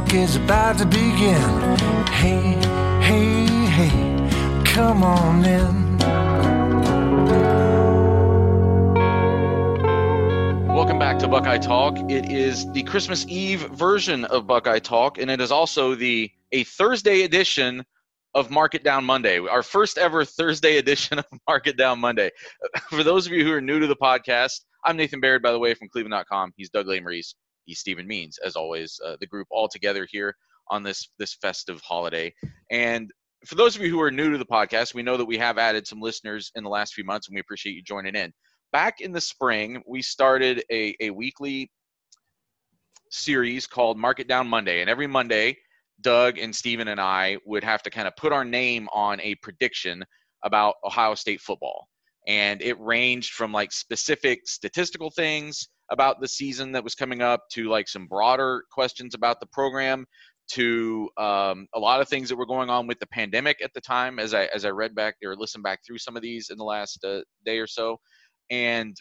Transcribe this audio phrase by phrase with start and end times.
[0.00, 1.76] Talk is about to begin.
[2.08, 2.56] Hey,
[3.02, 5.98] hey, hey, come on in.
[10.68, 11.98] Welcome back to Buckeye Talk.
[12.10, 16.64] It is the Christmas Eve version of Buckeye Talk, and it is also the a
[16.64, 17.84] Thursday edition
[18.34, 19.38] of Market Down Monday.
[19.38, 22.30] Our first ever Thursday edition of Market Down Monday.
[22.88, 25.58] For those of you who are new to the podcast, I'm Nathan Baird, by the
[25.58, 26.54] way, from Cleveland.com.
[26.56, 27.34] He's Doug Lesmerises.
[27.74, 28.98] Stephen Means, as always.
[29.04, 30.34] Uh, the group all together here
[30.70, 32.32] on this this festive holiday.
[32.70, 33.10] And
[33.46, 35.58] for those of you who are new to the podcast, we know that we have
[35.58, 38.32] added some listeners in the last few months, and we appreciate you joining in
[38.72, 41.70] back in the spring, we started a, a weekly
[43.10, 44.80] series called Market Down Monday.
[44.80, 45.56] And every Monday,
[46.00, 49.34] Doug and Steven and I would have to kind of put our name on a
[49.36, 50.04] prediction
[50.44, 51.88] about Ohio State football.
[52.26, 57.42] And it ranged from like specific statistical things about the season that was coming up
[57.52, 60.04] to like some broader questions about the program
[60.52, 63.80] to um, a lot of things that were going on with the pandemic at the
[63.80, 66.58] time as I as I read back or listened back through some of these in
[66.58, 67.98] the last uh, day or so
[68.50, 68.96] and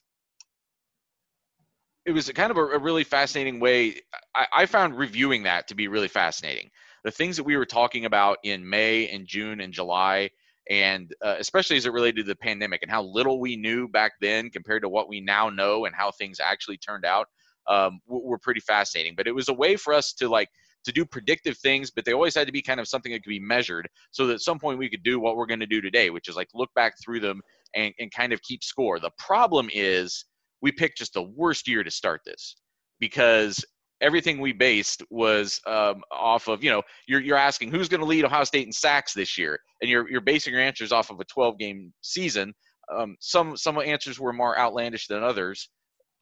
[2.05, 4.01] it was kind of a, a really fascinating way.
[4.35, 6.69] I, I, found reviewing that to be really fascinating.
[7.03, 10.29] The things that we were talking about in May and June and July,
[10.69, 14.13] and uh, especially as it related to the pandemic and how little we knew back
[14.21, 17.27] then compared to what we now know and how things actually turned out,
[17.67, 19.13] um, were pretty fascinating.
[19.15, 20.49] But it was a way for us to like
[20.85, 23.29] to do predictive things, but they always had to be kind of something that could
[23.29, 25.81] be measured, so that at some point we could do what we're going to do
[25.81, 27.41] today, which is like look back through them
[27.75, 28.99] and, and kind of keep score.
[28.99, 30.25] The problem is
[30.61, 32.55] we picked just the worst year to start this
[32.99, 33.63] because
[34.01, 38.05] everything we based was um, off of you know you're you're asking who's going to
[38.05, 41.19] lead Ohio State in sacks this year, and you're you're basing your answers off of
[41.19, 42.53] a 12 game season.
[42.95, 45.69] Um, some some answers were more outlandish than others,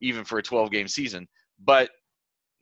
[0.01, 1.27] even for a 12 game season.
[1.63, 1.89] But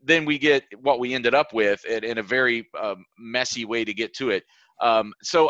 [0.04, 3.84] then we get what we ended up with in, in a very um, messy way
[3.84, 4.44] to get to it.
[4.82, 5.50] Um, so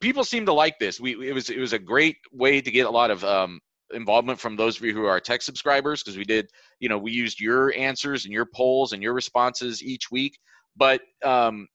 [0.00, 1.00] people seem to like this.
[1.00, 3.60] We it was it was a great way to get a lot of um,
[3.92, 6.48] involvement from those of you who are tech subscribers because we did
[6.80, 10.38] you know we used your answers and your polls and your responses each week,
[10.76, 11.68] but um,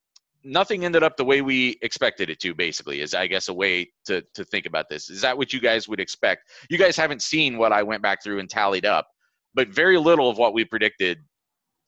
[0.44, 2.54] nothing ended up the way we expected it to.
[2.54, 5.10] Basically, is I guess a way to to think about this.
[5.10, 6.50] Is that what you guys would expect?
[6.70, 9.08] You guys haven't seen what I went back through and tallied up,
[9.54, 11.20] but very little of what we predicted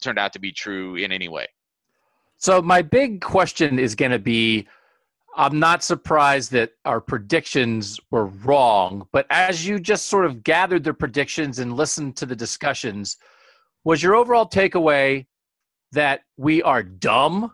[0.01, 1.47] turned out to be true in any way.
[2.37, 4.67] So my big question is going to be
[5.37, 10.83] I'm not surprised that our predictions were wrong, but as you just sort of gathered
[10.83, 13.17] the predictions and listened to the discussions,
[13.83, 15.27] was your overall takeaway
[15.91, 17.51] that we are dumb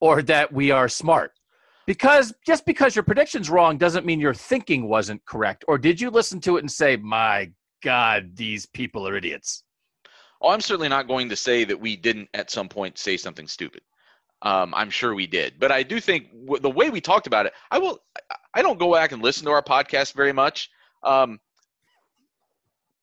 [0.00, 1.32] or that we are smart?
[1.86, 5.64] Because just because your prediction's wrong doesn't mean your thinking wasn't correct.
[5.68, 7.50] Or did you listen to it and say, my
[7.82, 9.62] God, these people are idiots?
[10.42, 13.46] Oh, I'm certainly not going to say that we didn't at some point say something
[13.46, 13.82] stupid.
[14.42, 17.46] Um, I'm sure we did, but I do think w- the way we talked about
[17.46, 17.98] it, I will.
[18.54, 20.70] I don't go back and listen to our podcast very much
[21.02, 21.38] um,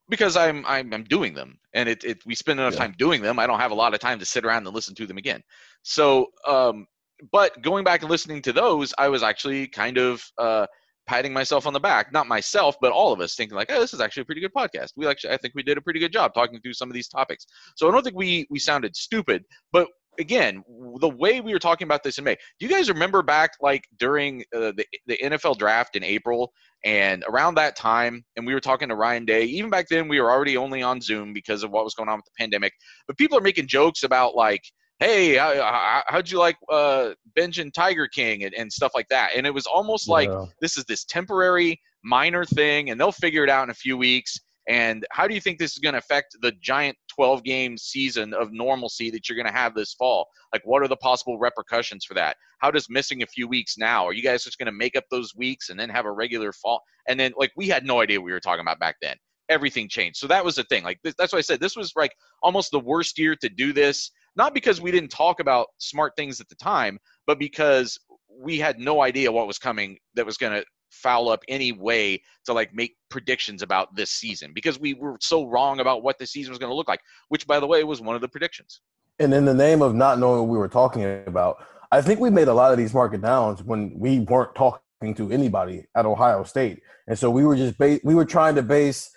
[0.09, 2.81] because I'm, I'm I'm doing them, and it, it we spend enough yeah.
[2.81, 3.39] time doing them.
[3.39, 5.41] I don't have a lot of time to sit around and listen to them again.
[5.81, 6.85] So, um,
[7.31, 10.67] but going back and listening to those, I was actually kind of uh,
[11.07, 13.94] patting myself on the back, not myself, but all of us thinking like, oh, this
[13.94, 14.91] is actually a pretty good podcast.
[14.95, 17.07] We actually, I think we did a pretty good job talking through some of these
[17.07, 17.45] topics.
[17.75, 19.88] So I don't think we we sounded stupid, but
[20.19, 20.63] again,
[21.00, 23.86] the way we were talking about this in May, do you guys remember back like
[23.98, 26.51] during uh, the the NFL draft in April
[26.86, 29.44] and around that time, and we were talking to Ryan Day.
[29.44, 32.18] Even back then, we were already only on Zoom because of what was going on
[32.18, 32.74] with the pandemic.
[33.07, 34.62] But people are making jokes about like,
[35.00, 39.48] "Hey, how, how'd you like uh, Benjamin Tiger King and, and, stuff like that?" And
[39.48, 40.13] it was almost yeah.
[40.13, 40.30] like
[40.62, 44.39] this is this temporary minor thing, and they'll figure it out in a few weeks.
[44.69, 48.33] And how do you think this is going to affect the giant 12 game season
[48.33, 50.27] of normalcy that you're going to have this fall?
[50.54, 52.38] Like, what are the possible repercussions for that?
[52.60, 54.06] How does missing a few weeks now?
[54.06, 56.54] Are you guys just going to make up those weeks and then have a regular
[56.54, 56.81] fall?
[57.10, 59.18] And then, like, we had no idea we were talking about back then.
[59.50, 60.18] everything changed.
[60.18, 60.83] So that was the thing.
[60.83, 64.12] Like that's why I said this was like almost the worst year to do this.
[64.36, 68.00] Not because we didn't talk about smart things at the time, but because
[68.30, 72.22] we had no idea what was coming that was going to foul up any way
[72.45, 76.25] to like make predictions about this season because we were so wrong about what the
[76.25, 78.81] season was going to look like, which by the way was one of the predictions.
[79.19, 82.30] And in the name of not knowing what we were talking about, I think we
[82.30, 84.80] made a lot of these market downs when we weren't talking
[85.16, 88.63] to anybody at Ohio State, and so we were just ba- we were trying to
[88.63, 89.12] base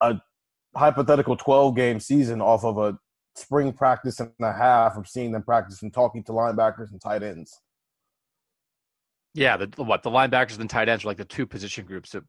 [0.00, 0.18] a
[0.74, 2.98] hypothetical 12 game season off of a
[3.36, 7.22] spring practice and a half of seeing them practice and talking to linebackers and tight
[7.22, 7.60] ends.
[9.34, 12.22] Yeah, the what the linebackers and tight ends are like the two position groups that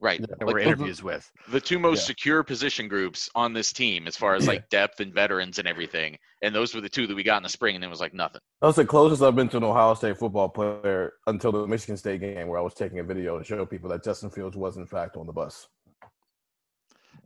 [0.00, 1.30] right that like were interviews with.
[1.48, 2.06] the two most Yeah.
[2.08, 6.18] secure position groups on this team as far as like depth and veterans and everything.
[6.42, 8.12] And those were the two that we got in the spring, and it was like
[8.12, 8.42] nothing.
[8.60, 11.96] That was the closest I've been to an Ohio State football player until the Michigan
[11.96, 14.76] State game, where I was taking a video to show people that Justin Fields was
[14.76, 15.68] in fact on the bus.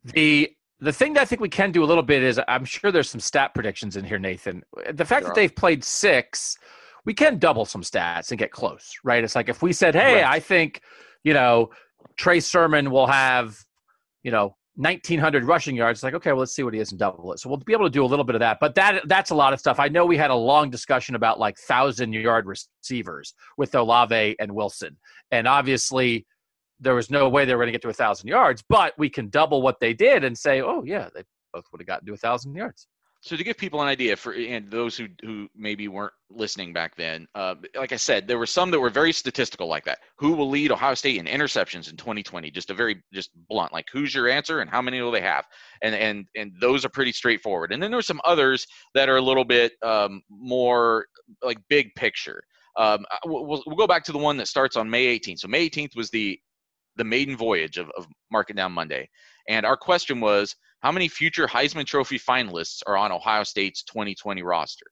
[0.04, 0.50] The
[0.80, 3.10] the thing that I think we can do a little bit is I'm sure there's
[3.10, 4.62] some stat predictions in here, Nathan.
[4.92, 5.34] The fact There that are.
[5.34, 6.56] they've played six,
[7.08, 9.24] we can double some stats and get close, right?
[9.24, 10.24] It's like if we said, hey, Right.
[10.24, 10.82] I think,
[11.24, 11.70] you know,
[12.18, 13.56] Trey Sermon will have,
[14.22, 16.00] you know, 1900 rushing yards.
[16.00, 17.38] It's like, okay, well, let's see what he is and double it.
[17.38, 18.58] So we'll be able to do a little bit of that.
[18.60, 19.80] But that that's a lot of stuff.
[19.80, 24.54] I know we had a long discussion about like thousand yard receivers with Olave and
[24.54, 24.94] Wilson.
[25.30, 26.26] And obviously,
[26.78, 29.08] there was no way they were going to get to a thousand yards, but we
[29.08, 31.22] can double what they did and say, oh yeah, they
[31.54, 32.86] both would have gotten to a thousand yards.
[33.20, 36.94] So to give people an idea for and those who who maybe weren't listening back
[36.94, 39.98] then, uh, like I said, there were some that were very statistical like that.
[40.18, 42.50] Who will lead Ohio State in interceptions in 2020?
[42.52, 45.46] Just a very just blunt, like who's your answer and how many will they have?
[45.82, 47.72] And and and those are pretty straightforward.
[47.72, 51.06] And then there were some others that are a little bit um, more
[51.42, 52.40] like big picture.
[52.76, 55.40] Um, we'll, we'll we'll go back to the one that starts on May 18th.
[55.40, 56.38] So May 18th was the
[56.94, 59.08] the maiden voyage of, of Market Down Monday,
[59.48, 64.42] and our question was how many future Heisman Trophy finalists are on Ohio State's 2020
[64.42, 64.86] roster?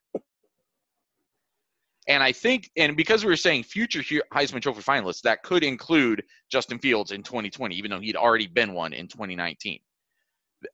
[2.08, 4.02] And I think, and because we were saying future
[4.32, 8.74] Heisman Trophy finalists, that could include Justin Fields in 2020, even though he'd already been
[8.74, 9.80] one in 2019.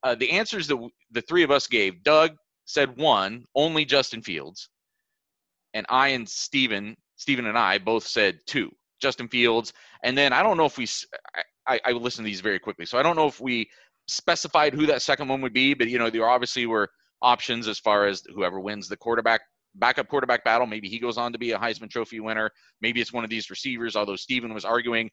[0.03, 2.37] Uh, the answers that w- the three of us gave, Doug
[2.67, 4.69] said one, only Justin Fields,
[5.75, 8.71] and I and Steven, Steven and I both said two,
[9.01, 9.73] Justin Fields.
[10.05, 10.87] And then I don't know if we,
[11.67, 13.71] I, I listened to these very quickly, so I don't know if we
[14.09, 16.91] specified who that second one would be, but you know, there obviously were
[17.21, 19.43] options as far as whoever wins the quarterback
[19.75, 20.67] backup quarterback battle.
[20.67, 22.51] Maybe he goes on to be a Heisman Trophy winner.
[22.81, 25.11] Maybe it's one of these receivers, although Steven was arguing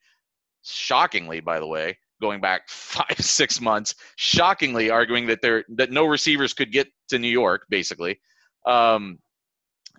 [0.64, 6.06] shockingly, by the way, going back five, six months, shockingly arguing that there that no
[6.06, 8.20] receivers could get to New York, basically.
[8.66, 9.20] Um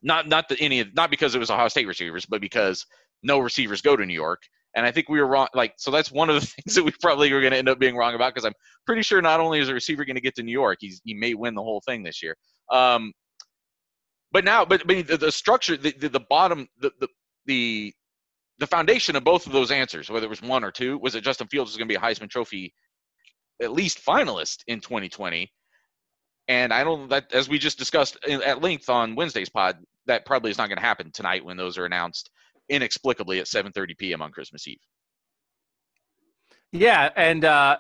[0.03, 2.87] not not that any not because it was Ohio State receivers, but because
[3.23, 4.43] no receivers go to New York.
[4.75, 5.49] And I think we were wrong.
[5.55, 7.79] Like, so that's one of the things that we probably were going to end up
[7.79, 8.55] being wrong about because I'm
[8.87, 11.15] pretty sure not only is a receiver going to get to New York, he's he
[11.15, 12.37] may win the whole thing this year.
[12.71, 13.13] Um,
[14.33, 17.09] but now, but, but the, the structure, the, the, the bottom, the, the
[17.47, 17.95] the
[18.59, 21.23] the foundation of both of those answers, whether it was one or two, was that
[21.23, 22.75] Justin Fields was going to be a Heisman Trophy
[23.61, 25.51] at least finalist in 2020.
[26.49, 30.51] And I don't that as we just discussed at length on Wednesday's pod, that probably
[30.51, 32.31] is not going to happen tonight when those are announced
[32.71, 34.23] inexplicably at 7:30 p.m.
[34.23, 34.81] on Christmas Eve.
[36.73, 37.79] Yeah, and uh,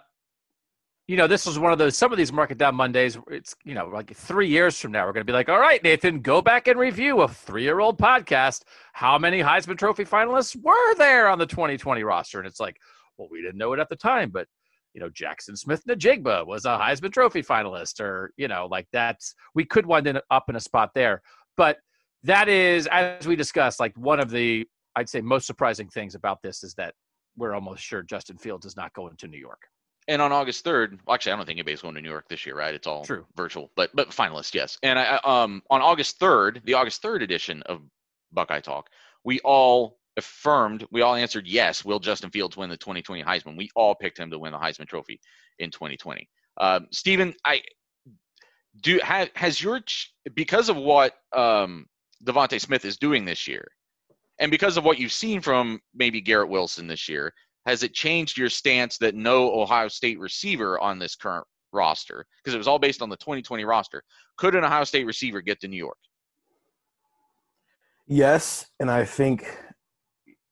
[1.07, 1.97] you know, this was one of those.
[1.97, 3.17] Some of these market down Mondays.
[3.29, 5.83] It's you know, like three years from now, we're going to be like, all right,
[5.83, 8.63] Nathan, go back and review a three-year-old podcast.
[8.93, 12.39] How many Heisman Trophy finalists were there on the 2020 roster?
[12.39, 12.77] And it's like,
[13.17, 14.47] well, we didn't know it at the time, but
[14.93, 19.65] you know, Jaxon Smith-Njigba was a Heisman Trophy finalist, or you know, like that's we
[19.65, 21.23] could wind up in a spot there,
[21.57, 21.79] but
[22.25, 24.67] that is, as we discussed, like one of the
[25.01, 26.95] I'd say most surprising things about this is that
[27.37, 29.63] we're almost sure Justin Fields is not going to New York.
[30.09, 32.45] And on August 3rd, well, actually, I don't think anybody's going to New York this
[32.45, 32.75] year, right?
[32.75, 33.25] It's all True.
[33.35, 34.77] virtual, but but finalists, yes.
[34.83, 37.81] And I, um, on August 3rd, the August 3rd edition of
[38.31, 38.91] Buckeye Talk,
[39.25, 41.83] we all affirmed, we all answered yes.
[41.83, 43.57] Will Justin Fields win the 2020 Heisman?
[43.57, 45.19] We all picked him to win the Heisman Trophy
[45.59, 46.29] in 2020.
[46.59, 47.63] Um, Stephen, I
[48.83, 49.81] do ha, has your
[50.35, 51.87] because of what um,
[52.25, 53.69] DeVonta Smith is doing this year,
[54.41, 57.33] and because of what you've seen from maybe Garrett Wilson this year,
[57.67, 62.55] has it changed your stance that no Ohio State receiver on this current roster, because
[62.55, 64.03] it was all based on the 2020 roster,
[64.39, 65.99] could an Ohio State receiver get to New York?
[68.07, 69.57] Yes, and I think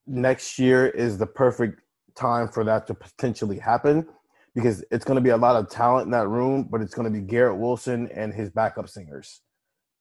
[0.07, 1.81] next year is the perfect
[2.15, 4.07] time for that to potentially happen
[4.55, 7.11] because it's going to be a lot of talent in that room, but it's going
[7.11, 9.41] to be Garrett Wilson and his backup singers.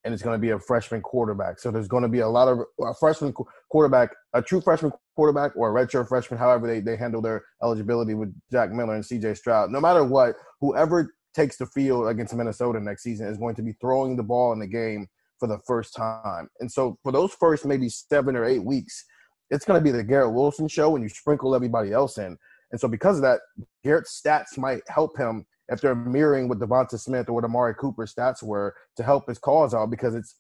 [0.08, 1.60] And it's going to be a freshman quarterback.
[1.60, 4.94] So there's going to be a lot of a freshman qu- quarterback, a true freshman
[5.18, 9.04] quarterback or a redshirt freshman, however they, they handle their eligibility with Jack Miller and
[9.04, 13.56] CJ Stroud, no matter what, whoever takes the field against Minnesota next season is going
[13.56, 15.08] to be throwing the ball in the game
[15.40, 16.48] for the first time.
[16.62, 19.04] And so for those first maybe seven or eight weeks,
[19.50, 22.38] it's going to be the Garrett Wilson show and you sprinkle everybody else in.
[22.72, 23.42] And so because of that,
[23.84, 28.14] Garrett's stats might help him if they're mirroring what DeVonta Smith or what Amari Cooper's
[28.14, 30.36] stats were to help his cause out because it's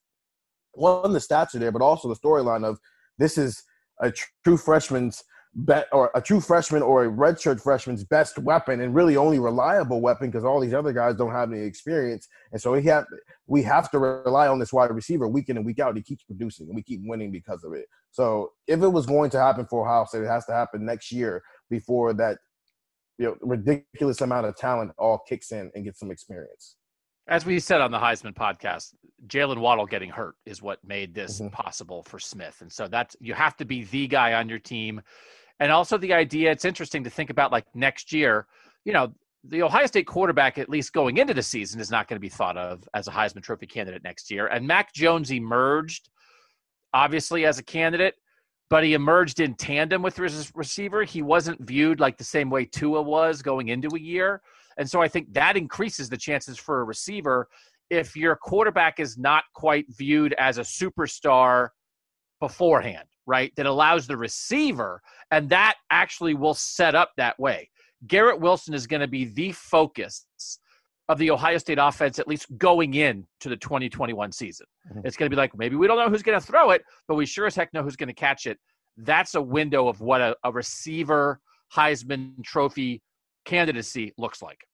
[0.73, 2.79] one the stats are there, but also the storyline of
[3.17, 3.63] this is
[3.99, 4.11] a
[4.43, 5.23] true freshman's
[5.57, 10.01] bet or a true freshman or a redshirt freshman's best weapon and really only reliable
[10.01, 12.27] weapon because all these other guys don't have any experience.
[12.51, 13.05] And so we have
[13.47, 15.95] we have to rely on this wide receiver week in and week out.
[15.95, 17.85] He keeps producing and we keep winning because of it.
[18.11, 21.11] So if it was going to happen for Ohio State, it has to happen next
[21.11, 22.37] year before that
[23.17, 26.75] you know ridiculous amount of talent all kicks in and gets some experience.
[27.29, 28.93] As we said on the Heisman podcast,
[29.27, 31.49] Jaylen Waddle getting hurt is what made this mm-hmm.
[31.49, 32.61] possible for Smith.
[32.61, 35.01] And so that's you have to be the guy on your team.
[35.59, 38.47] And also the idea, it's interesting to think about like next year,
[38.85, 39.11] you know,
[39.43, 42.29] the Ohio State quarterback, at least going into the season, is not going to be
[42.29, 44.47] thought of as a Heisman Trophy candidate next year.
[44.47, 46.09] And Mac Jones emerged,
[46.93, 48.15] obviously, as a candidate,
[48.69, 51.03] but he emerged in tandem with his receiver.
[51.03, 54.41] He wasn't viewed like the same way Tua was going into a year.
[54.77, 57.47] And so I think that increases the chances for a receiver
[57.89, 61.69] if your quarterback is not quite viewed as a superstar
[62.39, 63.51] beforehand, right?
[63.55, 67.69] That allows the receiver, and that actually will set up that way.
[68.05, 70.26] Garrett Wilson is going to be the focus
[71.09, 74.67] of the Ohio State offense, at least going in to the 2021 season.
[74.89, 75.05] Mm-hmm.
[75.05, 77.15] It's going to be like, maybe we don't know who's going to throw it, but
[77.15, 78.57] we sure as heck know who's going to catch it.
[78.97, 81.39] That's a window of what a, a receiver
[81.73, 83.01] Heisman Trophy
[83.45, 84.65] candidacy looks like.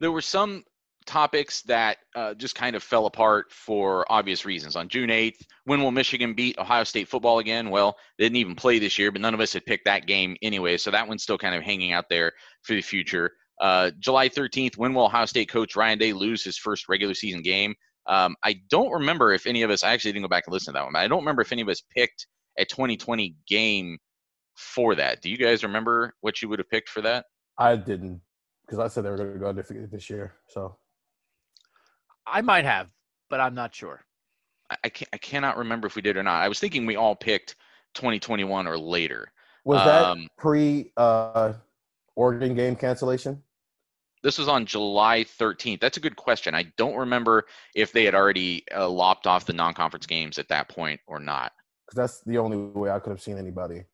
[0.00, 0.64] There were some
[1.06, 4.76] topics that uh, just kind of fell apart for obvious reasons.
[4.76, 7.70] On June 8th, when will Michigan beat Ohio State football again?
[7.70, 10.36] Well, they didn't even play this year, but none of us had picked that game
[10.42, 12.32] anyway, so that one's still kind of hanging out there
[12.62, 13.32] for the future.
[13.60, 17.42] Uh, July 13th, when will Ohio State coach Ryan Day lose his first regular season
[17.42, 17.74] game?
[18.06, 20.72] Um, I don't remember if any of us, I actually didn't go back and listen
[20.72, 22.26] to that one, but I don't remember if any of us picked
[22.58, 23.98] a 2020 game
[24.56, 25.20] for that.
[25.20, 27.26] Do you guys remember what you would have picked for that?
[27.58, 28.20] I didn't
[28.64, 30.34] because I said they were going to go undefeated this year.
[30.48, 30.76] So
[32.26, 32.88] I might have,
[33.28, 34.04] but I'm not sure.
[34.70, 36.40] I, I, can, I cannot remember if we did or not.
[36.40, 37.56] I was thinking we all picked
[37.94, 39.32] 2021 or later.
[39.64, 41.52] Was that um, pre uh,
[42.16, 43.42] Oregon game cancellation?
[44.22, 45.80] This was on July 13th.
[45.80, 46.54] That's a good question.
[46.54, 50.68] I don't remember if they had already uh, lopped off the non-conference games at that
[50.68, 51.52] point or not.
[51.86, 53.84] Because that's the only way I could have seen anybody.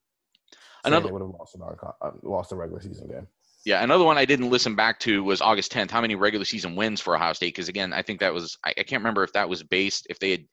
[0.84, 3.26] Another would have lost a non uh, lost a regular season game.
[3.64, 5.90] Yeah, another one I didn't listen back to was August 10th.
[5.90, 7.54] How many regular season wins for Ohio State?
[7.54, 10.20] Because again, I think that was I, I, can't remember if that was based if
[10.20, 10.44] they had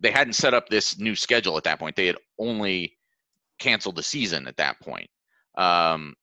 [0.00, 1.94] they hadn't set up this new schedule at that point.
[1.94, 2.96] They had only
[3.60, 5.08] canceled the season at that point.
[5.56, 6.14] Um,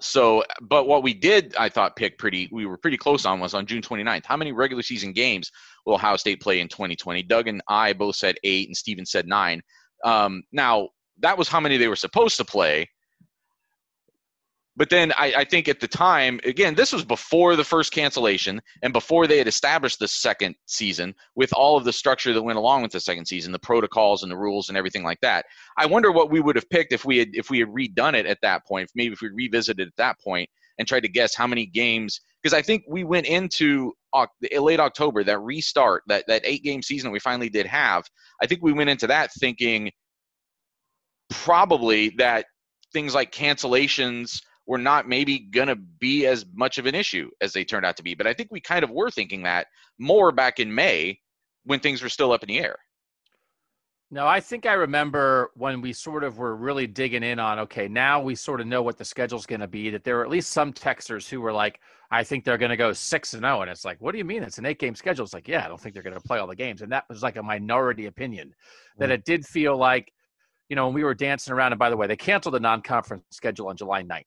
[0.00, 3.54] so, but what we did, I thought, pick pretty, we were pretty close on was
[3.54, 4.24] on June 29th.
[4.24, 5.50] How many regular season games
[5.84, 7.22] will Ohio State play in 2020?
[7.24, 9.60] Doug and I both said eight, and Steven said nine.
[10.04, 10.88] Um, now,
[11.20, 12.88] that was how many they were supposed to play.
[14.78, 18.62] But then I, I, think at the time, again, this was before the first cancellation
[18.82, 22.58] and before they had established the second season with all of the structure that went
[22.58, 25.46] along with the second season, the protocols and the rules and everything like that.
[25.76, 28.24] I wonder what we would have picked if we had if we had redone it
[28.24, 31.48] at that point, maybe if we revisited at that point and tried to guess how
[31.48, 32.20] many games.
[32.40, 33.94] Because I think we went into
[34.52, 38.04] late October, that restart, that that eight game season that we finally did have.
[38.40, 39.90] I think we went into that thinking
[41.30, 42.46] probably that
[42.92, 47.54] things like cancellations were not maybe going to be as much of an issue as
[47.54, 48.14] they turned out to be.
[48.14, 49.66] But I think we kind of were thinking that
[49.98, 51.18] more back in May
[51.64, 52.76] when things were still up in the air.
[54.10, 57.88] No, I think I remember when we sort of were really digging in on, okay,
[57.88, 60.30] now we sort of know what the schedule's going to be, that there were at
[60.30, 63.62] least some texters who were like, I think they're going to go 6 and 0.
[63.62, 64.42] And it's like, what do you mean?
[64.42, 65.24] It's an eight game schedule.
[65.24, 66.82] It's like, yeah, I don't think they're going to play all the games.
[66.82, 68.54] And that was like a minority opinion
[68.98, 69.12] that mm.
[69.12, 70.10] it did feel like,
[70.70, 72.82] you know, when we were dancing around, and by the way, they canceled the non
[72.82, 74.24] conference schedule on July 9th.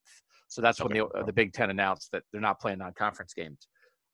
[0.51, 1.01] So that's okay.
[1.01, 3.69] when the, the Big Ten announced that they're not playing non-conference games.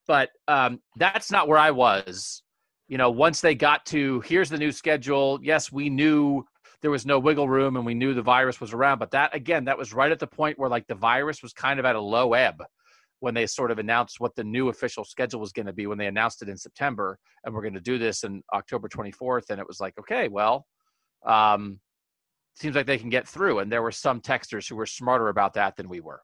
[0.06, 2.44] But um, that's not where I was.
[2.86, 5.40] You know, once they got to here's the new schedule.
[5.42, 6.44] Yes, we knew
[6.80, 9.00] there was no wiggle room and we knew the virus was around.
[9.00, 11.80] But that again, that was right at the point where like the virus was kind
[11.80, 12.62] of at a low ebb
[13.18, 15.98] when they sort of announced what the new official schedule was going to be when
[15.98, 19.50] they announced it in September and we're going to do this in October 24th.
[19.50, 20.66] And it was like, okay, well,
[21.26, 21.80] um,
[22.54, 23.58] seems like they can get through.
[23.58, 26.22] And there were some texters who were smarter about that than we were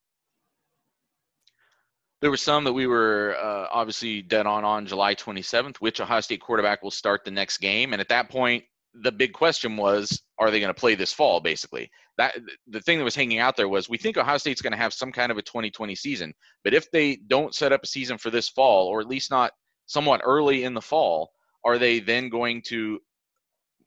[2.24, 5.76] there were some that we were uh, obviously dead on on July 27th.
[5.76, 7.92] Which Ohio State quarterback will start the next game?
[7.92, 8.64] And at that point,
[8.94, 11.40] the big question was, are they going to play this fall?
[11.40, 12.34] Basically, that
[12.66, 14.94] the thing that was hanging out there was, we think Ohio State's going to have
[14.94, 18.30] some kind of a 2020 season, but if they don't set up a season for
[18.30, 19.52] this fall, or at least not
[19.84, 21.30] somewhat early in the fall,
[21.62, 23.00] are they then going to?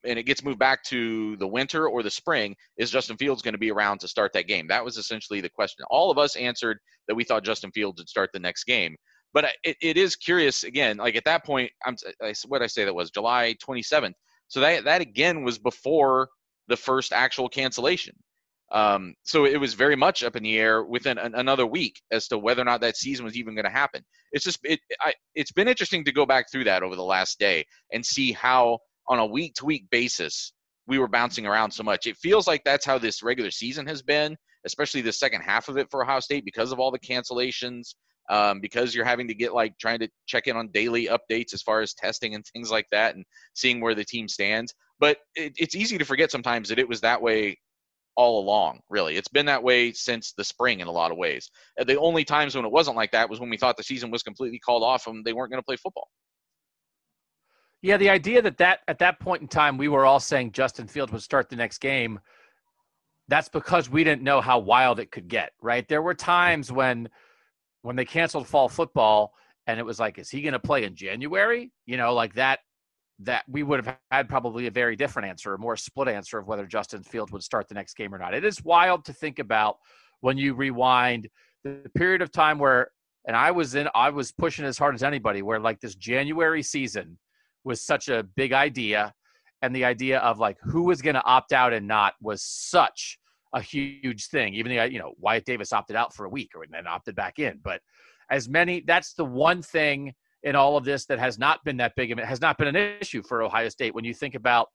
[0.08, 2.56] And it gets moved back to the winter or the spring.
[2.78, 4.68] Is Justin Fields going to be around to start that game?
[4.68, 5.86] That was essentially the question.
[5.90, 8.96] All of us answered that we thought Justin Fields would start the next game
[9.34, 12.86] but it, it is curious again like at that point i'm I, what i say
[12.86, 14.14] that was july 27th
[14.48, 16.30] so that that again was before
[16.68, 18.16] the first actual cancellation.
[18.70, 22.28] Um, so it was very much up in the air within an, another week as
[22.28, 24.04] to whether or not that season was even going to happen.
[24.34, 27.40] It's just it I, it's been interesting to go back through that over the last
[27.40, 30.54] day and see how on a week to week basis
[30.88, 32.08] we were bouncing around so much.
[32.08, 34.36] It feels like that's how this regular season has been,
[34.66, 37.96] especially the second half of it for Ohio State because of all the cancellations,
[38.30, 41.62] um, because you're having to get like trying to check in on daily updates as
[41.62, 44.74] far as testing and things like that and seeing where the team stands.
[45.00, 47.58] But it, it's easy to forget sometimes that it was that way
[48.16, 49.16] all along, really.
[49.16, 51.52] It's been that way since the spring in a lot of ways.
[51.78, 54.24] The only times when it wasn't like that was when we thought the season was
[54.24, 56.08] completely called off and they weren't going to play football.
[57.81, 60.88] Yeah, the idea that, that at that point in time we were all saying Justin
[60.88, 62.19] Fields would start the next game,
[63.27, 65.88] that's because we didn't know how wild it could get, right?
[65.88, 67.10] There were times when–
[67.84, 69.34] when they canceled fall football
[69.65, 71.72] and it was like, is he going to play in January?
[71.86, 72.60] You know, like that,
[73.19, 76.48] that we would have had probably a very different answer, a more split answer of
[76.48, 78.34] whether Justin Fields would start the next game or not.
[78.34, 79.77] It is wild to think about
[80.19, 81.29] when you rewind
[81.63, 82.91] the period of time where,
[83.25, 86.63] and I was in, I was pushing as hard as anybody, where like this January
[86.63, 87.17] season
[87.64, 89.14] was such a big idea.
[89.62, 93.18] And the idea of like who was going to opt out and not was such
[93.54, 94.54] a huge thing.
[94.54, 97.40] Even the you know Wyatt Davis opted out for a week or then opted back
[97.40, 97.82] in, but
[98.30, 101.94] as many that's the one thing in all of this that has not been that
[101.96, 104.68] big of it has not been an issue for Ohio State when you think about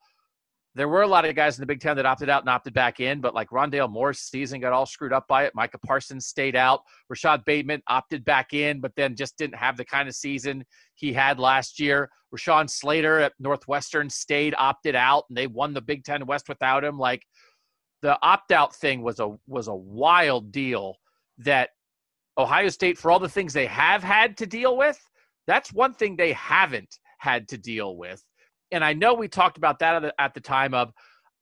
[0.74, 2.72] there were a lot of guys in the Big Ten that opted out and opted
[2.72, 5.54] back in, but like Rondale Moore's season got all screwed up by it.
[5.54, 6.80] Micah Parsons stayed out.
[7.10, 10.64] Rashod Bateman opted back in, but then just didn't have the kind of season
[10.94, 12.10] he had last year.
[12.34, 16.84] Rashawn Slater at Northwestern stayed opted out, and they won the Big Ten West without
[16.84, 16.98] him.
[16.98, 17.22] Like
[18.00, 20.96] the opt out thing was a was a wild deal
[21.38, 21.70] that
[22.38, 24.98] Ohio State, for all the things they have had to deal with,
[25.46, 28.24] that's one thing they haven't had to deal with.
[28.72, 30.92] And I know we talked about that at the, at the time of,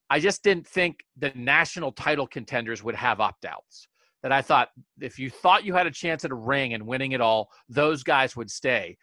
[0.08, 3.86] I just didn't think the national title contenders would have opt outs.
[4.22, 4.68] That I thought
[5.00, 8.02] if you thought you had a chance at a ring and winning it all, those
[8.02, 8.98] guys would stay.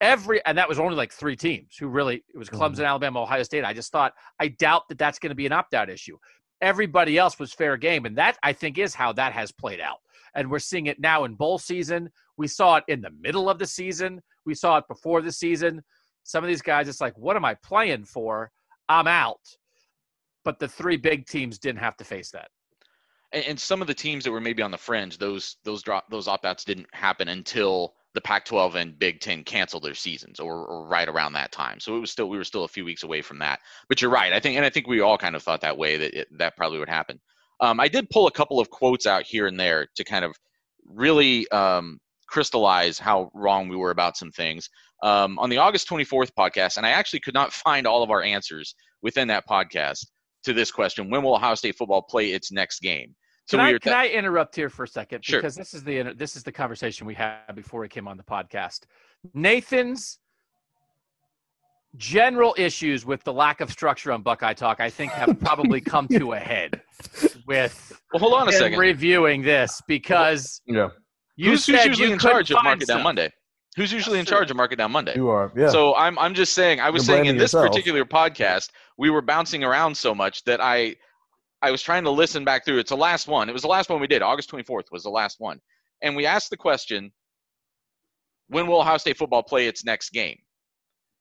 [0.00, 2.84] Every and that was only like three teams who really it was Clemson, mm-hmm.
[2.84, 3.64] Alabama, Ohio State.
[3.64, 6.18] I just thought I doubt that that's going to be an opt out issue
[6.60, 8.06] everybody else was fair game.
[8.06, 9.98] And that, I think, is how that has played out.
[10.34, 12.10] And we're seeing it now in bowl season.
[12.36, 14.20] We saw it in the middle of the season.
[14.44, 15.82] We saw it before the season.
[16.28, 18.50] Some of these guys, it's like, what am I playing for?
[18.90, 19.40] I'm out.
[20.44, 22.50] But the three big teams didn't have to face that.
[23.32, 26.28] And, some of the teams that were maybe on the fringe, those those drop those
[26.28, 30.86] opt outs didn't happen until the Pac-12 and Big Ten canceled their seasons, or, or,
[30.86, 31.80] right around that time.
[31.80, 33.60] So it was still we were still a few weeks away from that.
[33.88, 34.32] But you're right.
[34.32, 36.56] I think, and I think we all kind of thought that way that it, that
[36.56, 37.20] probably would happen.
[37.60, 40.36] Um, I did pull a couple of quotes out here and there to kind of
[40.86, 44.68] really um, crystallize how wrong we were about some things.
[45.02, 48.22] Um, on the August 24th podcast, and I actually could not find all of our
[48.22, 50.06] answers within that podcast
[50.44, 53.14] to this question: When will Ohio State football play its next game?
[53.46, 55.24] So can, I, can I interrupt here for a second?
[55.24, 55.40] Sure.
[55.40, 58.22] Because this is the this is the conversation we had before we came on the
[58.22, 58.80] podcast.
[59.32, 60.18] Nathan's
[61.96, 66.08] general issues with the lack of structure on Buckeye Talk, I think, have probably come
[66.08, 66.82] to a head
[67.46, 67.92] with.
[68.12, 68.78] Well, hold on a second.
[68.78, 70.88] Reviewing this because yeah,
[71.36, 73.32] you who's, who's usually in charge of Market Down Monday?
[73.78, 74.54] Who's usually That's in charge true.
[74.54, 75.14] of Market Down Monday?
[75.14, 75.52] You are.
[75.56, 75.68] Yeah.
[75.68, 76.80] So I'm I'm just saying.
[76.80, 77.68] I was You're saying in this yourself.
[77.68, 80.96] particular podcast, we were bouncing around so much that I
[81.62, 82.78] I was trying to listen back through.
[82.78, 83.48] It's the last one.
[83.48, 84.20] It was the last one we did.
[84.20, 85.60] August 24th was the last one.
[86.02, 87.12] And we asked the question,
[88.48, 90.38] when will Ohio State football play its next game?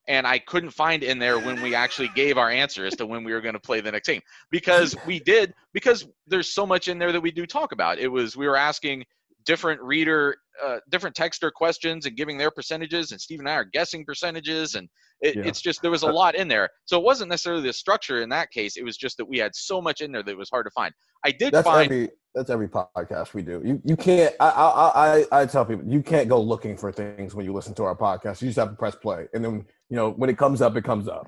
[0.08, 3.24] And I couldn't find in there when we actually gave our answer as to when
[3.24, 6.88] we were going to play the next game because we did because there's so much
[6.88, 8.00] in there that we do talk about.
[8.00, 9.04] It was we were asking
[9.48, 13.64] different reader, uh, different texter questions and giving their percentages, and Steve and I are
[13.64, 14.88] guessing percentages, and
[15.22, 15.44] it, yeah.
[15.46, 16.70] it's just there was a lot in there.
[16.86, 18.78] So it wasn't necessarily the structure in that case.
[18.78, 20.72] It was just that we had so much in there that it was hard to
[20.72, 20.94] find.
[21.26, 23.62] I did that's find every that's every podcast we do.
[23.66, 24.36] You you can't.
[24.40, 27.74] I I I, I tell people you can't go looking for things when you listen
[27.76, 28.42] to our podcast.
[28.42, 30.84] You just have to press play, and then you know when it comes up, it
[30.84, 31.28] comes up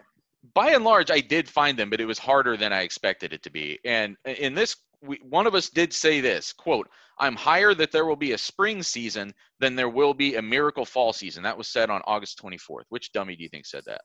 [0.54, 3.44] by and large, I did find them, but it was harder than I expected it
[3.44, 3.80] to be.
[3.86, 6.88] And in this we, one of us did say this quote
[7.20, 10.86] i'm higher that there will be a spring season than there will be a miracle
[10.86, 14.02] fall season that was said on august 24th which dummy do you think said that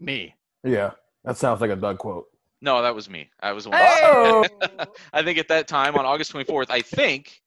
[0.00, 0.90] me yeah
[1.24, 2.26] That sounds like a Doug quote.
[2.60, 3.30] No, that was me.
[3.40, 3.78] I was the one.
[3.78, 4.84] Hey!
[5.12, 7.40] I think at that time on August 24th, I think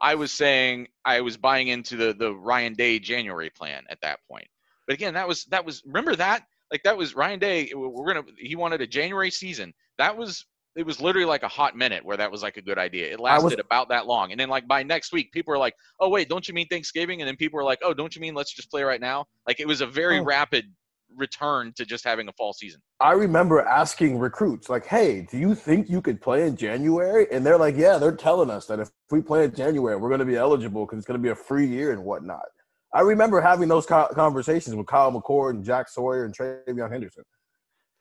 [0.00, 4.20] I was saying I was buying into the the Ryan Day January plan at that
[4.30, 4.46] point.
[4.86, 7.72] But again, that was that was remember that like that was Ryan Day.
[7.74, 9.72] We're gonna he wanted a January season.
[9.96, 10.44] That was
[10.78, 13.12] it was literally like a hot minute where that was like a good idea.
[13.12, 15.74] It lasted was- about that long, and then like by next week, people were like,
[16.00, 18.34] "Oh wait, don't you mean Thanksgiving?" And then people were like, "Oh, don't you mean
[18.34, 20.24] let's just play right now?" Like it was a very Oh.
[20.24, 20.64] rapid
[21.16, 22.80] return to just having a fall season.
[23.00, 27.26] I remember asking recruits, like, hey, do you think you could play in January?
[27.32, 30.20] And they're like, yeah, they're telling us that if we play in January, we're going
[30.20, 32.44] to be eligible because it's going to be a free year and whatnot.
[32.92, 37.24] I remember having those conversations with Kyle McCord and Jack Sawyer and TreVeyon Henderson.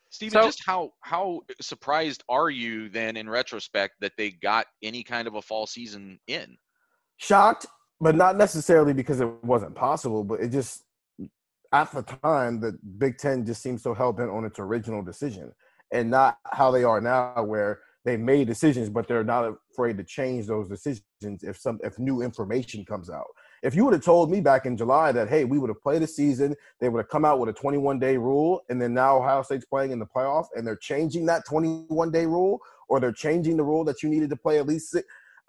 [0.09, 5.03] Steven, So- just how how surprised are you then in retrospect that they got any
[5.03, 6.57] kind of a fall season in?
[7.17, 7.65] Shocked,
[7.99, 10.83] but not necessarily because it wasn't possible, but it just,
[11.73, 15.51] at the time, the Big Ten just seemed so hell bent on its original decision
[15.91, 20.03] and not how they are now, where they made decisions, but they're not afraid to
[20.03, 21.03] change those decisions
[21.43, 23.27] if some if new information comes out.
[23.67, 26.01] If you would have told me back in July that hey, we would have played
[26.01, 29.17] a season, they would have come out with a 21 day rule, and then now
[29.17, 33.11] Ohio State's playing in the playoff, and they're changing that 21 day rule, or they're
[33.11, 34.95] changing the rule that you needed to play at least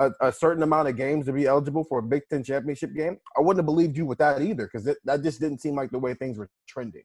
[0.00, 3.18] a, a certain amount of games to be eligible for a Big Ten championship game,
[3.36, 5.98] I wouldn't have believed you with that either because that just didn't seem like the
[6.00, 7.04] way things were trending.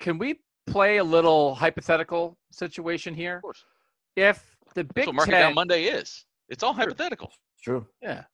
[0.00, 3.36] Can we play a little hypothetical situation here?
[3.36, 3.64] Of course.
[4.16, 6.24] If the Big That's Ten, Down Monday is.
[6.48, 7.30] It's all hypothetical.
[7.54, 7.86] It's true.
[8.02, 8.24] yeah,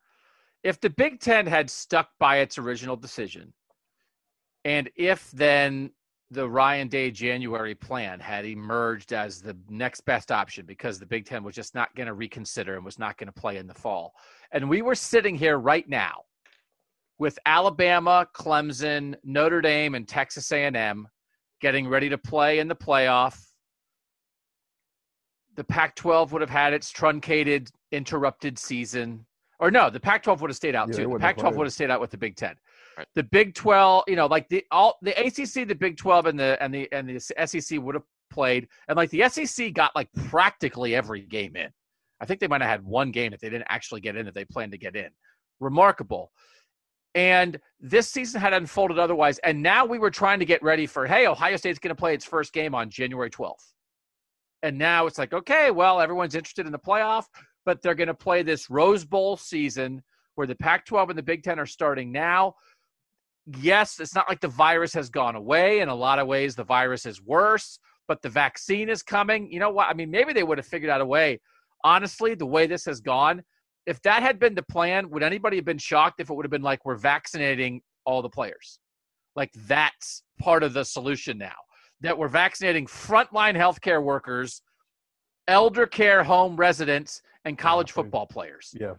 [0.62, 3.52] if the Big Ten had stuck by its original decision,
[4.64, 5.90] and if then
[6.30, 11.24] the Ryan Day January plan had emerged as the next best option because the Big
[11.24, 13.74] Ten was just not going to reconsider and was not going to play in the
[13.74, 14.14] fall,
[14.52, 16.22] and we were sitting here right now
[17.18, 21.08] with Alabama, Clemson, Notre Dame, and Texas A&M
[21.60, 23.44] getting ready to play in the playoff.
[25.56, 29.26] The Pac 12 would have had its truncated, interrupted season.
[29.60, 31.12] Or no, the Pac 12 would have stayed out Yeah, too.
[31.12, 31.58] The Pac 12 played.
[31.58, 32.54] would have stayed out with the Big Ten.
[32.96, 33.06] Right.
[33.14, 36.56] The Big 12, you know, like the all the ACC, the Big 12, and the
[36.62, 40.94] and the and the SEC would have played, and like the SEC got like practically
[40.94, 41.68] every game in.
[42.20, 44.34] I think they might have had one game that they didn't actually get in that
[44.34, 45.10] they planned to get in.
[45.60, 46.32] Remarkable.
[47.14, 49.38] And this season had unfolded otherwise.
[49.38, 52.14] And now we were trying to get ready for, hey, Ohio State's going to play
[52.14, 53.54] its first game on January 12th.
[54.62, 57.24] And now it's like, okay, well, everyone's interested in the playoff,
[57.68, 60.02] but they're going to play this Rose Bowl season
[60.36, 62.54] where the Pac 12 and the Big Ten are starting now.
[63.58, 65.80] Yes, it's not like the virus has gone away.
[65.80, 69.52] In a lot of ways, the virus is worse, but the vaccine is coming.
[69.52, 69.86] You know what?
[69.86, 71.40] I mean, maybe they would have figured out a way.
[71.84, 73.42] Honestly, the way this has gone,
[73.84, 76.50] if that had been the plan, would anybody have been shocked if it would have
[76.50, 78.78] been like we're vaccinating all the players?
[79.36, 81.56] Like that's part of the solution now.
[82.00, 84.62] That we're vaccinating frontline healthcare workers,
[85.48, 88.74] elder care home residents, and college football players.
[88.78, 88.94] Yeah.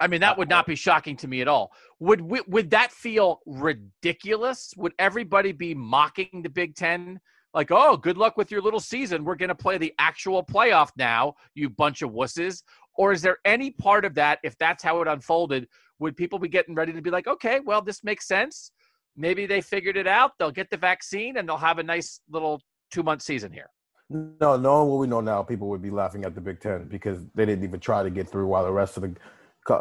[0.00, 1.72] I mean, that would not be shocking to me at all.
[2.00, 4.74] Would would that feel ridiculous?
[4.76, 7.20] Would everybody be mocking the Big Ten?
[7.54, 9.24] Like, oh, good luck with your little season.
[9.24, 12.62] We're going to play the actual playoff now, you bunch of wusses.
[12.96, 15.68] Or is there any part of that, if that's how it unfolded,
[16.00, 18.72] would people be getting ready to be like, okay, well, this makes sense.
[19.16, 20.32] Maybe they figured it out.
[20.38, 23.70] They'll get the vaccine and they'll have a nice little two month season here.
[24.10, 27.24] No, knowing what we know now, people would be laughing at the Big Ten because
[27.34, 29.14] they didn't even try to get through while the rest of the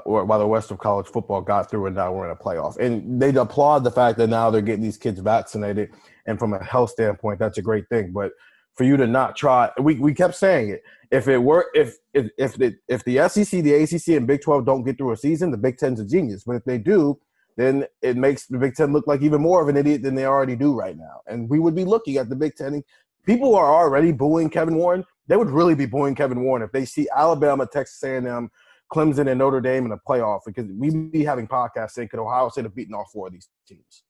[0.06, 2.78] while the rest of college football got through, and now we're in a playoff.
[2.78, 5.90] And they'd applaud the fact that now they're getting these kids vaccinated,
[6.26, 8.14] and from a health standpoint, that's a great thing.
[8.14, 8.32] But
[8.76, 10.84] for you to not try, we, we kept saying it.
[11.12, 14.66] If it were, if if if the if the SEC, the ACC, and Big Twelve
[14.66, 16.46] don't get through a season, the Big Ten's a genius.
[16.46, 17.20] But if they do,
[17.58, 20.26] then it makes the Big Ten look like even more of an idiot than they
[20.26, 21.22] already do right now.
[21.28, 22.84] And we would be looking at the Big Ten.
[23.26, 25.06] People are already booing Kevin Warren.
[25.28, 28.52] They would really be booing Kevin Warren if they see Alabama, Texas A&M,
[28.92, 32.50] Clemson, and Notre Dame in a playoff because we'd be having podcasts saying could Ohio
[32.50, 34.04] State have beaten all four of these teams?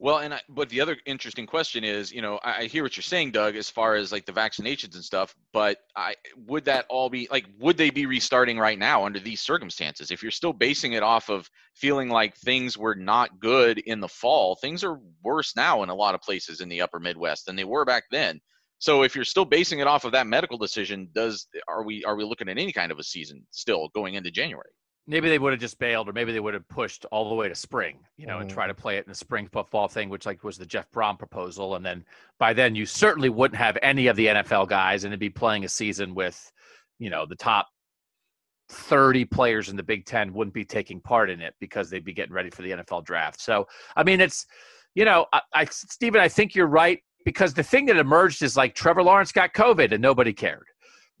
[0.00, 2.96] Well, and I, but the other interesting question is, you know, I, I hear what
[2.96, 5.34] you're saying, Doug, as far as like the vaccinations and stuff.
[5.52, 9.40] But I would that all be like, would they be restarting right now under these
[9.40, 10.10] circumstances?
[10.10, 14.08] If you're still basing it off of feeling like things were not good in the
[14.08, 17.56] fall, things are worse now in a lot of places in the Upper Midwest than
[17.56, 18.40] they were back then.
[18.80, 22.16] So if you're still basing it off of that medical decision, does are we are
[22.16, 24.70] we looking at any kind of a season still going into January?
[25.06, 27.48] Maybe they would have just bailed, or maybe they would have pushed all the way
[27.48, 28.54] to spring, you know, and Mhm.
[28.54, 31.18] try to play it in the spring football thing, which like was the Jeff Brohm
[31.18, 31.74] proposal.
[31.76, 32.04] And then
[32.38, 35.64] by then you certainly wouldn't have any of the NFL guys and it'd be playing
[35.64, 36.50] a season with,
[36.98, 37.68] you know, the top
[38.70, 42.14] 30 players in the Big Ten wouldn't be taking part in it because they'd be
[42.14, 43.40] getting ready for the NFL draft.
[43.40, 44.46] So, I mean, it's,
[44.94, 47.00] you know, I, I Stephen, I think you're right.
[47.26, 50.66] because the thing that emerged is like Trevor Lawrence got COVID and nobody cared.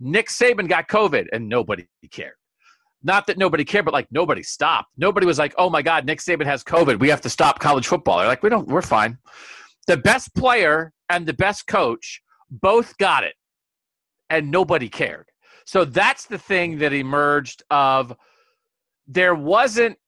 [0.00, 2.34] Nick Saban got COVID and nobody cared.
[3.04, 4.88] Not that nobody cared, but like nobody stopped.
[4.96, 6.98] Nobody was like, "Oh my God, Nick Saban has COVID.
[6.98, 8.66] We have to stop college football." They're like, "We don't.
[8.66, 9.18] We're fine."
[9.86, 13.34] The best player and the best coach both got it,
[14.30, 15.28] and nobody cared.
[15.66, 18.16] So that's the thing that emerged of
[19.06, 19.98] there wasn't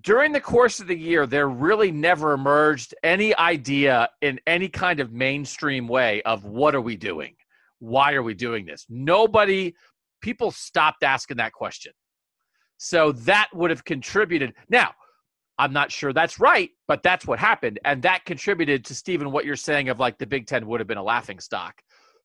[0.00, 5.00] during the course of the year, there really never emerged any idea in any kind
[5.00, 7.34] of mainstream way of what are we doing?
[7.78, 8.84] Why are we doing this?
[8.88, 9.74] Nobody,
[10.20, 11.92] people stopped asking that question.
[12.78, 14.54] So that would have contributed.
[14.68, 14.92] Now,
[15.58, 17.80] I'm not sure that's right, but that's what happened.
[17.84, 20.86] And that contributed to Stephen, what you're saying of like the Big Ten would have
[20.86, 21.80] been a laughing stock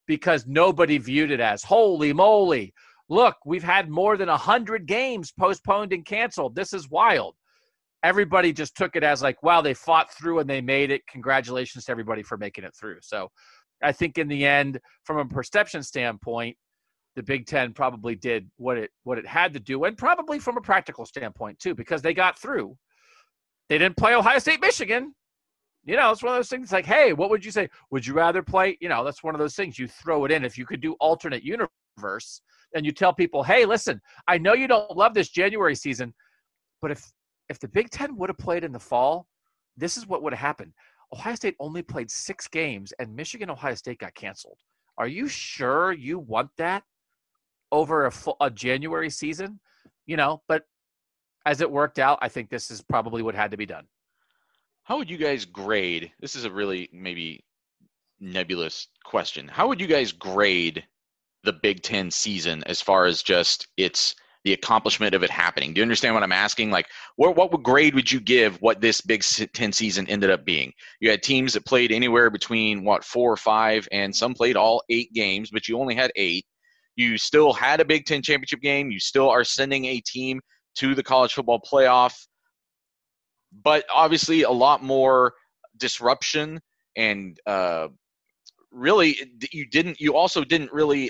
[0.07, 2.73] because nobody viewed it as holy moly.
[3.07, 6.55] Look, we've had more than 100 games postponed and canceled.
[6.55, 7.35] This is wild
[8.03, 11.05] everybody just took it as like, wow, they fought through and they made it.
[11.07, 12.97] Congratulations to everybody for making it through.
[13.01, 13.29] So
[13.83, 16.57] I think in the end, from a perception standpoint,
[17.15, 20.57] the Big Ten probably did what it what it had to do, and probably from
[20.57, 22.77] a practical standpoint too, because they got through.
[23.69, 25.13] They didn't play Ohio State, Michigan.
[25.83, 27.69] You know, it's one of those things like, hey, what would you say?
[27.89, 28.77] Would you rather play?
[28.81, 30.45] You know, that's one of those things you throw it in.
[30.45, 32.41] If you could do alternate universe
[32.75, 36.13] and you tell people, hey, listen, I know you don't love this January season,
[36.81, 37.11] but if
[37.49, 39.27] if the Big Ten would have played in the fall,
[39.75, 40.71] this is what would have happened.
[41.13, 44.59] Ohio State only played six games, and Michigan Ohio State got canceled.
[44.97, 46.83] Are you sure you want that
[47.71, 49.59] over a, full, a January season?
[50.05, 50.63] You know, but
[51.45, 53.87] as it worked out, I think this is probably what had to be done.
[54.83, 56.11] How would you guys grade?
[56.19, 57.43] This is a really maybe
[58.19, 59.47] nebulous question.
[59.47, 60.83] How would you guys grade
[61.43, 65.73] the Big Ten season as far as just its the accomplishment of it happening.
[65.73, 66.71] Do you understand what I'm asking?
[66.71, 70.73] Like, what what grade would you give what this Big Ten season ended up being?
[70.99, 74.83] You had teams that played anywhere between what four or five, and some played all
[74.89, 76.45] eight games, but you only had eight.
[76.95, 78.91] You still had a Big Ten championship game.
[78.91, 80.41] You still are sending a team
[80.75, 82.13] to the college football playoff,
[83.63, 85.33] but obviously a lot more
[85.77, 86.59] disruption
[86.97, 87.87] and uh,
[88.71, 89.17] really
[89.51, 91.09] you didn't you also didn't really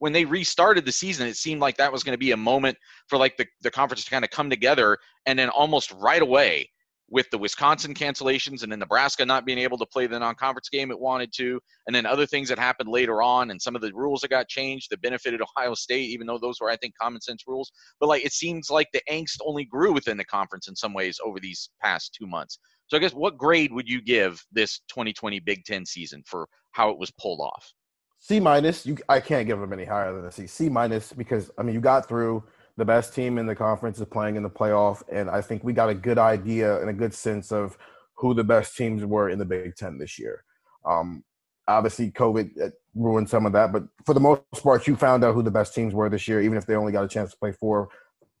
[0.00, 2.76] when they restarted the season, it seemed like that was going to be a moment
[3.06, 4.98] for like the, the conference to kind of come together.
[5.26, 6.70] And then almost right away,
[7.10, 10.90] with the Wisconsin cancellations and then Nebraska not being able to play the non-conference game
[10.90, 13.92] it wanted to, and then other things that happened later on, and some of the
[13.92, 17.20] rules that got changed that benefited Ohio State, even though those were I think common
[17.20, 17.70] sense rules.
[17.98, 21.18] But like it seems like the angst only grew within the conference in some ways
[21.24, 22.58] over these past two months.
[22.86, 26.90] So I guess what grade would you give this 2020 Big Ten season for how
[26.90, 27.72] it was pulled off?
[28.20, 28.84] C minus.
[28.84, 30.46] You, I can't give them any higher than a C.
[30.46, 32.44] C minus because I mean you got through.
[32.80, 35.74] The best team in the conference is playing in the playoff, and I think we
[35.74, 37.76] got a good idea and a good sense of
[38.14, 40.44] who the best teams were in the Big Ten this year.
[40.86, 41.22] Um,
[41.68, 45.34] obviously, COVID uh, ruined some of that, but for the most part, you found out
[45.34, 47.36] who the best teams were this year, even if they only got a chance to
[47.36, 47.90] play four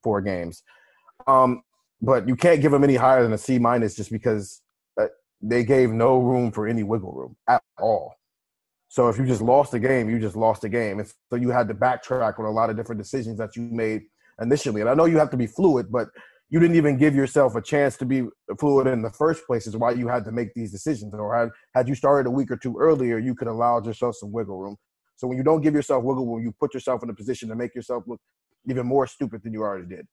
[0.02, 0.62] four games.
[1.26, 1.62] Um,
[2.00, 4.62] but you can't give them any higher than a C minus just because
[4.98, 5.08] uh,
[5.42, 8.14] they gave no room for any wiggle room at all.
[8.88, 10.98] So if you just lost the game, you just lost the game.
[10.98, 14.04] And so you had to backtrack on a lot of different decisions that you made
[14.40, 14.80] initially.
[14.80, 16.08] And I know you have to be fluid, but
[16.50, 18.24] you didn't even give yourself a chance to be
[18.58, 21.14] fluid in the first place is why you had to make these decisions.
[21.14, 24.32] Or had, had you started a week or two earlier, you could allow yourself some
[24.32, 24.76] wiggle room.
[25.16, 27.54] So when you don't give yourself wiggle room, you put yourself in a position to
[27.54, 28.20] make yourself look
[28.68, 30.06] even more stupid than you already did.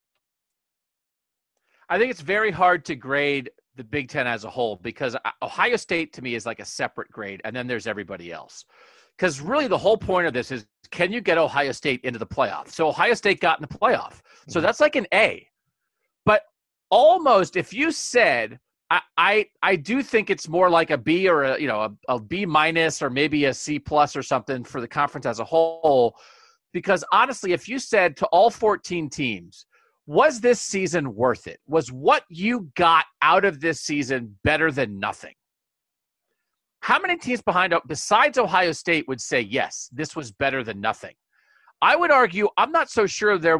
[1.89, 5.31] I think it's very hard to grade the Big Ten as a whole because uh,
[5.41, 8.65] Ohio State to me is like a separate grade, and then there's everybody else.
[9.17, 12.25] Because really, the whole point of this is can you get Ohio State into the
[12.25, 12.69] playoff?
[12.69, 14.65] So Ohio State got in the playoff, so mm-hmm.
[14.65, 15.47] that's like an A.
[16.25, 16.43] But
[16.89, 21.43] almost, if you said, I, I, I do think it's more like a B or
[21.43, 24.81] a you know a, a B minus or maybe a C plus or something for
[24.81, 26.15] the conference as a whole.
[26.73, 29.65] Because honestly, if you said to all 14 teams,
[30.05, 31.59] was this season worth it?
[31.67, 35.33] Was what you got out of this season better than nothing?
[36.81, 41.15] How many teams behind besides Ohio State would say yes, this was better than nothing?
[41.81, 43.59] I would argue I'm not so sure there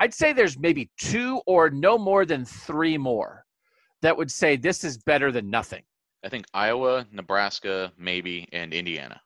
[0.00, 3.44] I'd say there's maybe two or no more than 3 more
[4.02, 5.82] that would say this is better than nothing.
[6.24, 9.20] I think Iowa, Nebraska, maybe and Indiana.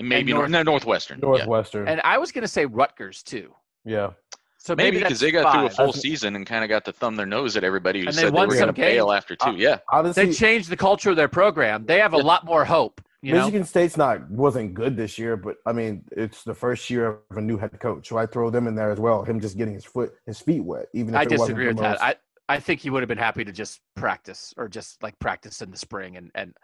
[0.00, 1.20] And maybe and North, no, Northwestern.
[1.20, 1.86] Northwestern.
[1.86, 1.92] Yeah.
[1.92, 3.54] And I was going to say Rutgers too.
[3.84, 4.10] Yeah.
[4.58, 5.54] So maybe because they got five.
[5.54, 8.06] through a full season and kind of got to thumb their nose at everybody who
[8.06, 9.50] and said they, they were going to bail after two.
[9.50, 11.86] Uh, yeah, honestly, they changed the culture of their program.
[11.86, 13.00] They have a lot more hope.
[13.22, 13.66] Michigan know?
[13.66, 17.40] State's not wasn't good this year, but I mean it's the first year of a
[17.40, 19.24] new head coach, so I throw them in there as well.
[19.24, 20.86] Him just getting his foot his feet wet.
[20.92, 22.02] Even if I disagree with that.
[22.02, 22.16] I
[22.48, 25.70] I think he would have been happy to just practice or just like practice in
[25.70, 26.54] the spring and and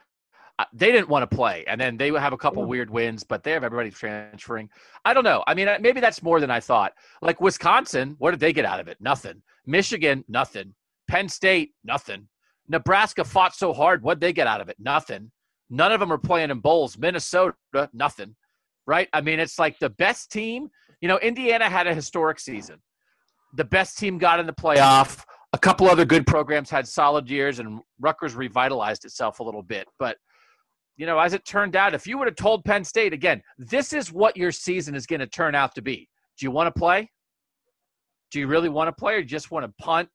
[0.72, 2.68] they didn't want to play, and then they have a couple mm.
[2.68, 4.70] weird wins, but they have everybody transferring.
[5.04, 5.42] I don't know.
[5.46, 6.92] I mean, maybe that's more than I thought.
[7.22, 8.96] Like Wisconsin, what did they get out of it?
[9.00, 9.42] Nothing.
[9.66, 10.74] Michigan, nothing.
[11.08, 12.28] Penn State, nothing.
[12.68, 14.02] Nebraska fought so hard.
[14.02, 14.76] What'd they get out of it?
[14.78, 15.30] Nothing.
[15.70, 16.96] None of them are playing in bowls.
[16.96, 17.54] Minnesota,
[17.92, 18.36] nothing.
[18.86, 19.08] Right?
[19.12, 20.68] I mean, it's like the best team.
[21.00, 22.76] You know, Indiana had a historic season.
[23.54, 25.24] The best team got in the playoff.
[25.52, 29.86] A couple other good programs had solid years, and Rutgers revitalized itself a little bit.
[29.98, 30.16] But
[30.96, 33.92] you know, as it turned out, if you would have told Penn State again, this
[33.92, 36.08] is what your season is going to turn out to be.
[36.38, 37.10] Do you want to play?
[38.30, 40.08] Do you really want to play, or just want to punt,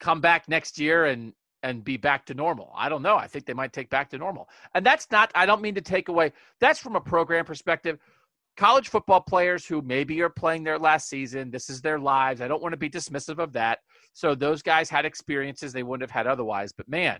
[0.00, 2.72] come back next year, and and be back to normal?
[2.76, 3.16] I don't know.
[3.16, 5.30] I think they might take back to normal, and that's not.
[5.34, 6.32] I don't mean to take away.
[6.60, 7.98] That's from a program perspective.
[8.56, 12.40] College football players who maybe are playing their last season, this is their lives.
[12.40, 13.80] I don't want to be dismissive of that.
[14.12, 16.72] So those guys had experiences they wouldn't have had otherwise.
[16.72, 17.18] But man,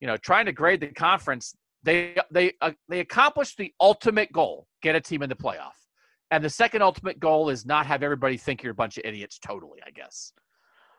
[0.00, 4.66] you know, trying to grade the conference, they they uh, they accomplished the ultimate goal:
[4.82, 5.72] get a team in the playoff.
[6.32, 9.38] And the second ultimate goal is not have everybody think you're a bunch of idiots.
[9.38, 10.32] Totally, I guess.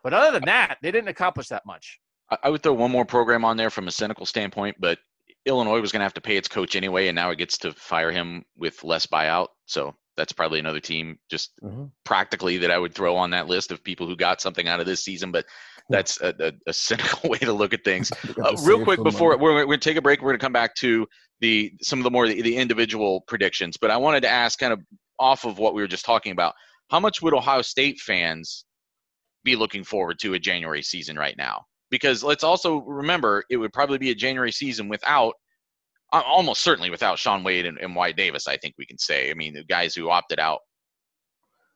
[0.03, 1.99] But other than that, they didn't accomplish that much.
[2.43, 4.99] I would throw one more program on there from a cynical standpoint, but
[5.45, 7.73] Illinois was going to have to pay its coach anyway, and now it gets to
[7.73, 9.47] fire him with less buyout.
[9.65, 11.85] So that's probably another team just mm-hmm.
[12.03, 14.85] practically that I would throw on that list of people who got something out of
[14.85, 15.31] this season.
[15.31, 15.45] But
[15.91, 18.12] that's a, a, a cynical way to look at things.
[18.41, 20.54] Uh, real quick before we're, we're going to take a break, we're going to come
[20.54, 21.06] back to
[21.41, 23.77] the some of the more the, the individual predictions.
[23.77, 24.80] But I wanted to ask, kind of
[25.19, 26.56] off of what we were just talking about,
[26.89, 28.65] how much would Ohio State fans
[29.43, 31.65] be looking forward to a January season right now?
[31.89, 35.34] Because let's also remember, it would probably be a January season without
[36.12, 39.30] almost certainly without Shaun Wade and, and Wyatt Davis, I think we can say.
[39.30, 40.60] I mean, the guys who opted out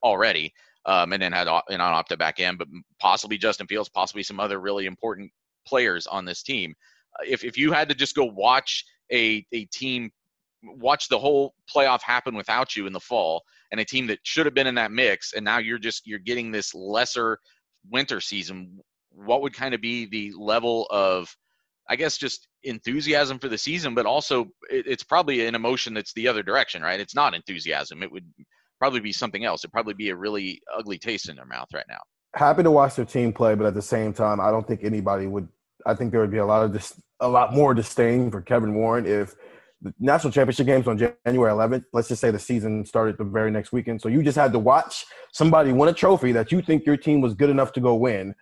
[0.04, 0.54] already
[0.86, 2.68] um, and then had an opted back in, but
[3.00, 5.32] possibly Justin Fields, possibly some other really important
[5.68, 6.76] players on this team.
[7.20, 10.12] Uh, if, if you had to just go watch a, a team,
[10.64, 14.46] watch the whole playoff happen without you in the fall, and a team that should
[14.46, 17.40] have been in that mix, and now you're just you're getting this lesser
[17.90, 21.36] winter season, what would kind of be the level of
[21.88, 26.14] I guess just enthusiasm for the season, but also it, it's probably an emotion that's
[26.14, 27.00] the other direction, right?
[27.00, 28.02] It's not enthusiasm.
[28.02, 28.26] It would
[28.80, 29.64] probably be something else.
[29.64, 32.00] It'd probably be a really ugly taste in their mouth right now.
[32.36, 35.28] Happy to watch their team play, but at the same time, I don't think anybody
[35.28, 35.48] would.
[35.86, 38.74] I think there would be a lot of dis, a lot more disdain for Kevin
[38.76, 39.36] Warren if
[39.82, 41.84] the national championship games on January 11th.
[41.94, 44.60] Let's just say the season started the very next weekend, so you just had to
[44.60, 47.96] watch somebody win a trophy that you think your team was good enough to go
[47.96, 48.34] win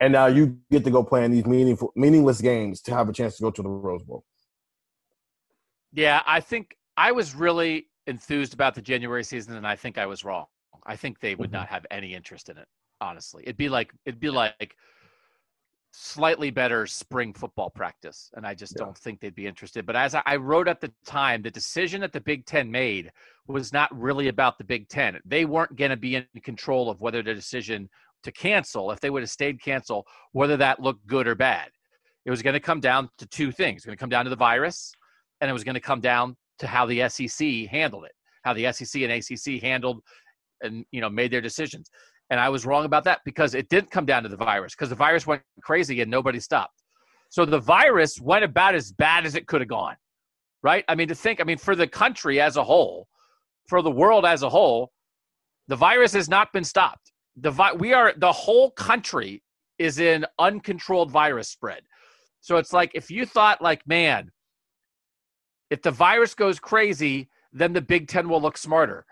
[0.00, 3.12] and now you get to go play in these meaningful, meaningless games to have a
[3.12, 4.24] chance to go to the Rose Bowl.
[5.92, 10.06] Yeah, I think I was really enthused about the January season, and I think I
[10.06, 10.46] was wrong.
[10.86, 11.58] I think they would mm-hmm.
[11.58, 12.66] not have any interest in it.
[13.00, 14.74] Honestly, it'd be like it'd be like
[15.92, 18.84] slightly better spring football practice, and I just yeah.
[18.84, 19.86] don't think they'd be interested.
[19.86, 23.12] But as I wrote at the time, the decision that the Big Ten made
[23.46, 25.20] was not really about the Big Ten.
[25.24, 27.88] They weren't going to be in control of whether the decision
[28.24, 31.70] to cancel, if they would have stayed cancel, whether that looked good or bad.
[32.24, 33.78] It was going to come down to two things.
[33.78, 34.92] It's going to come down to the virus,
[35.40, 38.72] and it was going to come down to how the SEC handled it, how the
[38.72, 40.02] SEC and ACC handled
[40.62, 41.90] and you know made their decisions.
[42.30, 44.90] And I was wrong about that because it didn't come down to the virus because
[44.90, 46.82] the virus went crazy and nobody stopped.
[47.30, 49.96] So the virus went about as bad as it could have gone,
[50.62, 50.84] right?
[50.88, 53.06] I mean, to think, I mean, for the country as a whole,
[53.66, 54.92] for the world as a whole,
[55.68, 59.42] the virus has not been stopped the vi- we are the whole country
[59.78, 61.82] is in uncontrolled virus spread.
[62.40, 64.30] So it's like if you thought like, man,
[65.70, 69.06] if the virus goes crazy, then the Big Ten will look smarter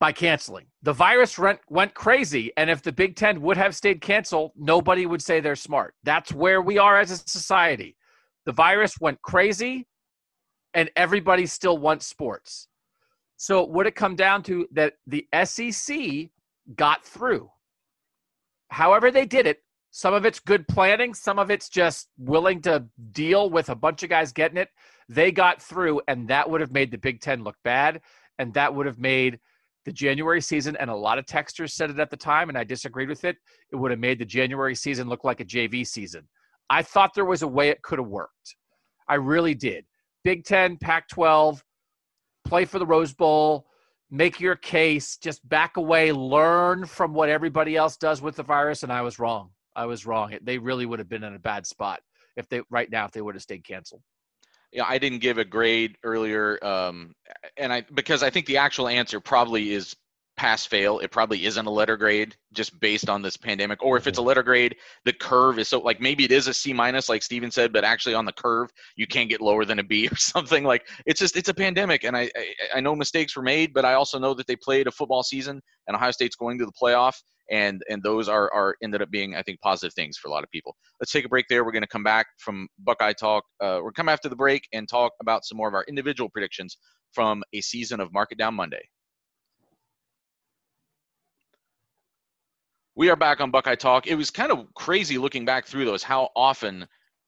[0.00, 0.66] by canceling.
[0.82, 5.06] The virus went, went crazy, and if the Big Ten would have stayed canceled, nobody
[5.06, 5.94] would say they're smart.
[6.04, 7.96] That's where we are as a society.
[8.44, 9.86] The virus went crazy,
[10.74, 12.68] and everybody still wants sports.
[13.36, 16.30] So would it come down to that the SEC
[16.76, 17.50] got through.
[18.68, 19.62] However, they did it.
[19.90, 24.02] Some of it's good planning, some of it's just willing to deal with a bunch
[24.02, 24.70] of guys getting it.
[25.08, 28.00] They got through, and that would have made the Big Ten look bad.
[28.38, 29.38] And that would have made
[29.84, 32.64] the January season, and a lot of texters said it at the time, and I
[32.64, 33.36] disagreed with it.
[33.70, 36.26] It would have made the January season look like a JV season.
[36.70, 38.56] I thought there was a way it could have worked.
[39.08, 39.84] I really did.
[40.24, 41.62] Big Ten, Pac 12,
[42.46, 43.66] play for the Rose Bowl,
[44.10, 48.82] make your case, just back away, learn from what everybody else does with the virus.
[48.82, 49.50] And I was wrong.
[49.76, 50.34] I was wrong.
[50.42, 52.00] They really would have been in a bad spot
[52.36, 54.02] if they right now if they would have stayed canceled.
[54.74, 57.14] Yeah, I didn't give a grade earlier, um,
[57.56, 59.94] and I because I think the actual answer probably is
[60.36, 63.82] pass fail, it probably isn't a letter grade just based on this pandemic.
[63.84, 66.54] Or if it's a letter grade, the curve is so like maybe it is a
[66.54, 69.78] C minus, like Steven said, but actually on the curve you can't get lower than
[69.78, 70.64] a B or something.
[70.64, 73.84] Like it's just it's a pandemic, and I I, I know mistakes were made, but
[73.84, 76.72] I also know that they played a football season, and Ohio State's going to the
[76.72, 77.14] playoff.
[77.50, 80.44] And and those are are ended up being I think positive things for a lot
[80.44, 80.76] of people.
[81.00, 81.64] Let's take a break there.
[81.64, 83.44] We're going to come back from Buckeye talk.
[83.60, 86.78] Uh, we're come after the break and talk about some more of our individual predictions
[87.12, 88.88] from a season of Mark It Down Monday.
[92.96, 94.06] We are back on Buckeye Talk.
[94.06, 96.86] It was kind of crazy looking back through those how often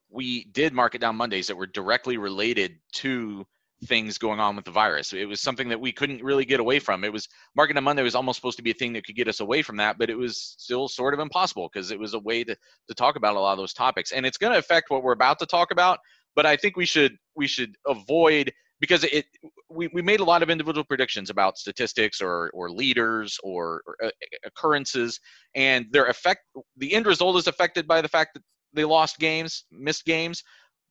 [0.08, 3.44] we did Mark It Down Mondays that were directly related to
[3.86, 5.12] things going on with the virus.
[5.12, 7.04] It was something that we couldn't really get away from.
[7.04, 9.16] It was Mark It Down Monday was almost supposed to be a thing that could
[9.16, 12.14] get us away from that, but it was still sort of impossible because it was
[12.14, 12.56] a way to,
[12.88, 14.12] to talk about a lot of those topics.
[14.12, 16.00] And it's going to affect what we're about to talk about,
[16.34, 19.26] but I think we should we should avoid because it
[19.70, 23.96] we, we made a lot of individual predictions about statistics or or leaders or, or
[24.04, 24.10] uh,
[24.44, 25.18] occurrences
[25.54, 26.40] and their effect
[26.76, 28.42] the end result is affected by the fact that
[28.74, 30.42] they lost games missed games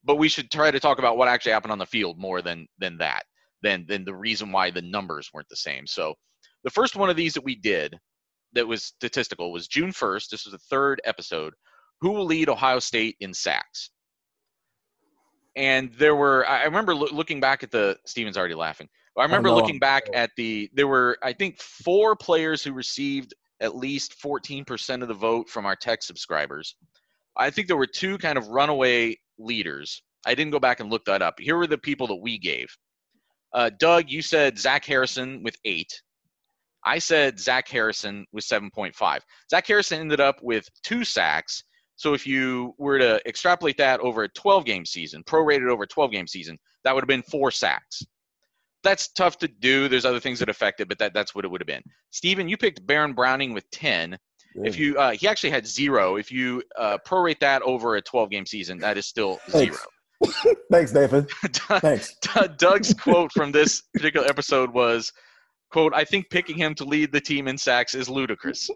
[0.06, 2.68] but we should try to talk about what actually happened on the field more than
[2.80, 3.24] than that
[3.64, 5.88] than than the reason why the numbers weren't the same.
[5.88, 6.14] So
[6.64, 7.98] the first one of these that we did
[8.54, 11.54] that was statistical was june 1st this was the third episode.
[12.02, 13.90] Who will lead ohio state in sacks?
[15.56, 18.88] And there were i remember lo- looking back at the steven's already laughing.
[19.18, 23.74] I remember looking back at the there were i think four players who received at
[23.74, 26.76] least 14% of the vote from our tech subscribers.
[27.38, 31.06] I think there were two kind of runaway leaders i didn't go back and look
[31.06, 32.68] that up here were the people that we gave
[33.54, 36.02] uh, doug you said zach harrison with eight
[36.86, 39.20] i said zach harrison with 7.5
[39.50, 41.64] zach harrison ended up with two sacks
[41.96, 45.88] so if you were to extrapolate that over a 12 game season, prorated over a
[45.88, 48.04] 12 game season, that would have been four sacks.
[48.84, 49.88] That's tough to do.
[49.88, 51.84] There's other things that affect it, but that, that's what it would have been.
[52.12, 54.18] Steven, you picked Baron Browning with 10.
[54.64, 56.16] If you uh, he actually had zero.
[56.16, 59.78] If you uh, prorate that over a 12 game season, that is still Thanks.
[59.78, 60.56] zero.
[60.72, 61.28] Thanks, Nathan.
[61.44, 62.16] Thanks.
[62.58, 65.12] Doug's quote from this particular episode was,
[65.72, 68.70] "quote I think picking him to lead the team in sacks is ludicrous."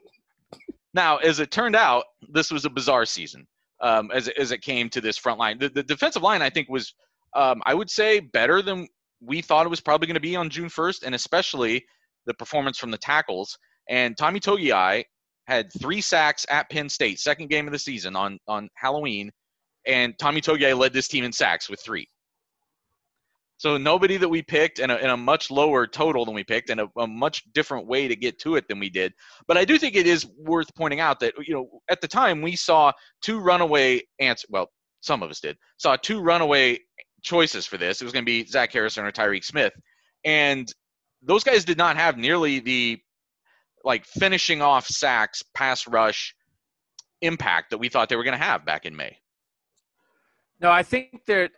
[0.94, 3.48] Now, as it turned out, this was a bizarre season
[3.82, 5.60] um, as, it- as it came to this front line.
[5.60, 6.94] The, the defensive line, I think, was,
[7.36, 8.88] um, I would say, better than
[9.22, 11.86] we thought it was probably going to be on June 1st, and especially
[12.26, 13.58] the performance from the tackles.
[13.88, 15.04] And Tommy Togiai
[15.50, 19.32] had three sacks at Penn State, second game of the season on, on Halloween,
[19.86, 22.08] and Tommy Togiai led this team in sacks with three.
[23.58, 26.80] So nobody that we picked and a, a much lower total than we picked and
[26.80, 29.12] a, a much different way to get to it than we did.
[29.48, 32.42] But I do think it is worth pointing out that, you know, at the time
[32.42, 34.48] we saw two runaway answer.
[34.50, 34.68] Well,
[35.02, 36.80] some of us did saw two runaway
[37.22, 38.02] choices for this.
[38.02, 39.74] It was going to be Zach Harrison or Tyreke Smith.
[40.24, 40.72] And
[41.22, 42.98] those guys did not have nearly the
[43.84, 46.36] like finishing off sacks, pass rush
[47.22, 49.18] impact that we thought they were going to have back in May.
[50.62, 51.52] No, I think that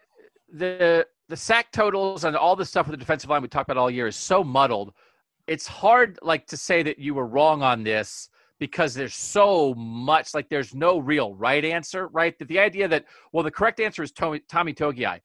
[0.53, 3.79] the the sack totals and all the stuff with the defensive line we talked about
[3.79, 4.93] all year is so muddled.
[5.47, 10.33] It's hard like to say that you were wrong on this because there's so much
[10.33, 12.37] like there's no real right answer, right?
[12.37, 15.19] That the idea that well the correct answer is Tommy, Tommy Togiai.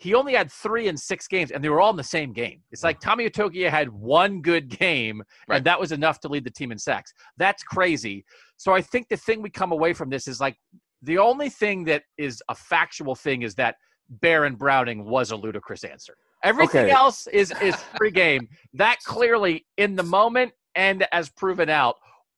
[0.00, 2.62] He only had three in six games, and they were all in the same game.
[2.72, 3.10] It's like mm-hmm.
[3.10, 5.56] Tommy Togiai had one good game, Right.
[5.58, 7.12] and that was enough to lead the team in sacks.
[7.36, 8.24] That's crazy.
[8.56, 10.56] So I think the thing we come away from this is like
[11.02, 13.76] the only thing that is a factual thing is that
[14.08, 16.16] Baron Browning was a ludicrous answer.
[16.42, 16.90] Everything Okay.
[16.92, 18.48] else is is free game.
[18.72, 21.96] That clearly, in the moment and as proven out,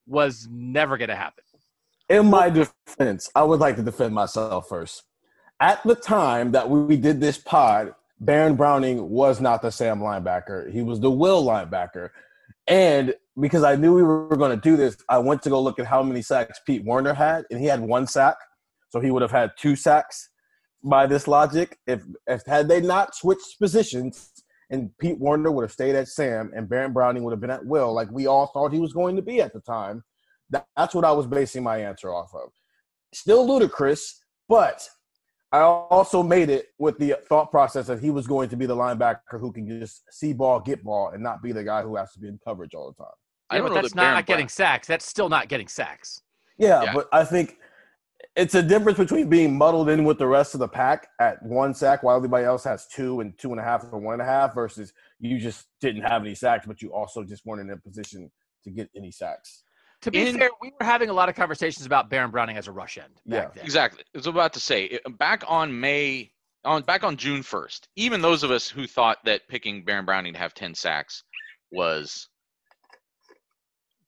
[0.08, 1.44] was never going to happen.
[2.08, 5.04] In my defense, I would like to defend myself first.
[5.62, 10.68] At the time that we did this pod, Baron Browning was not the Sam linebacker.
[10.72, 12.10] He was the Will linebacker.
[12.66, 15.78] And because I knew we were going to do this, I went to go look
[15.78, 18.34] at how many sacks Pete Werner had, and he had one sack.
[18.90, 20.30] So he would have had two sacks
[20.82, 21.78] by this logic.
[21.86, 24.32] If, if had they not switched positions
[24.70, 27.64] and Pete Werner would have stayed at Sam and Baron Browning would have been at
[27.64, 30.02] Will, like we all thought he was going to be at the time,
[30.50, 32.50] that, that's what I was basing my answer off of.
[33.14, 34.88] Still ludicrous, but
[35.52, 38.74] I also made it with the thought process that he was going to be the
[38.76, 42.12] linebacker who can just see ball, get ball, and not be the guy who has
[42.12, 43.12] to be in coverage all the time.
[43.50, 44.86] I don't but know that's that Baron not getting Brown- sacks.
[44.86, 46.22] That's still not getting sacks.
[46.56, 46.94] Yeah, Yeah.
[46.94, 47.58] but I think
[48.34, 51.74] it's a difference between being muddled in with the rest of the pack at one
[51.74, 54.24] sack while everybody else has two and two and a half or one and a
[54.24, 57.76] half versus you just didn't have any sacks, but you also just weren't in a
[57.76, 58.30] position
[58.64, 59.64] to get any sacks.
[60.02, 62.66] To be In- fair, we were having a lot of conversations about Baron Browning as
[62.68, 63.50] a rush end back Yeah.
[63.54, 63.64] then.
[63.64, 64.02] Exactly.
[64.14, 66.32] I was about to say back on May,
[66.64, 67.88] on back on June first.
[67.96, 71.22] Even those of us who thought that picking Baron Browning to have ten sacks
[71.70, 72.28] was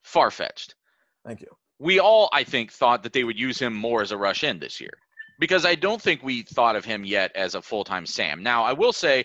[0.02, 0.74] far fetched.
[1.24, 1.48] Thank you.
[1.78, 4.60] We all, I think, thought that they would use him more as a rush end
[4.60, 4.92] this year
[5.38, 8.42] because I don't think we thought of him yet as a full time Sam.
[8.42, 9.24] Now, I will say,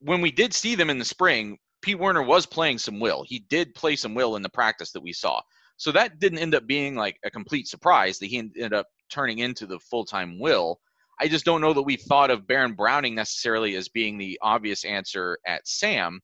[0.00, 3.22] when we did see them in the spring, Pete Werner was playing some will.
[3.26, 5.40] He did play some will in the practice that we saw.
[5.76, 9.38] So that didn't end up being like a complete surprise that he ended up turning
[9.38, 10.80] into the full time will.
[11.20, 14.84] I just don't know that we thought of Baron Browning necessarily as being the obvious
[14.84, 16.20] answer at Sam.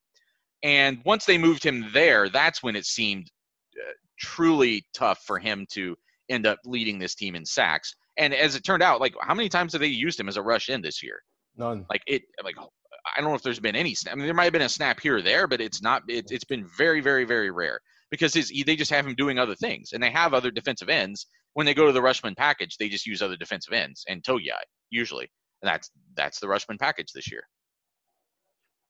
[0.63, 3.29] And once they moved him there, that's when it seemed
[3.75, 5.95] uh, truly tough for him to
[6.29, 7.95] end up leading this team in sacks.
[8.17, 10.41] And as it turned out, like how many times have they used him as a
[10.41, 11.19] rush in this year?
[11.57, 11.85] None.
[11.89, 13.93] Like it, like I don't know if there's been any.
[13.93, 14.13] Snap.
[14.13, 16.03] I mean, there might have been a snap here or there, but it's not.
[16.07, 17.81] It, it's been very, very, very rare
[18.13, 21.25] because they just have him doing other things, and they have other defensive ends.
[21.53, 24.61] When they go to the Rushmen package, they just use other defensive ends and Togiai
[24.91, 25.27] usually,
[25.63, 27.41] and that's that's the Rushmen package this year.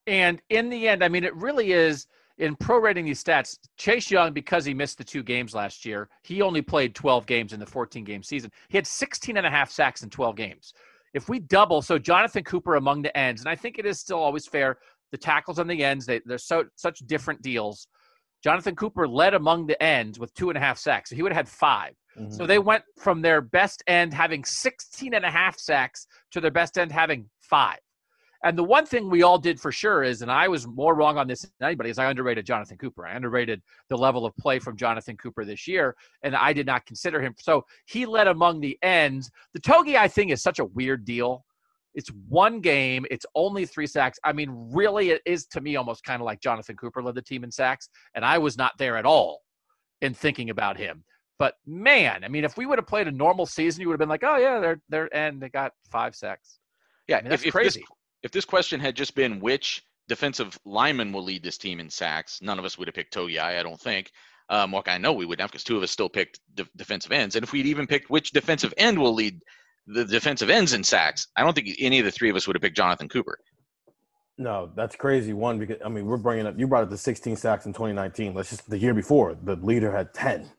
[0.07, 2.05] And in the end, I mean, it really is
[2.37, 3.57] in prorating these stats.
[3.77, 7.53] Chase Young, because he missed the two games last year, he only played 12 games
[7.53, 8.51] in the 14 game season.
[8.67, 10.73] He had 16 and a half sacks in 12 games.
[11.13, 14.19] If we double, so Jonathan Cooper among the ends, and I think it is still
[14.19, 14.79] always fair.
[15.13, 17.87] The tackles on the ends, they, they're so such different deals.
[18.43, 21.09] Jonathan Cooper led among the ends with two and a half sacks.
[21.09, 22.31] So he would have had 5 mm-hmm.
[22.31, 26.51] So they went from their best end having 16 and a half sacks to their
[26.51, 27.79] best end having five.
[28.45, 31.17] And the one thing we all did for sure is, and I was more wrong
[31.17, 33.07] on this than anybody, is I underrated Jonathan Cooper.
[33.07, 36.85] I underrated the level of play from Jonathan Cooper this year, and I did not
[36.85, 37.35] consider him.
[37.39, 39.31] So he led among the ends.
[39.53, 41.45] The Togi, I think, is such a weird deal.
[41.95, 43.05] It's one game.
[43.11, 44.17] It's only three sacks.
[44.23, 47.21] I mean, really, it is to me almost kind of like Jonathan Cooper led the
[47.21, 49.41] team in sacks, and I was not there at all
[50.01, 51.03] in thinking about him.
[51.39, 53.99] But man, I mean, if we would have played a normal season, you would have
[53.99, 56.59] been like, oh yeah, they're they're and they got five sacks.
[57.07, 57.81] Yeah, I mean, that's if, crazy.
[57.81, 61.79] If this, if this question had just been which defensive lineman will lead this team
[61.79, 64.11] in sacks, none of us would have picked Togiai, I don't think.
[64.49, 67.11] Um, well, I know we would have because two of us still picked de- defensive
[67.11, 67.35] ends.
[67.35, 69.41] And if we'd even picked which defensive end will lead
[69.87, 72.55] the defensive ends in sacks, I don't think any of the three of us would
[72.55, 73.37] have picked Jonathan Cooper.
[74.37, 75.33] No, that's crazy.
[75.33, 76.57] One because I mean we're bringing up.
[76.57, 78.33] You brought up the 16 sacks in 2019.
[78.33, 80.49] Let's just the year before the leader had 10,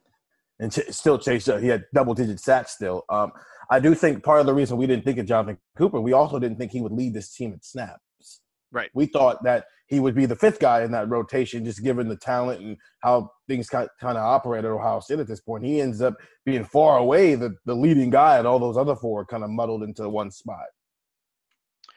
[0.61, 1.51] and ch- still chased.
[1.61, 3.05] He had double digit sacks still.
[3.09, 3.33] Um,
[3.71, 6.39] I do think part of the reason we didn't think of Jonathan Cooper, we also
[6.39, 8.01] didn't think he would lead this team at snaps.
[8.71, 8.91] Right.
[8.95, 12.17] We thought that he would be the fifth guy in that rotation, just given the
[12.17, 15.65] talent and how things kind of operate at Ohio State at this point.
[15.65, 16.15] He ends up
[16.47, 19.83] being far away the, the leading guy, and all those other four kind of muddled
[19.83, 20.65] into one spot.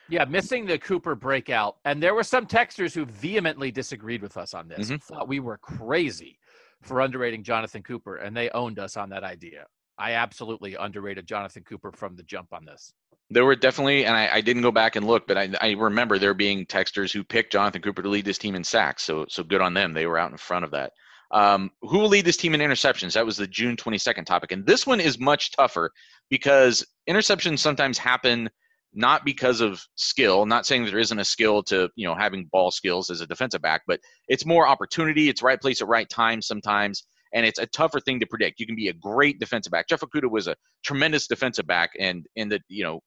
[0.09, 1.77] Yeah, missing the Cooper breakout.
[1.85, 4.95] And there were some texters who vehemently disagreed with us on this, mm-hmm.
[4.97, 6.39] thought we were crazy
[6.81, 9.65] for underrating Jonathan Cooper, and they owned us on that idea.
[9.97, 12.93] I absolutely underrated Jonathan Cooper from the jump on this.
[13.29, 16.17] There were definitely, and I, I didn't go back and look, but I, I, remember
[16.17, 19.03] there being texters who picked Jonathan Cooper to lead this team in sacks.
[19.03, 19.93] So, so good on them.
[19.93, 20.93] They were out in front of that.
[21.31, 23.13] Um, who will lead this team in interceptions?
[23.13, 25.91] That was the June 22nd topic, and this one is much tougher
[26.29, 28.49] because interceptions sometimes happen
[28.93, 30.45] not because of skill.
[30.45, 33.27] Not saying that there isn't a skill to you know having ball skills as a
[33.27, 33.99] defensive back, but
[34.29, 35.27] it's more opportunity.
[35.27, 37.03] It's right place at right time sometimes
[37.33, 38.59] and it's a tougher thing to predict.
[38.59, 39.87] You can be a great defensive back.
[39.87, 43.01] Jeff Okudah was a tremendous defensive back, and in the you know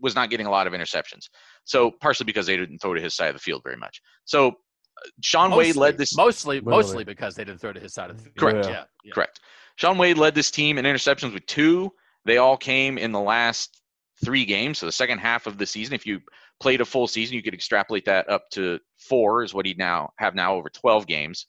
[0.00, 1.28] was not getting a lot of interceptions.
[1.64, 4.00] So partially because they didn't throw to his side of the field very much.
[4.24, 4.52] So uh,
[5.22, 8.16] Shaun mostly, Wade led this mostly mostly because they didn't throw to his side of
[8.16, 8.36] the field.
[8.38, 8.66] Correct.
[8.66, 8.84] Yeah.
[9.04, 9.12] yeah.
[9.12, 9.40] Correct.
[9.76, 11.90] Shaun Wade led this team in interceptions with two.
[12.24, 13.80] They all came in the last
[14.22, 14.78] three games.
[14.78, 16.20] So the second half of the season, if you
[16.60, 20.10] played a full season, you could extrapolate that up to four is what he now
[20.18, 21.46] have now over 12 games.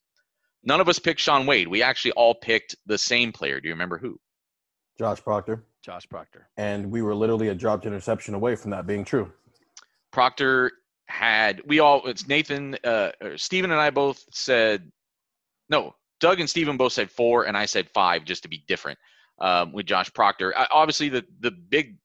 [0.63, 1.67] None of us picked Shaun Wade.
[1.67, 3.59] We actually all picked the same player.
[3.59, 4.19] Do you remember who?
[4.97, 5.63] Josh Proctor.
[5.81, 6.47] Josh Proctor.
[6.57, 9.31] And we were literally a dropped interception away from that being true.
[10.11, 10.71] Proctor
[11.07, 14.91] had we all it's Nathan uh Stephen and I both said
[15.69, 18.99] no, Doug and Stephen both said four and I said five just to be different
[19.39, 20.57] um, with Josh Proctor.
[20.57, 21.97] Uh, obviously the the big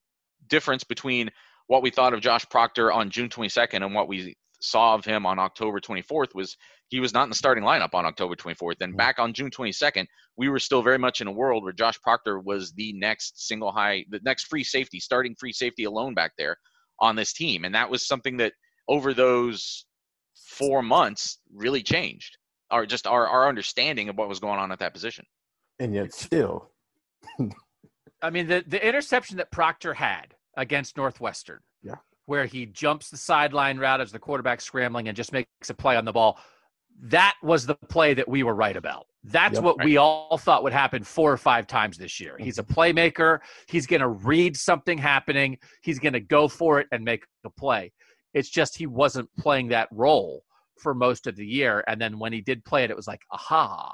[0.48, 1.30] difference between
[1.66, 5.26] what we thought of Josh Proctor on June 22nd and what we saw of him
[5.26, 6.56] on October 24th was
[6.88, 8.76] he was not in the starting lineup on October 24th.
[8.80, 8.96] And mm-hmm.
[8.96, 10.06] back on June 22nd,
[10.36, 13.72] we were still very much in a world where Josh Proctor was the next single
[13.72, 16.56] high, the next free safety, starting free safety alone back there
[17.00, 17.64] on this team.
[17.64, 18.52] And that was something that
[18.88, 19.86] over those
[20.34, 22.38] four months really changed,
[22.70, 25.24] or just our, our understanding of what was going on at that position.
[25.78, 26.70] And yet still.
[28.22, 31.60] I mean, the, the interception that Proctor had against Northwestern.
[31.82, 35.74] Yeah where he jumps the sideline route as the quarterback scrambling and just makes a
[35.74, 36.38] play on the ball.
[37.02, 39.06] That was the play that we were right about.
[39.24, 39.84] That's yep, what right.
[39.84, 42.36] we all thought would happen four or five times this year.
[42.38, 42.80] He's a mm-hmm.
[42.80, 43.40] playmaker.
[43.66, 45.58] He's going to read something happening.
[45.82, 47.92] He's going to go for it and make a play.
[48.34, 50.44] It's just he wasn't playing that role
[50.78, 51.82] for most of the year.
[51.88, 53.92] And then when he did play it, it was like, aha,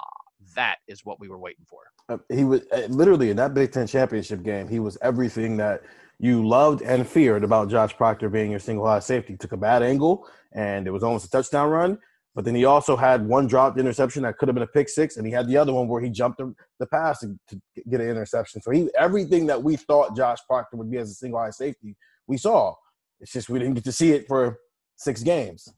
[0.54, 1.80] that is what we were waiting for.
[2.08, 4.68] Uh, he was uh, literally in that Big Ten championship game.
[4.68, 5.82] He was everything that
[6.18, 9.32] you loved and feared about Josh Proctor being your single high safety.
[9.32, 11.98] He took a bad angle, and it was almost a touchdown run.
[12.34, 15.16] But then he also had one dropped interception that could have been a pick six,
[15.16, 16.40] and he had the other one where he jumped
[16.78, 17.60] the, pass to, to
[17.90, 18.62] get an interception.
[18.62, 21.94] So he everything that we thought Josh Proctor would be as a single high safety,
[22.26, 22.74] we saw.
[23.20, 24.58] It's just we didn't get to see it for
[24.96, 25.68] six games.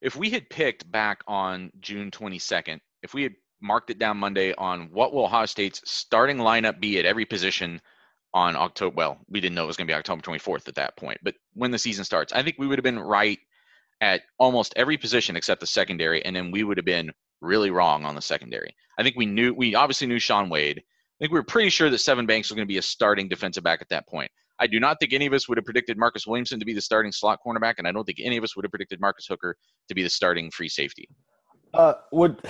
[0.00, 4.54] If we had picked back on June 22nd, if we had marked it down Monday
[4.54, 7.80] on what will Ohio State's starting lineup be at every position
[8.32, 10.96] on October, well, we didn't know it was going to be October 24th at that
[10.96, 13.38] point, but when the season starts, I think we would have been right
[14.00, 18.04] at almost every position except the secondary, and then we would have been really wrong
[18.04, 18.74] on the secondary.
[18.98, 20.78] I think we knew, we obviously knew Shaun Wade.
[20.78, 23.28] I think we were pretty sure that Sevyn Banks was going to be a starting
[23.28, 24.30] defensive back at that point.
[24.58, 26.80] I do not think any of us would have predicted Marcus Williamson to be the
[26.80, 29.56] starting slot cornerback, and I don't think any of us would have predicted Marcus Hooker
[29.88, 31.08] to be the starting free safety.
[31.72, 32.40] Uh, would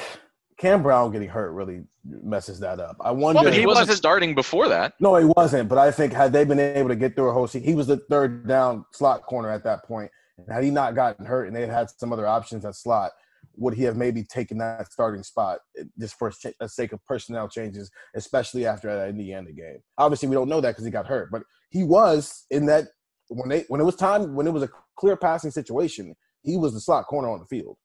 [0.58, 2.96] Cam Brown getting hurt really messes that up?
[3.00, 3.38] I wonder.
[3.38, 4.94] Well, but he wasn't, wasn't starting before that.
[5.00, 5.68] No, he wasn't.
[5.68, 7.86] But I think had they been able to get through a whole season, he was
[7.86, 10.10] the third down slot corner at that point.
[10.38, 13.12] And had he not gotten hurt and they had had some other options at slot,
[13.56, 15.58] would he have maybe taken that starting spot
[15.98, 19.78] just for the sake of personnel changes, especially after that Indiana game?
[19.98, 22.88] Obviously, we don't know that because he got hurt, but he was in that
[23.28, 26.74] when they when it was time when it was a clear passing situation, he was
[26.74, 27.76] the slot corner on the field.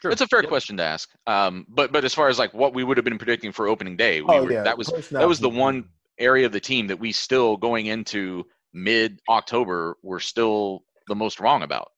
[0.00, 0.10] Sure.
[0.10, 0.50] It's a fair yep.
[0.50, 1.08] question to ask.
[1.26, 3.96] Um, but but as far as like what we would have been predicting for opening
[3.96, 4.62] day, we oh, were, yeah.
[4.62, 5.88] that was that was the one
[6.18, 11.40] area of the team that we still going into mid October were still the most
[11.40, 11.88] wrong about.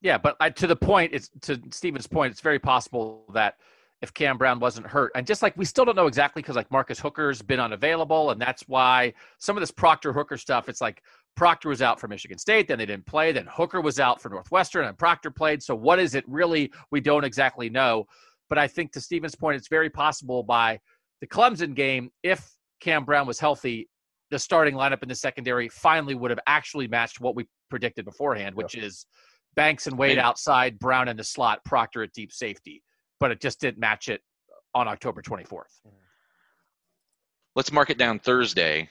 [0.00, 3.54] Yeah, but I, to the point, it's to Steven's point, it's very possible that
[4.02, 6.70] if Cam Brown wasn't hurt, and just like we still don't know exactly because like
[6.70, 11.02] Marcus Hooker's been unavailable, and that's why some of this Proctor Hooker stuff, it's like
[11.36, 14.28] Proctor was out for Michigan State, then they didn't play, then Hooker was out for
[14.28, 15.62] Northwestern, and Proctor played.
[15.62, 16.70] So what is it really?
[16.90, 18.04] We don't exactly know.
[18.50, 20.78] But I think to Steven's point, it's very possible by
[21.22, 22.46] the Clemson game, if
[22.80, 23.88] Cam Brown was healthy,
[24.34, 28.56] the starting lineup in the secondary finally would have actually matched what we predicted beforehand,
[28.56, 28.82] which yeah.
[28.82, 29.06] is
[29.54, 32.82] Banks and Wade outside, Brown in the slot, Proctor at deep safety.
[33.20, 34.22] But it just didn't match it
[34.74, 35.46] on October 24th.
[35.86, 35.92] Mm.
[37.54, 38.88] Let's mark it down Thursday.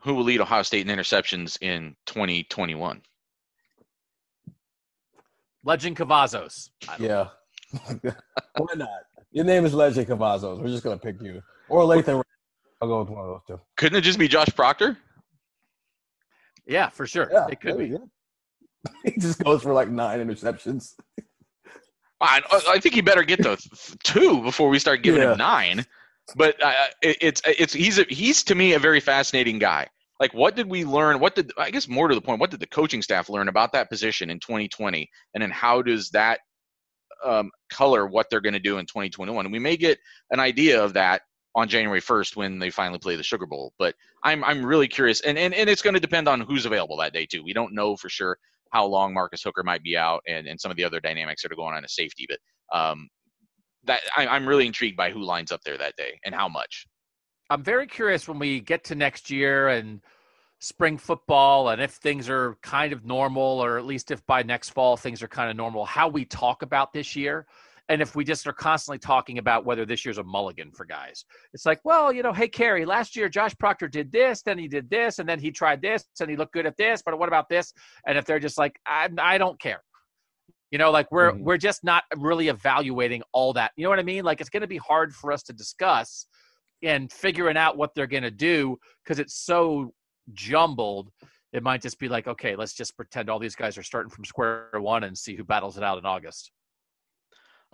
[0.00, 3.00] Who will lead Ohio State in interceptions in 2021?
[5.62, 6.70] Lejond Cavazos.
[6.98, 7.28] Yeah.
[7.86, 8.88] Why not?
[9.30, 10.58] Your name is Lejond Cavazos.
[10.58, 11.40] We're just gonna pick you.
[11.68, 12.24] Or Lathan.
[12.84, 13.60] I'll go with one of those two.
[13.78, 14.98] Couldn't it just be Josh Proctor?
[16.66, 17.30] Yeah, for sure.
[17.32, 17.86] Yeah, it could be.
[17.86, 17.98] Yeah.
[19.04, 20.92] he just goes for like nine interceptions.
[22.20, 23.56] I, I think he better get to
[24.02, 25.32] two before we start giving yeah.
[25.32, 25.86] him nine.
[26.36, 26.72] But uh,
[27.02, 29.86] it, it's it's he's a, he's to me a very fascinating guy.
[30.20, 31.20] Like, what did we learn?
[31.20, 32.40] What did I guess more to the point?
[32.40, 35.08] What did the coaching staff learn about that position in 2020?
[35.32, 36.40] And then how does that
[37.24, 39.46] um, color what they're going to do in 2021?
[39.46, 39.98] And we may get
[40.30, 41.22] an idea of that
[41.54, 43.72] on January 1st when they finally play the Sugar Bowl.
[43.78, 46.96] But I'm I'm really curious, and and, and it's going to depend on who's available
[46.98, 47.42] that day too.
[47.42, 48.38] We don't know for sure
[48.70, 51.52] how long Marcus Hooker might be out, and and some of the other dynamics that
[51.52, 52.26] are going on at safety.
[52.28, 53.08] But um,
[53.84, 56.86] that I, I'm really intrigued by who lines up there that day and how much.
[57.50, 60.00] I'm very curious when we get to next year and
[60.60, 64.70] spring football and if things are kind of normal or at least if by next
[64.70, 67.44] fall things are kind of normal how we talk about this year
[67.88, 71.24] and if we just are constantly talking about whether this year's a mulligan for guys,
[71.52, 74.68] it's like, well, you know, hey, Kerry, last year Josh Proctor did this, then he
[74.68, 77.28] did this, and then he tried this, and he looked good at this, but what
[77.28, 77.72] about this?
[78.06, 79.82] And if they're just like, I, I don't care.
[80.70, 81.44] You know, like we're mm-hmm.
[81.44, 83.70] we're just not really evaluating all that.
[83.76, 84.24] You know what I mean?
[84.24, 86.26] Like it's going to be hard for us to discuss
[86.82, 89.92] and figuring out what they're going to do because it's so
[90.32, 91.10] jumbled.
[91.52, 94.24] It might just be like, okay, let's just pretend all these guys are starting from
[94.24, 96.50] square one and see who battles it out in August.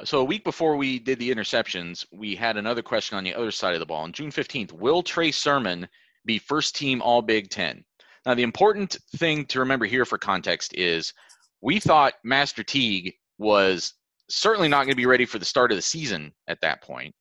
[0.05, 3.51] So a week before we did the interceptions, we had another question on the other
[3.51, 4.03] side of the ball.
[4.03, 5.87] On June 15th, will Trey Sermon
[6.25, 7.85] be first team All Big Ten?
[8.25, 11.13] Now, the important thing to remember here for context is
[11.61, 13.95] we thought Master Teague was
[14.29, 17.15] certainly not going to be ready for the start of the season at that point.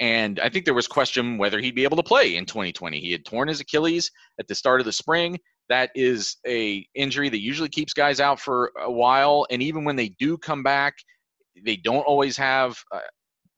[0.00, 2.98] And I think there was question whether he'd be able to play in 2020.
[2.98, 5.38] He had torn his Achilles at the start of the spring.
[5.68, 9.46] That is a injury that usually keeps guys out for a while.
[9.50, 10.94] And even when they do come back,
[11.64, 13.00] they don't always have uh,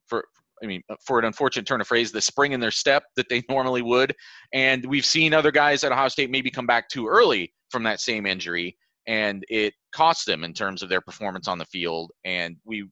[0.06, 0.24] for
[0.62, 3.28] I mean, uh, for an unfortunate turn of phrase, the spring in their step that
[3.28, 4.14] they normally would.
[4.52, 8.00] And we've seen other guys at Ohio State maybe come back too early from that
[8.00, 8.76] same injury,
[9.06, 12.12] and it cost them in terms of their performance on the field.
[12.24, 12.88] And we,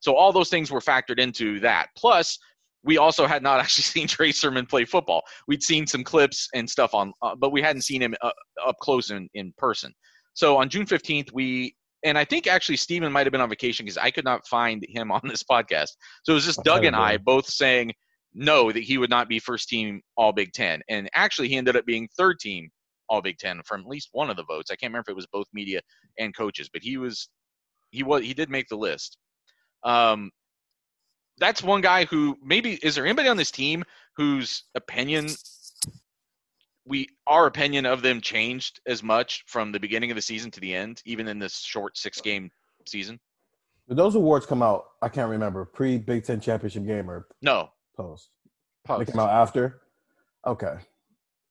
[0.00, 1.88] so all those things were factored into that.
[1.96, 2.38] Plus,
[2.82, 5.22] we also had not actually seen Trey Sermon play football.
[5.48, 8.30] We'd seen some clips and stuff on, uh, but we hadn't seen him uh,
[8.66, 9.92] up close in, in person.
[10.34, 11.74] So on June 15th, we
[12.04, 14.84] and I think actually Steven might have been on vacation because I could not find
[14.88, 15.90] him on this podcast.
[16.24, 17.92] So it was just Doug and I both saying
[18.34, 21.76] no that he would not be first team All Big Ten, and actually he ended
[21.76, 22.68] up being third team
[23.08, 24.70] All Big Ten from at least one of the votes.
[24.70, 25.80] I can't remember if it was both media
[26.18, 27.28] and coaches, but he was
[27.90, 29.16] he was he did make the list.
[29.84, 30.30] Um,
[31.38, 33.84] that's one guy who maybe is there anybody on this team
[34.16, 35.28] whose opinion
[36.86, 40.60] we our opinion of them changed as much from the beginning of the season to
[40.60, 42.50] the end, even in this short six game
[42.86, 43.18] season?
[43.88, 44.84] Did those awards come out?
[45.02, 45.64] I can't remember.
[45.64, 47.70] Pre Big Ten championship game or No.
[47.96, 48.30] post?
[48.84, 49.06] Post.
[49.06, 49.82] They came out after.
[50.46, 50.74] Okay.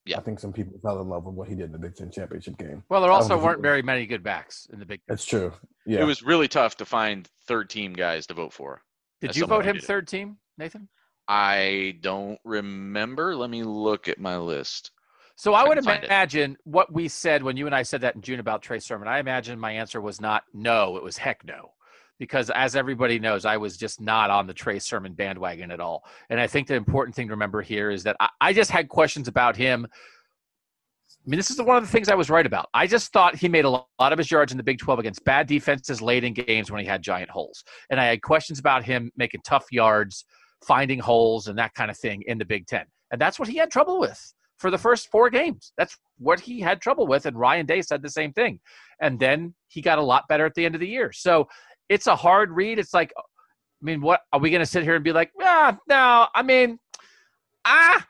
[0.05, 0.17] Yeah.
[0.17, 2.11] I think some people fell in love with what he did in the Big Ten
[2.11, 2.83] championship game.
[2.89, 5.01] Well, there also weren't very many good backs in the Big.
[5.07, 5.51] That's true.
[5.85, 6.01] Yeah.
[6.01, 8.81] It was really tough to find third team guys to vote for.
[9.21, 10.87] Did you vote him third team, Nathan?
[11.27, 13.35] I don't remember.
[13.35, 14.91] Let me look at my list.
[15.35, 16.07] So I I would find it.
[16.07, 19.07] imagine what we said when you and I said that in June about Trey Sermon.
[19.07, 21.71] I imagine my answer was not no, it was heck no.
[22.17, 26.05] Because as everybody knows, I was just not on the Trey Sermon bandwagon at all.
[26.29, 28.87] And I think the important thing to remember here is that I, I just had
[28.87, 29.85] questions about him.
[29.85, 32.69] I mean, this is one of the things I was right about.
[32.73, 35.25] I just thought he made a lot of his yards in the Big 12 against
[35.25, 37.65] bad defenses late in games when he had giant holes.
[37.89, 40.23] And I had questions about him making tough yards,
[40.65, 42.85] finding holes, and that kind of thing in the Big 10.
[43.11, 45.73] And that's what he had trouble with for the first four games.
[45.77, 47.25] That's what he had trouble with.
[47.25, 48.59] And Ryan Day said the same thing.
[49.01, 51.11] And then he got a lot better at the end of the year.
[51.11, 51.47] So
[51.89, 52.79] it's a hard read.
[52.79, 53.21] It's like, I
[53.81, 56.79] mean, what are we going to sit here and be like, ah, no, I mean,
[57.65, 58.05] ah,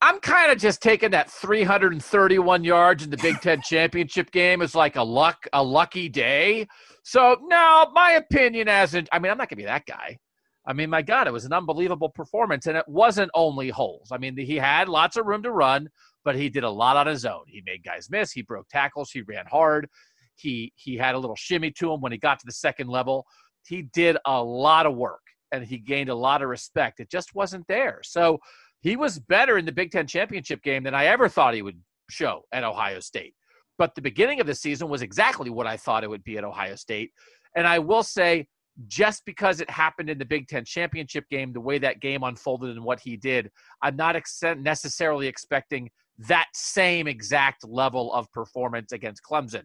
[0.00, 4.74] I'm kind of just taking that 331 yards in the Big Ten championship game as
[4.74, 6.66] like a luck, a lucky day.
[7.04, 9.08] So no, my opinion hasn't.
[9.12, 10.18] I mean, I'm not going to be that guy.
[10.64, 14.08] I mean, my God, it was an unbelievable performance, and it wasn't only holes.
[14.12, 15.88] I mean, he had lots of room to run,
[16.24, 17.42] but he did a lot on his own.
[17.48, 18.30] He made guys miss.
[18.30, 19.10] He broke tackles.
[19.10, 19.88] He ran hard.
[20.36, 23.26] He he had a little shimmy to him when he got to the second level.
[23.66, 27.00] He did a lot of work, and he gained a lot of respect.
[27.00, 28.00] It just wasn't there.
[28.04, 28.38] So
[28.82, 31.80] he was better in the Big Ten championship game than I ever thought he would
[32.08, 33.34] show at Ohio State.
[33.78, 36.44] But the beginning of the season was exactly what I thought it would be at
[36.44, 37.10] Ohio State.
[37.56, 38.46] And I will say,
[38.86, 42.70] just because it happened in the Big Ten championship game, the way that game unfolded
[42.70, 43.50] and what he did,
[43.82, 49.64] I'm not ex- necessarily expecting that same exact level of performance against Clemson.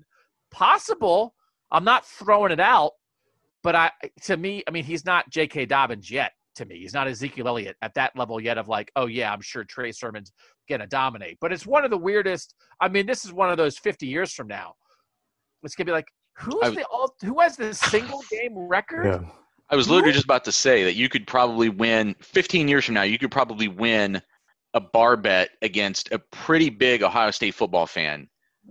[0.52, 1.34] Possible.
[1.72, 2.92] I'm not throwing it out,
[3.64, 3.92] but I
[4.24, 5.66] to me, I mean, he's not J.K.
[5.66, 6.32] Dobbins yet.
[6.56, 8.58] To me, he's not Ezekiel Elliott at that level yet.
[8.58, 10.32] Of like, oh yeah, I'm sure Trey Sermon's
[10.70, 11.38] gonna dominate.
[11.40, 12.56] But it's one of the weirdest.
[12.82, 14.74] I mean, this is one of those 50 years from now.
[15.64, 16.08] It's gonna be like,
[16.38, 19.06] who's I- the all, who has the single game record?
[19.06, 19.30] yeah.
[19.70, 22.94] I was literally just about to say that you could probably win 15 years from
[22.96, 23.02] now.
[23.02, 24.22] You could probably win
[24.74, 28.30] a bar bet against a pretty big Ohio State football fan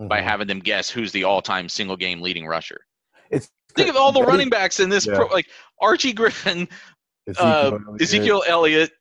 [0.09, 0.25] by Mhm.
[0.25, 2.81] having them guess who's the all-time single game leading rusher.
[3.31, 5.17] It's Think of all the running backs in this, Yeah.
[5.17, 5.47] pro, like
[5.83, 6.67] Archie Griffin,
[7.29, 8.93] Ezekiel, uh, Elliott, Ezekiel Elliott,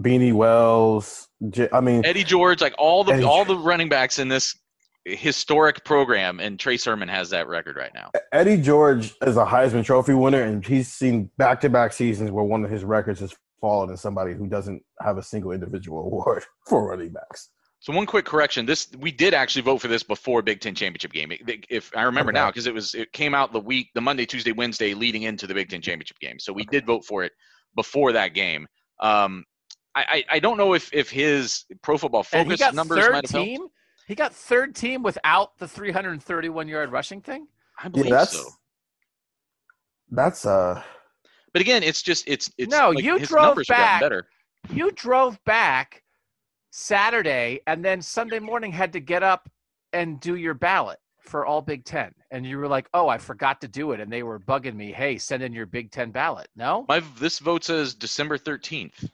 [0.00, 1.28] Beanie Wells.
[1.50, 4.58] J- I mean, Eddie George, like all the Eddie all the running backs in this
[5.04, 8.10] historic program, and Trey Sermon has that record right now.
[8.32, 12.70] Eddie George is a Heisman Trophy winner, and he's seen back-to-back seasons where one of
[12.70, 17.10] his records has fallen to somebody who doesn't have a single individual award for running
[17.10, 17.50] backs.
[17.82, 21.12] So one quick correction: this we did actually vote for this before Big Ten championship
[21.12, 21.32] game.
[21.70, 22.38] If I remember Okay.
[22.38, 25.46] now, because it was it came out the week, the Monday, Tuesday, Wednesday leading into
[25.46, 26.38] the Big Ten championship game.
[26.38, 27.32] So we did vote for it
[27.74, 28.66] before that game.
[29.00, 29.44] Um,
[29.94, 32.98] I, I I don't know if if his Pro Football and he Focus got numbers
[32.98, 33.72] third might have helped.
[34.10, 34.16] Team.
[34.16, 37.46] He got third team without the 331 yard rushing thing.
[37.78, 38.54] I Yeah, believe that's so.
[40.10, 40.82] that's uh
[41.52, 44.00] But again, it's just it's it's No, like you his drove numbers have gotten back.
[44.00, 44.26] better.
[44.72, 46.02] You drove back
[46.70, 49.48] Saturday and then Sunday morning had to get up
[49.92, 52.12] and do your ballot for all Big Ten.
[52.30, 54.00] And you were like, oh, I forgot to do it.
[54.00, 56.48] And they were bugging me, hey, send in your Big Ten ballot.
[56.56, 56.84] No?
[56.88, 59.08] My this vote says December thirteenth.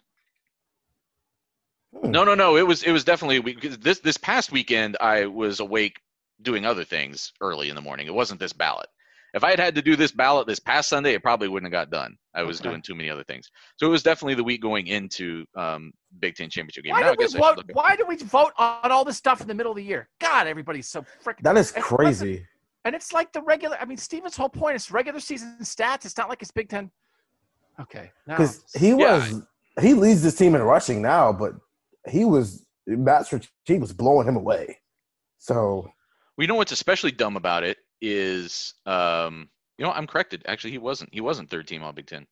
[2.03, 2.11] Hmm.
[2.11, 2.57] No, no, no.
[2.57, 6.01] It was it was definitely because this this past weekend I was awake
[6.43, 8.07] doing other things early in the morning.
[8.07, 8.87] It wasn't this ballot.
[9.35, 11.91] If I had had to do this ballot this past Sunday, it probably wouldn't have
[11.91, 12.17] got done.
[12.35, 12.71] I was Okay.
[12.71, 13.51] doing too many other things.
[13.77, 16.93] So it was definitely the week going into um, Big Ten championship game.
[16.93, 19.43] Why Now I did, we I vote, why do we vote on all this stuff
[19.43, 20.09] in the middle of the year?
[20.21, 21.43] God, everybody's so freaking.
[21.43, 22.47] that is crazy.
[22.87, 23.77] And it's like the regular.
[23.81, 26.05] I mean, Steven's whole point is regular season stats.
[26.07, 26.91] It's not like it's Big Ten.
[27.81, 28.11] Okay.
[28.27, 29.17] Because I'm- he Yeah.
[29.17, 29.43] was
[29.83, 31.53] he leads this team in rushing now, but
[32.09, 33.29] he was Matt
[33.65, 34.79] he was blowing him away.
[35.39, 35.83] So
[36.37, 39.49] Well, you know what's especially dumb about it is, um,
[39.79, 40.43] you know, I'm corrected.
[40.47, 41.13] Actually, he wasn't.
[41.13, 42.27] He wasn't third team All Big Ten.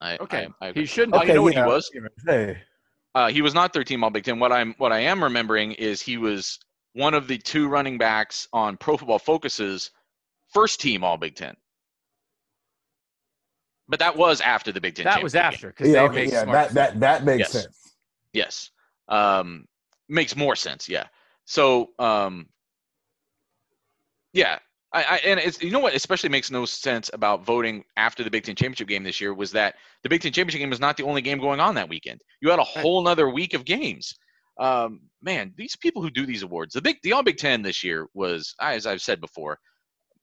[0.00, 0.48] I, Okay.
[0.60, 1.16] I, I, he shouldn't.
[1.16, 1.90] Oh, you know what he was?
[2.26, 2.62] Hey,
[3.14, 4.38] Uh, he was not third team All Big Ten.
[4.38, 6.58] What I'm what I am remembering is he was
[6.94, 9.90] one of the two running backs on Pro Football Focus's
[10.52, 11.56] first team All Big Ten.
[13.88, 15.04] But that was after the Big Ten.
[15.04, 17.52] That was after because Yeah, they okay, make yeah, smart that that that makes Yes.
[17.52, 17.94] sense.
[18.32, 18.70] Yes.
[19.08, 19.66] Um,
[20.08, 20.88] makes more sense.
[20.88, 21.06] Yeah.
[21.44, 22.48] So, um,
[24.32, 24.58] yeah.
[24.92, 28.30] I, I and it's you know what especially makes no sense about voting after the
[28.30, 30.96] Big Ten championship game this year was that the Big Ten championship game was not
[30.96, 32.22] the only game going on that weekend.
[32.40, 34.14] You had a whole nother week of games.
[34.58, 37.84] Um, man, these people who do these awards, the big the All Big Ten this
[37.84, 39.58] year was, as I've said before,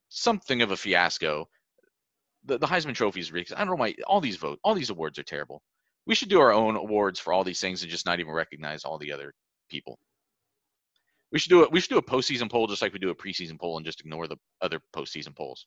[0.09, 1.47] something of a fiasco.
[2.45, 3.59] The the Heisman Trophy is ridiculous.
[3.59, 5.61] I don't know why all these vote all these awards are terrible.
[6.07, 8.83] We should do our own awards for all these things and just not even recognize
[8.83, 9.33] all the other
[9.69, 9.97] people.
[11.31, 11.71] We should do it.
[11.71, 13.99] We should do a postseason poll just like we do a preseason poll and just
[13.99, 15.65] ignore the other postseason polls.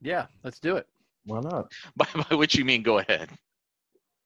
[0.00, 0.86] Yeah, let's do it.
[1.24, 1.70] Why not?
[1.96, 3.30] By, by which you mean go ahead.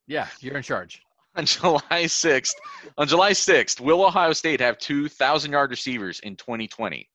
[0.07, 1.03] Yeah, you're in charge.
[1.37, 2.55] On July 6th,
[2.99, 7.09] on July 6th, will Ohio State have 2,000 yard receivers in 2020?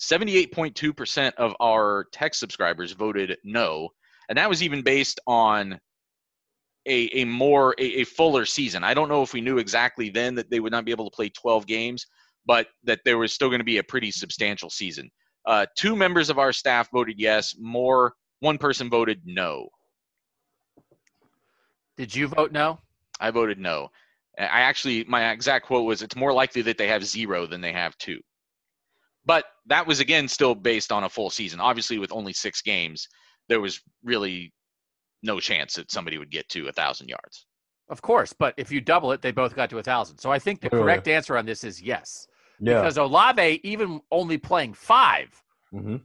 [0.00, 3.90] 78.2% of our text subscribers voted no,
[4.28, 5.78] and that was even based on
[6.86, 8.84] a, a more a, a fuller season.
[8.84, 11.14] I don't know if we knew exactly then that they would not be able to
[11.14, 12.06] play 12 games,
[12.46, 15.10] but that there was still going to be a pretty substantial season.
[15.46, 17.54] Uh, two members of our staff voted yes.
[17.58, 19.68] More one person voted no.
[21.96, 22.78] Did you vote no?
[23.20, 23.88] I voted no.
[24.38, 27.72] I actually, my exact quote was, "It's more likely that they have zero than they
[27.72, 28.20] have two.
[29.24, 31.58] But that was again still based on a full season.
[31.58, 33.08] Obviously, with only six games,
[33.48, 34.52] there was really
[35.22, 37.46] no chance that somebody would get to a thousand yards.
[37.88, 40.18] Of course, but if you double it, they both got to a thousand.
[40.18, 40.84] So I think the Really?
[40.84, 42.26] correct answer on this is yes,
[42.58, 42.74] Yeah.
[42.80, 45.96] because Olave, even only playing five, hmm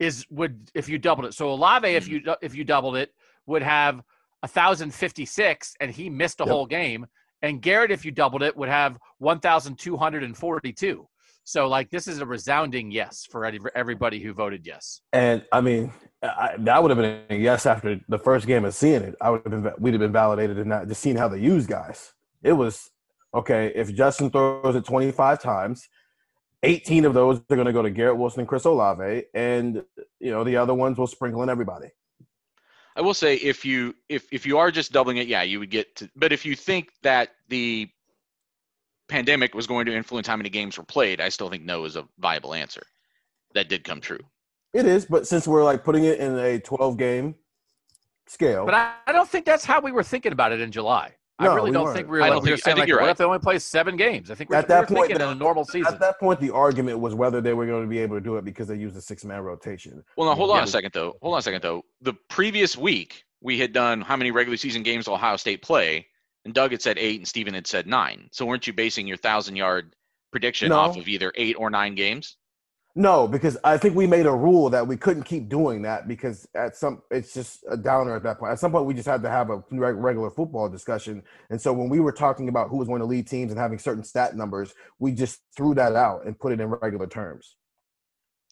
[0.00, 1.34] is would if you doubled it.
[1.34, 3.14] So Olave, if you if you doubled it,
[3.46, 4.02] would have
[4.42, 6.52] a thousand fifty six, and he missed a Yep.
[6.52, 7.06] whole game.
[7.42, 11.08] And Garrett, if you doubled it, would have one thousand two hundred and forty two.
[11.44, 13.44] So like this is a resounding yes for
[13.74, 15.00] everybody who voted yes.
[15.12, 15.92] And I mean,
[16.24, 19.14] I, that would have been a yes after the first game of seeing it.
[19.20, 21.66] I would have been, we'd have been validated in that, just seeing how they use
[21.66, 22.12] guys.
[22.42, 22.90] It was
[23.34, 23.72] okay.
[23.74, 25.88] If Justin throws it 25 times,
[26.62, 29.82] 18 of those are going to go to Garrett Wilson and Chris Olave, and
[30.18, 31.88] you know the other ones will sprinkle in everybody.
[32.96, 35.70] I will say if you if if you are just doubling it, yeah, you would
[35.70, 36.10] get to.
[36.16, 37.88] But if you think that the
[39.08, 41.96] pandemic was going to influence how many games were played, I still think no is
[41.96, 42.82] a viable answer.
[43.54, 44.20] That did come true.
[44.74, 47.36] It is, but since we're like putting it in a 12 game
[48.26, 51.12] scale, But I, I don't think that's how we were thinking about it in July.
[51.38, 51.96] I No, really we don't weren't.
[51.96, 52.22] think we were.
[52.24, 53.10] I like, don't we were think- I think like, you're what right.
[53.10, 54.30] if they only play seven games?
[54.30, 55.92] I think we're, At that we were point, thinking though, in a normal season.
[55.92, 58.36] at that point, the argument was whether they were going to be able to do
[58.36, 60.02] it because they used a six man rotation.
[60.16, 60.64] Well, now hold on Yeah.
[60.64, 61.16] a second though.
[61.22, 61.82] Hold on a second though.
[62.02, 66.06] The previous week we had done how many regular season games Ohio State play,
[66.44, 68.28] and Doug had said eight, and Steven had said nine.
[68.32, 69.94] So weren't you basing your thousand yard
[70.30, 70.78] prediction No.
[70.78, 72.36] off of either eight or nine games?
[72.96, 76.46] No, because I think we made a rule that we couldn't keep doing that because
[76.54, 78.52] at some it's just a downer at that point.
[78.52, 81.24] At some point, we just had to have a regular football discussion.
[81.50, 83.80] And so when we were talking about who was going to lead teams and having
[83.80, 87.56] certain stat numbers, we just threw that out and put it in regular terms.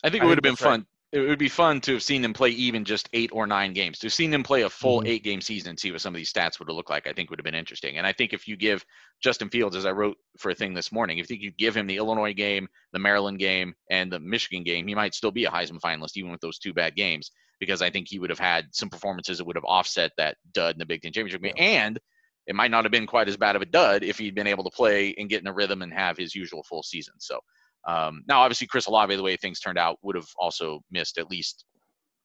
[0.02, 0.70] I think it would have been that's right.
[0.70, 0.86] fun.
[1.12, 3.98] It would be fun to have seen them play even just eight or nine games.
[3.98, 5.08] To have seen them play a full Mhm.
[5.08, 7.12] eight game season and see what some of these stats would have looked like, I
[7.12, 7.98] think would have been interesting.
[7.98, 8.86] And I think if you give
[9.22, 11.76] Justin Fields, as I wrote for a thing this morning, if you think you give
[11.76, 15.44] him the Illinois game, the Maryland game, and the Michigan game, he might still be
[15.44, 18.38] a Heisman finalist even with those two bad games because I think he would have
[18.38, 21.54] had some performances that would have offset that dud in the Big Ten championship game.
[21.58, 22.00] And
[22.46, 24.64] it might not have been quite as bad of a dud if he'd been able
[24.64, 27.14] to play and get in a rhythm and have his usual full season.
[27.18, 27.40] So
[27.86, 31.30] um, now, obviously, Chris Olave, the way things turned out, would have also missed at
[31.30, 31.64] least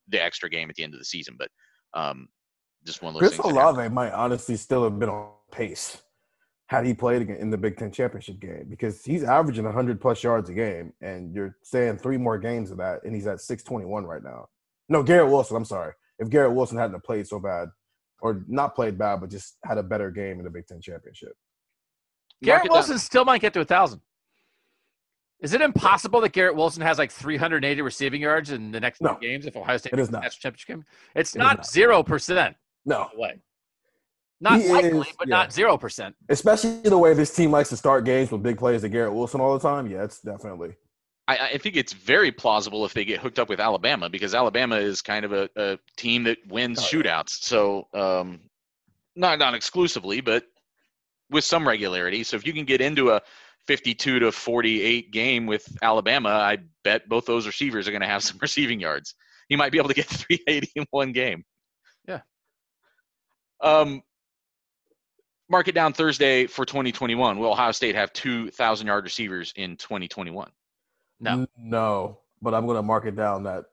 [0.07, 1.35] the extra game at the end of the season.
[1.37, 1.49] But
[1.93, 2.27] um,
[2.85, 3.53] just one of those Chris things.
[3.53, 3.77] that happened.
[3.79, 6.01] Olave might honestly still have been on pace
[6.67, 10.49] had he played in the Big Ten championship game because he's averaging 100 plus yards
[10.49, 14.23] a game, and you're saying three more games of that, and he's at 621 right
[14.23, 14.47] now.
[14.89, 15.57] No, Garrett Wilson.
[15.57, 15.93] I'm sorry.
[16.19, 17.69] If Garrett Wilson hadn't played so bad,
[18.19, 21.33] or not played bad, but just had a better game in the Big Ten championship.
[22.43, 22.75] Garrett it down.
[22.75, 24.01] Wilson still might get to a thousand.
[25.41, 29.13] Is it impossible that Garrett Wilson has like 380 receiving yards in the next No.
[29.13, 30.23] two games if Ohio State It is wins the not.
[30.23, 30.85] national championship game?
[31.15, 31.67] It's It is not not.
[31.67, 32.55] zero percent.
[32.85, 33.39] No, Way.
[34.39, 35.35] Not He likely, is- but yeah.
[35.35, 36.15] not zero percent.
[36.29, 39.41] especially the way this team likes to start games with big plays to Garrett Wilson
[39.41, 39.87] all the time.
[39.87, 40.75] Yeah, it's definitely.
[41.27, 44.77] I, I think it's very plausible if they get hooked up with Alabama because Alabama
[44.77, 47.03] is kind of a, a team that wins Oh, yeah.
[47.03, 47.29] shootouts.
[47.43, 48.39] So um,
[49.15, 50.45] not not exclusively, but
[51.29, 52.23] with some regularity.
[52.23, 53.21] So if you can get into a
[53.67, 58.23] 52 to 48 game with Alabama, I bet both those receivers are going to have
[58.23, 59.15] some receiving yards.
[59.49, 61.43] You might be able to get 380 in one game.
[62.07, 62.21] Yeah.
[63.61, 64.01] Um,
[65.49, 67.39] mark it down Thursday for 2021.
[67.39, 70.49] Will Ohio State have 2,000 yard receivers in 2021?
[71.19, 71.47] No.
[71.57, 72.19] No.
[72.41, 73.65] but I'm going to mark it down that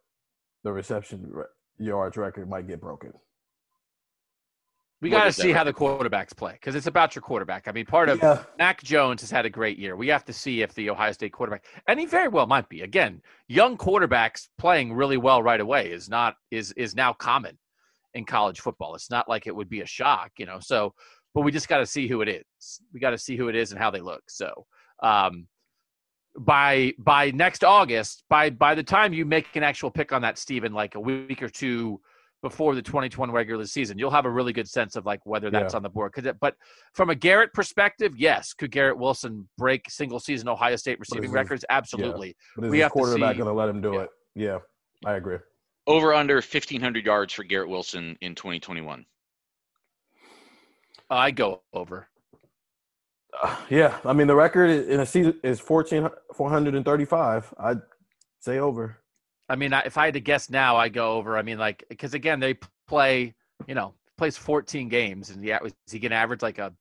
[0.63, 1.45] the reception re-
[1.79, 3.13] yards record might get broken.
[5.05, 7.69] We got to see how the quarterbacks play because it's about your quarterback.
[7.69, 9.97] I mean, part of Yeah, Mac Jones has had a great year.
[9.97, 12.81] We have to see if the Ohio State quarterback, and he very well might be.
[12.81, 17.59] Again, young quarterbacks playing really well right away is not is is now common
[18.15, 18.95] in college football.
[18.95, 20.59] It's not like it would be a shock, you know.
[20.59, 20.95] So,
[21.35, 22.81] but we just got to see who it is.
[22.95, 24.23] We got to see who it is and how they look.
[24.31, 24.65] So,
[25.03, 25.49] um,
[26.39, 30.39] by by next August, by by the time you make an actual pick on that,
[30.39, 32.01] Stephen, like a week or two
[32.45, 35.73] before the 2021 regular season, you'll have a really good sense of like whether that's
[35.73, 35.79] Yeah.
[35.79, 36.13] on the board.
[36.13, 36.55] Cause it, but
[36.93, 41.33] from a Garrett perspective, yes, could Garrett Wilson break single season Ohio State receiving his-
[41.33, 41.65] records?
[41.71, 42.37] Absolutely.
[42.55, 44.01] but is We his have to quarterback see- going to let him do yeah.
[44.03, 44.11] it?
[44.35, 44.59] Yeah,
[45.07, 45.39] I agree.
[45.87, 49.07] Over under 1,500 yards for Garrett Wilson in 2021.
[51.09, 52.09] I go over.
[53.43, 57.55] Uh, yeah, I mean the record in a season is 14 435.
[57.59, 57.81] I'd
[58.41, 58.99] say over.
[59.49, 61.37] I mean, if I had to guess now, I go over.
[61.37, 62.57] I mean, like because again, they
[62.89, 63.35] play.
[63.69, 66.73] You know, plays 14 games, and yeah, is he going to average like a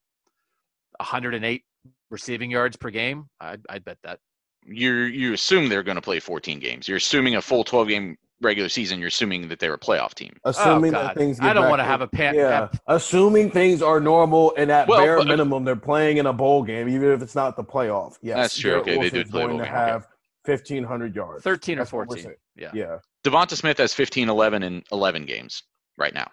[0.97, 1.63] 108
[2.09, 3.27] receiving yards per game?
[3.39, 4.19] I'd, I'd bet that.
[4.65, 6.87] You you assume they're going to play 14 games.
[6.87, 8.99] You're assuming a full 12 game regular season.
[8.99, 10.31] You're assuming that they're a playoff team.
[10.45, 12.35] Oh, oh, assuming oh, that things get I don't want to to- have a pan.
[12.35, 16.17] Yeah, have- assuming things are normal and at Well, bare but- uh, minimum they're playing
[16.17, 18.17] in a bowl game, even if it's not the playoff.
[18.21, 18.71] Yes, That's true.
[18.71, 19.73] Garrett Okay, they did Wilson's play going bowl to game.
[19.95, 20.05] Okay.
[20.45, 21.43] Have 1,500 yards.
[21.43, 22.33] 13 or That's what 14.
[22.55, 22.71] Yeah.
[22.73, 25.63] Yeah, DeVonta Smith has 15, 11, and 11 games
[25.97, 26.29] right now.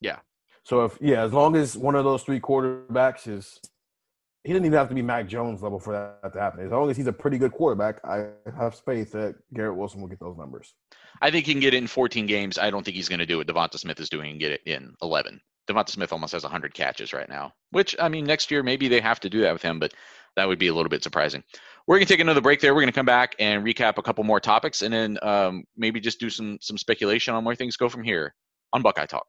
[0.00, 0.18] Yeah.
[0.64, 3.58] So if yeah, as long as one of those three quarterbacks is,
[4.44, 6.64] he didn't even have to be Mac Jones level for that to happen.
[6.64, 10.08] As long as he's a pretty good quarterback, I have faith that Garrett Wilson will
[10.08, 10.74] get those numbers.
[11.20, 12.58] I think he can get it in 14 games.
[12.58, 14.60] I don't think he's going to do what DeVonta Smith is doing and get it
[14.66, 15.40] in 11.
[15.68, 19.00] DeVonta Smith almost has 100 catches right now, which I mean, next year maybe they
[19.00, 19.92] have to do that with him, but
[20.36, 21.42] that would be a little bit surprising.
[21.88, 22.74] We're going to take another break there.
[22.74, 26.00] We're going to come back and recap a couple more topics, and then um, maybe
[26.00, 28.34] just do some some speculation on where things go from here
[28.74, 29.26] on Buckeye Talk.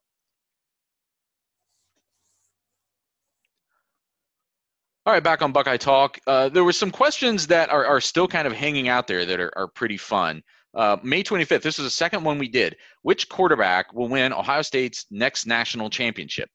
[5.05, 6.19] All right, back on Buckeye Talk.
[6.27, 9.39] Uh, there were some questions that are, are still kind of hanging out there that
[9.39, 10.43] are, are pretty fun.
[10.75, 12.75] Uh, May 25th, this was the second one we did.
[13.03, 16.49] Which quarterback will win Ohio State's next national championship?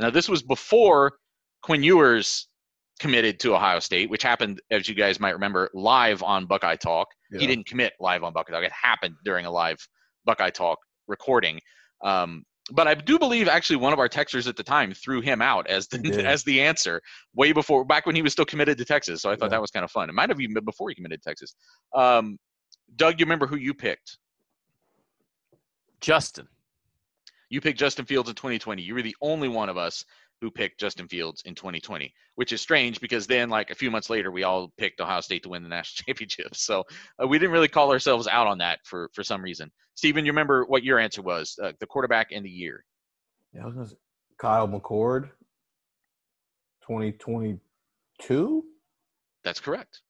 [0.00, 1.12] Now, this was before
[1.62, 2.48] Quinn Ewers
[3.00, 7.08] committed to Ohio State, which happened, as you guys might remember, live on Buckeye Talk.
[7.36, 8.62] He didn't commit live on Buckeye Talk.
[8.64, 9.78] It happened during a live
[10.24, 10.78] Buckeye Talk
[11.08, 11.58] recording.
[12.04, 15.42] Um, but I do believe actually one of our texters at the time threw him
[15.42, 16.24] out as the He did.
[16.24, 17.02] as the answer
[17.34, 19.20] way before back when he was still committed to Texas.
[19.20, 19.50] So I thought Yeah.
[19.50, 20.08] that was kind of fun.
[20.08, 21.54] It might have even been before he committed to Texas.
[21.94, 22.38] Um,
[22.96, 24.18] Doug, you remember who you picked?
[26.00, 26.48] Justin.
[27.50, 28.82] You picked Justin Fields in 2020.
[28.82, 30.04] You were the only one of us
[30.44, 34.10] who picked Justin Fields in 2020, which is strange because then, like a few months
[34.10, 36.54] later, we all picked Ohio State to win the national championship.
[36.54, 36.84] So
[37.22, 39.72] uh, we didn't really call ourselves out on that for for some reason.
[39.94, 41.58] Steven, you remember what your answer was?
[41.62, 42.84] Uh, the quarterback and the year.
[43.54, 43.96] Yeah, I was gonna say
[44.36, 45.30] Kyle McCord,
[46.82, 48.64] 2022.
[49.44, 50.02] That's correct.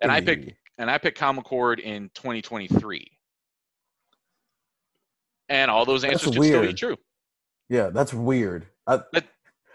[0.00, 3.06] And I picked and I picked Kyle McCord in 2023.
[5.50, 6.96] And all those That's answers could still be true.
[7.68, 8.66] Yeah, that's weird.
[8.86, 9.00] I,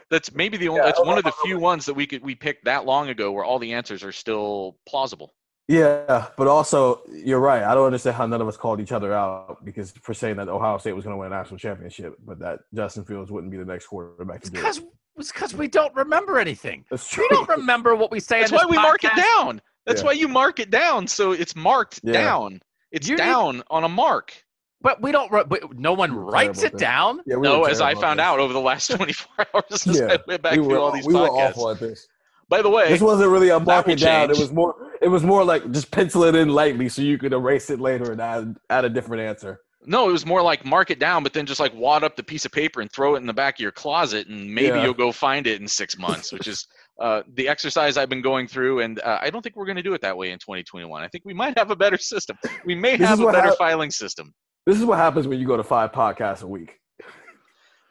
[0.09, 0.79] That's maybe the only.
[0.81, 3.31] Yeah, that's one of the few ones that we could we picked that long ago
[3.31, 5.33] where all the answers are still plausible.
[5.67, 7.61] yeah, but also you're right.
[7.63, 10.47] I don't understand how none of us called each other out because for saying that
[10.47, 13.57] Ohio State was going to win a national championship, but that Justin Fields wouldn't be
[13.57, 14.61] the next quarterback to do it.
[14.61, 14.81] Because
[15.17, 16.85] it's because we don't remember anything.
[16.89, 17.27] That's true.
[17.29, 18.39] We don't remember what we say.
[18.39, 19.61] That's why we mark it down.
[19.85, 20.07] That's Yeah.
[20.07, 21.07] why you mark it down.
[21.07, 22.13] So it's marked Yeah.
[22.13, 22.61] down.
[22.91, 24.41] It's You need- down on a mark.
[24.81, 25.31] But we don't.
[25.31, 26.79] But no one writes it at that.
[26.79, 27.19] down.
[27.25, 28.25] Yeah, we no, as I found this.
[28.25, 30.91] out over the last 24 hours as Yeah, I went back we through were, all
[30.91, 31.49] these we were podcasts.
[31.51, 32.07] awful at this.
[32.49, 34.29] By the way, This wasn't really a mark it down.
[34.31, 34.75] It was more.
[35.01, 38.11] It was more like just pencil it in lightly so you could erase it later
[38.11, 39.59] and add add a different answer.
[39.85, 42.23] no, it was more like mark it down, but then just like wad up the
[42.23, 44.83] piece of paper and throw it in the back of your closet, and maybe Yeah.
[44.83, 46.67] you'll go find it in six months, which is
[47.01, 48.79] uh, the exercise I've been going through.
[48.81, 51.03] And uh, I don't think we're going to do it that way in 2021.
[51.03, 52.37] I think we might have a better system.
[52.65, 54.33] We may This have a better hap- filing system.
[54.67, 56.77] This is what happens when you go to five podcasts a week.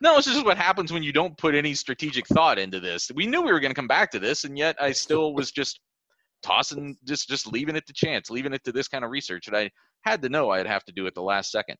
[0.02, 3.10] No, this is what happens when you don't put any strategic thought into this.
[3.14, 5.50] We knew we were going to come back to this, and yet I still was
[5.50, 5.80] just
[6.42, 9.56] tossing, just just leaving it to chance, leaving it to this kind of research that
[9.56, 9.70] I
[10.02, 11.78] had to know I'd have to do at the last second.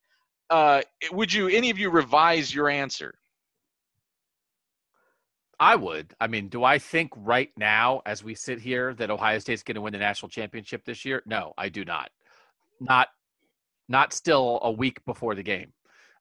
[0.49, 0.81] Uh,
[1.13, 3.13] would you, any of you, revise your answer?
[5.61, 6.15] I would.
[6.19, 9.75] I mean, do I think right now, as we sit here, that Ohio State's going
[9.75, 11.23] to win the national championship this year?
[11.27, 12.09] No, I do not.
[12.81, 13.09] Not,
[13.89, 15.73] not still a week before the game.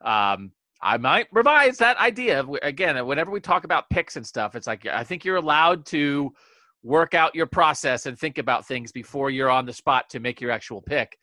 [0.03, 0.51] Um,
[0.81, 3.05] I might revise that idea again.
[3.07, 6.31] Whenever we talk about picks and stuff, it's like I think you're allowed to
[6.83, 10.39] work out your process and think about things before you're on the spot to make
[10.39, 11.17] your actual pick.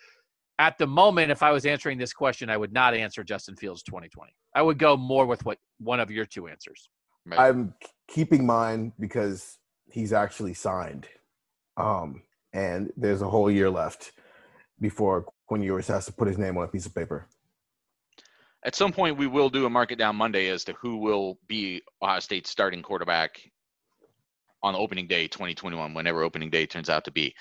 [0.58, 3.82] At the moment, if I was answering this question, I would not answer Justin Fields
[3.84, 4.32] 2020.
[4.54, 6.88] I would go more with what one of your two answers.
[7.30, 7.74] I'm
[8.08, 9.58] keeping mine because
[9.90, 11.06] he's actually signed.
[11.76, 12.22] Um,
[12.52, 14.12] and there's a whole year left
[14.80, 17.26] before Quinn Ewers has to put his name on a piece of paper.
[18.64, 21.38] At some point, we will do a Mark It Down Monday as to who will
[21.48, 23.40] be Ohio State's starting quarterback
[24.62, 27.34] on opening day 2021, whenever opening day turns out to be.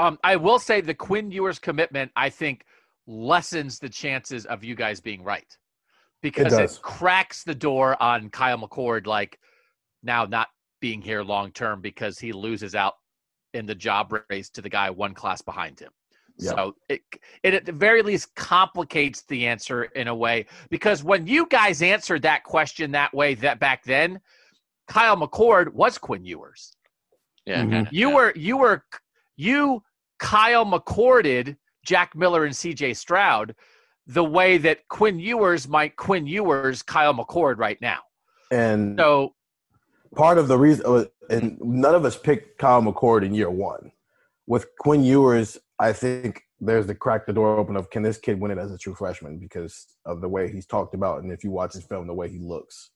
[0.00, 2.64] Um, I will say the Quinn Ewers commitment, I think,
[3.06, 5.46] lessens the chances of you guys being right
[6.22, 6.78] because it, does.
[6.78, 9.38] cracks the door on Kyle McCord, like
[10.02, 10.48] now not
[10.80, 12.94] being here long term because he loses out
[13.52, 15.90] in the job race to the guy one class behind him.
[16.40, 16.50] Yeah.
[16.50, 17.02] So it,
[17.42, 21.82] it at the very least complicates the answer in a way because when you guys
[21.82, 24.20] answered that question that way that back then,
[24.88, 26.76] Kyle McCord was Quinn Ewers.
[27.46, 27.88] Yeah, Mhm.
[27.90, 28.14] You yeah.
[28.14, 28.84] were you were
[29.36, 29.82] you
[30.18, 33.54] Kyle McCorded Jack Miller and CJ Stroud
[34.06, 38.00] the way that Quinn Ewers might Quinn Ewers Kyle McCord right now.
[38.50, 39.34] And So
[40.16, 43.92] part of the reason, uh, and none of us picked Kyle McCord in year one.
[44.46, 48.38] With Quinn Ewers, I think there's the crack the door open of can this kid
[48.38, 51.42] win it as a true freshman because of the way he's talked about, and if
[51.42, 52.90] you watch his film, the way he looks.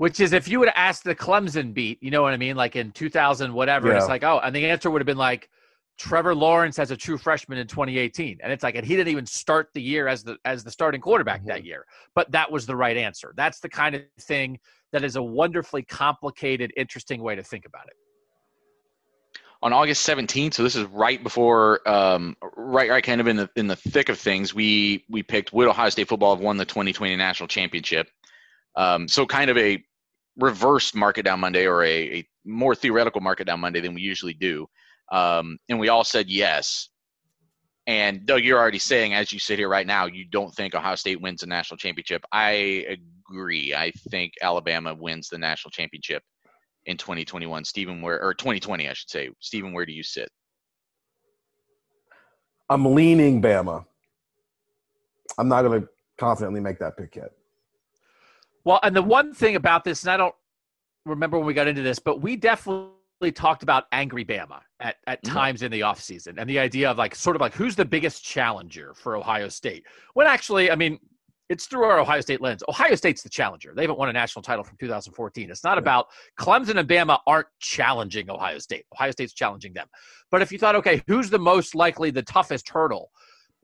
[0.00, 2.56] which is if you would have asked the Clemson beat, you know what I mean?
[2.56, 5.50] Like in 2000, whatever, it's like, oh, and the answer would have been like
[5.98, 8.38] Trevor Lawrence as a true freshman in 2018.
[8.42, 11.02] And it's like, and he didn't even start the year as the as the starting
[11.02, 11.66] quarterback that mm-hmm.
[11.66, 11.86] year.
[12.14, 13.34] But that was the right answer.
[13.36, 14.58] That's the kind of thing
[14.92, 17.92] that is a wonderfully complicated, interesting way to think about it.
[19.62, 20.54] On August 17th.
[20.54, 24.08] So this is right before, um, right, right, kind of in the in the thick
[24.08, 24.54] of things.
[24.54, 28.08] We we picked would Ohio State football have won the 2020 national championship.
[28.76, 29.84] Um, so kind of a
[30.38, 33.94] reverse Mark It Down Monday or a, a more theoretical Mark It Down Monday than
[33.94, 34.66] we usually do.
[35.12, 36.88] Um, and we all said yes.
[37.86, 40.94] And Doug, you're already saying, as you sit here right now, you don't think Ohio
[40.94, 42.24] State wins the national championship.
[42.30, 42.86] I
[43.28, 43.74] agree.
[43.74, 46.22] I think Alabama wins the national championship
[46.86, 47.64] in 2021.
[47.64, 49.30] Stephen, where or 2020, I should say.
[49.40, 50.28] Stephen, where do you sit?
[52.68, 53.84] I'm leaning Bama.
[55.38, 57.32] I'm not going to confidently make that pick yet.
[58.64, 60.34] Well, and the one thing about this, and I don't
[61.06, 65.22] remember when we got into this, but we definitely talked about angry Bama at, at
[65.22, 65.32] Mhm.
[65.32, 68.24] times in the offseason and the idea of like sort of like who's the biggest
[68.24, 69.84] challenger for Ohio State.
[70.14, 70.98] When actually, I mean,
[71.50, 72.62] it's through our Ohio State lens.
[72.68, 73.72] Ohio State's the challenger.
[73.74, 75.50] They haven't won a national title from 2014.
[75.50, 76.06] It's not about
[76.38, 78.84] Clemson and Bama aren't challenging Ohio State.
[78.94, 79.88] Ohio State's challenging them.
[80.30, 83.10] But if you thought, okay, who's the most likely, the toughest hurdle?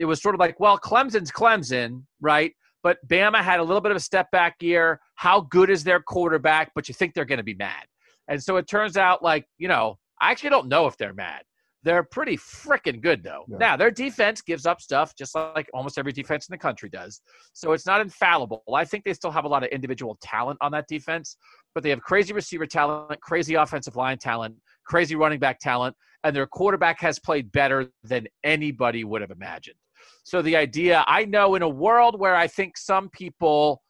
[0.00, 2.52] It was sort of like, well, Clemson's Clemson, right?
[2.82, 5.00] But Bama had a little bit of a step back year.
[5.14, 6.72] How good is their quarterback?
[6.74, 7.84] But you think they're going to be mad.
[8.26, 11.42] And so it turns out, like, you know, I actually don't know if they're mad.
[11.86, 13.44] They're pretty freaking good, though.
[13.46, 13.58] Yeah.
[13.58, 17.20] Now, their defense gives up stuff just like almost every defense in the country does.
[17.52, 18.64] So it's not infallible.
[18.74, 21.36] I think they still have a lot of individual talent on that defense,
[21.76, 26.34] but they have crazy receiver talent, crazy offensive line talent, crazy running back talent, and
[26.34, 29.78] their quarterback has played better than anybody would have imagined.
[30.24, 33.80] So the idea, I know in a world where I think some people,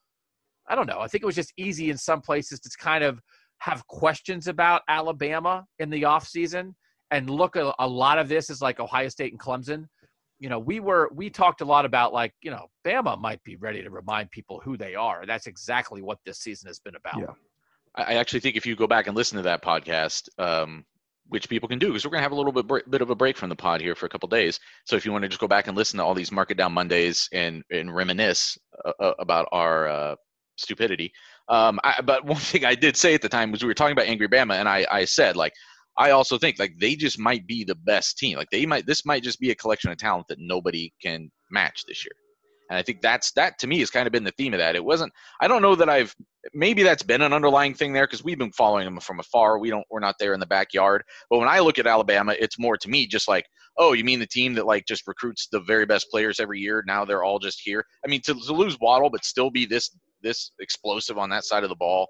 [0.68, 3.22] I don't know, I think it was just easy in some places to kind of
[3.61, 6.74] have questions about Alabama in the offseason
[7.11, 9.86] and look at a lot of this is like Ohio State and Clemson.
[10.38, 13.57] You know, we were we talked a lot about like, you know, Bama might be
[13.57, 15.24] ready to remind people who they are.
[15.26, 17.18] That's exactly what this season has been about.
[17.18, 17.34] Yeah.
[17.94, 20.84] I I actually think if you go back and listen to that podcast, um,
[21.28, 23.14] which people can do, because we're going to have a little bit bit of a
[23.14, 24.61] break from the pod here for a couple days.
[24.84, 26.57] So if you want to just go back and listen to all these Mark It
[26.57, 30.16] Down Mondays and and reminisce uh, uh, about our uh,
[30.57, 31.12] stupidity.
[31.49, 33.92] Um, I, but one thing I did say at the time was we were talking
[33.92, 35.53] about Angry Bama, and I I said like.
[35.99, 38.37] I also think like they just might be the best team.
[38.37, 41.85] Like they might this might just be a collection of talent that nobody can match
[41.87, 42.13] this year.
[42.68, 44.77] And I think that's that to me has kind of been the theme of that.
[44.77, 46.14] It wasn't I don't know that I've
[46.53, 49.59] maybe that's been an underlying thing there because we've been following them from afar.
[49.59, 51.03] We don't we're not there in the backyard.
[51.31, 53.47] But when I look at Alabama, it's more to me just like,
[53.79, 56.83] oh, you mean the team that like just recruits the very best players every year?
[56.87, 57.85] Now they're all just here.
[58.05, 61.63] I mean to, to lose Waddle but still be this this explosive on that side
[61.63, 62.09] of the ball.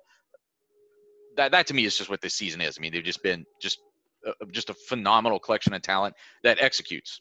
[1.36, 2.76] That that to me is just what this season is.
[2.78, 3.78] I mean they've just been just
[4.26, 7.20] uh, just a phenomenal collection of talent that executes.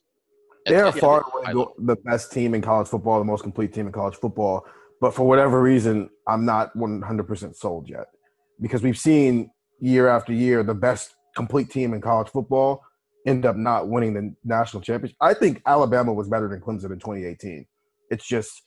[0.66, 3.86] They are Yeah, far away the best team in college football, the most complete team
[3.86, 4.66] in college football.
[5.02, 8.08] But for whatever reason, I'm not 100% sold yet
[8.62, 12.82] because we've seen year after year the best complete team in college football
[13.28, 15.18] end up not winning the national championship.
[15.20, 17.66] I think Alabama was better than Clemson in 2018.
[18.10, 18.62] It's just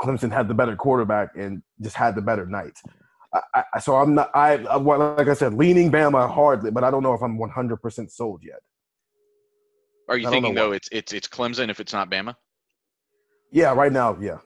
[0.00, 2.78] Clemson had the better quarterback and just had the better night.
[3.34, 4.30] I, I, so I'm not.
[4.34, 7.36] I I- well, like I said, leaning Bama hardly, but I don't know if I'm
[7.36, 8.60] 100 percent sold yet.
[10.08, 12.34] Are you thinking though what- it's it's it's Clemson if it's not Bama?
[13.50, 14.38] Yeah, right now, yeah.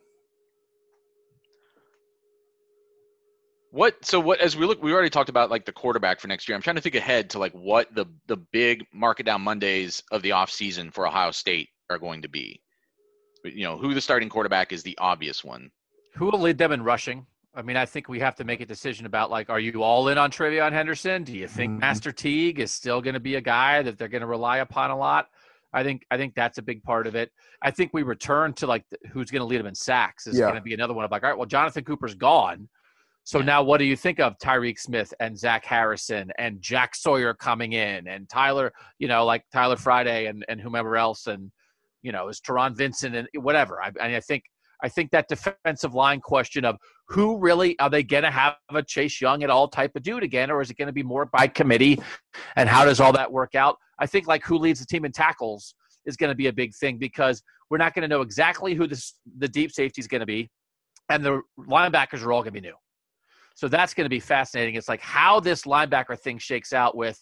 [3.70, 6.48] What so what as we look we already talked about like the quarterback for next
[6.48, 6.56] year.
[6.56, 10.02] I'm trying to think ahead to like what the the big Mark It Down Mondays
[10.10, 12.62] of the off season for Ohio State are going to be.
[13.44, 15.70] You know, who the starting quarterback is the obvious one.
[16.14, 17.26] Who will lead them in rushing?
[17.58, 20.06] I mean, I think we have to make a decision about like, are you all
[20.08, 21.24] in on TreVeyon Henderson?
[21.24, 21.80] Do you think Mhm.
[21.80, 24.92] Master Teague is still going to be a guy that they're going to rely upon
[24.92, 25.28] a lot?
[25.72, 27.32] I think I think that's a big part of it.
[27.60, 30.38] I think we return to like the- who's going to lead them in sacks is
[30.38, 30.44] Yeah.
[30.46, 32.68] going to be another one of like, all right, well, Jonathan Cooper's gone.
[33.24, 33.46] So Yeah.
[33.46, 37.72] now what do you think of Tyreke Smith and Zach Harrison and Jack Sawyer coming
[37.72, 41.50] in and Tyler, you know, like Tyler Friday and, and whomever else and
[42.02, 43.82] you know, is Taron Vincent and whatever.
[43.82, 44.44] I, and I think
[44.82, 46.76] I think that defensive line question of
[47.08, 50.22] who really are they going to have a Chase Young at all type of dude
[50.22, 52.00] again, or is it going to be more by committee?
[52.56, 53.76] And how does all that work out?
[53.98, 55.74] I think like who leads the team in tackles
[56.06, 58.86] is going to be a big thing because we're not going to know exactly who
[58.86, 60.50] this, the deep safety is going to be,
[61.08, 62.74] and the linebackers are all going to be new.
[63.54, 64.76] So that's going to be fascinating.
[64.76, 67.18] It's like how this linebacker thing shakes out with.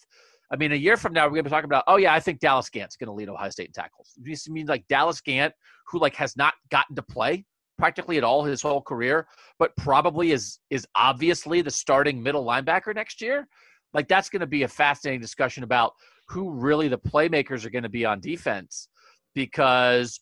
[0.51, 2.19] I mean, a year from now, we're going to be talking about, oh, yeah, I
[2.19, 4.13] think Dallas Gant's going to lead Ohio State in tackles.
[4.17, 5.53] This means like Dallas Gant,
[5.87, 7.45] who like has not gotten to play
[7.77, 9.27] practically at all his whole career,
[9.59, 13.47] but probably is is obviously the starting middle linebacker next year.
[13.93, 15.93] Like that's going to be a fascinating discussion about
[16.29, 18.89] who really the playmakers are going to be on defense
[19.35, 20.19] because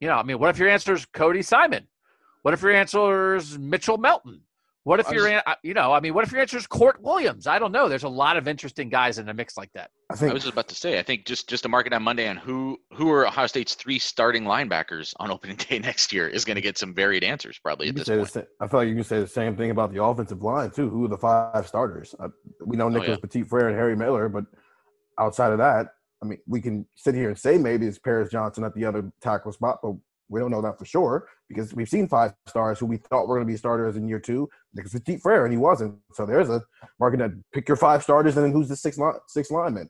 [0.00, 1.88] you know, I mean, what if your answer is Cody Simon?
[2.42, 4.42] What if your answer is Mitchell Melton?
[4.88, 6.56] What if I your, was- an- uh, you know, I mean, what if your answer
[6.56, 7.46] is Kourt Williams?
[7.46, 7.90] I don't know.
[7.90, 9.90] There's a lot of interesting guys in a mix like that.
[10.08, 11.92] I think I was just about to say, I think just just to mark it
[11.92, 16.10] on Monday on who who are Ohio State's three starting linebackers on opening day next
[16.10, 18.20] year is going to get some varied answers probably you at can this say the
[18.20, 18.32] point.
[18.32, 20.88] same, I feel like you can say the same thing about the offensive line too.
[20.88, 22.14] Who are the five starters?
[22.18, 22.28] Uh,
[22.64, 23.28] we know Nicholas yeah.
[23.28, 24.46] Petit Frere and Harry Miller, but
[25.18, 25.88] outside of that,
[26.22, 29.12] I mean, we can sit here and say maybe it's Paris Johnson at the other
[29.20, 29.96] tackle spot, but
[30.28, 33.36] we don't know that for sure because we've seen five stars who we thought were
[33.36, 34.48] going to be starters in year two.
[34.74, 35.96] Nicholas Petit Frere, and he wasn't.
[36.12, 36.62] So there's a
[37.00, 39.88] market that pick your five starters, and then who's the six line, six lineman?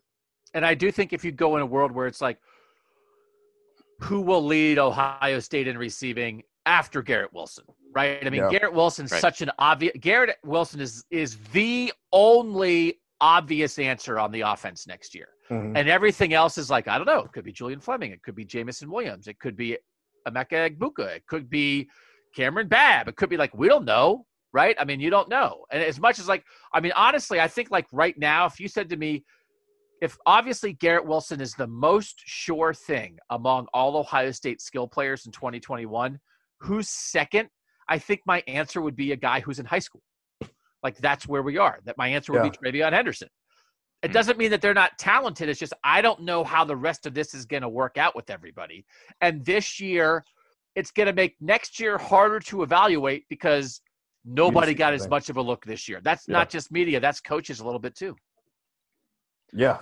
[0.55, 2.39] And I do think if you go in a world where it's like,
[4.01, 8.25] who will lead Ohio State in receiving after Garrett Wilson, right?
[8.25, 8.51] I mean, Yeah.
[8.51, 9.21] Garrett Wilson's Right.
[9.21, 9.93] such an obvious.
[10.01, 15.77] Garrett Wilson is is the only obvious answer on the offense next year, Mhm.
[15.77, 17.25] and everything else is like I don't know.
[17.25, 18.13] It could be Julian Fleming.
[18.13, 19.27] It could be Jameson Williams.
[19.27, 19.77] It could be
[20.31, 21.17] Emeka Egbuka.
[21.17, 21.89] It could be
[22.37, 23.09] Kamryn Babb.
[23.09, 24.77] It could be like we don't know, right?
[24.79, 25.65] I mean, you don't know.
[25.71, 28.69] And as much as like, I mean, honestly, I think like right now, if you
[28.69, 29.25] said to me,
[30.01, 35.27] if obviously Garrett Wilson is the most sure thing among all Ohio State skill players
[35.27, 36.19] in 2021,
[36.61, 37.49] who's second?
[37.89, 40.03] I think my answer would be a guy who's in high school.
[40.83, 41.81] Like that's where we are.
[41.85, 43.29] That my answer would be TreVeyon Henderson.
[44.03, 44.13] It Hmm.
[44.13, 45.49] doesn't mean that they're not talented.
[45.49, 48.15] It's just I don't know how the rest of this is going to work out
[48.15, 48.85] with everybody.
[49.21, 50.25] And this year,
[50.77, 53.81] it's going to make next year harder to evaluate because
[54.25, 56.01] nobody got as much of a look this year.
[56.03, 56.35] That's Yeah.
[56.35, 57.01] not just media.
[57.01, 58.17] That's coaches a little bit too.
[59.53, 59.81] Yeah.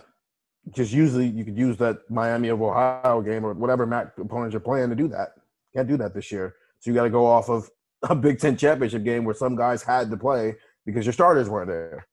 [0.64, 4.60] Because usually you could use that Miami of Ohio game or whatever MAC opponents are
[4.60, 5.30] playing to do that.
[5.74, 6.55] Can't do that this year.
[6.80, 7.70] So you got to go off of
[8.09, 11.68] a Big Ten championship game where some guys had to play because your starters weren't
[11.68, 12.06] there.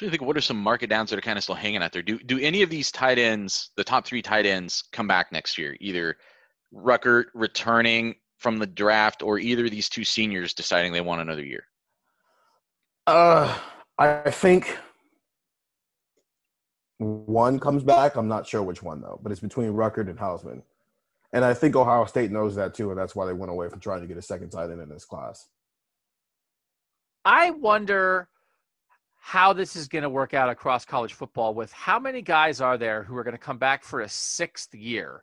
[0.00, 1.92] Do you think what are some market downs that are kind of still hanging out
[1.92, 2.00] there?
[2.00, 5.58] Do do any of these tight ends, the top three tight ends, come back next
[5.58, 5.76] year?
[5.78, 6.16] Either
[6.74, 11.44] Ruckert returning from the draft or either of these two seniors deciding they want another
[11.44, 11.64] year?
[13.06, 13.54] Uh,
[13.98, 14.78] I think
[16.96, 18.16] one comes back.
[18.16, 20.62] I'm not sure which one though, but it's between Ruckert and Hausmann.
[21.34, 23.80] And I think Ohio State knows that too, and that's why they went away from
[23.80, 25.46] trying to get a second tight end in this class.
[27.26, 28.30] I wonder
[29.20, 32.78] how this is going to work out across college football with how many guys are
[32.78, 35.22] there who are going to come back for a sixth year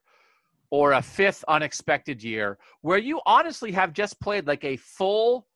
[0.70, 5.48] or a fifth unexpected year where you honestly have just played like a full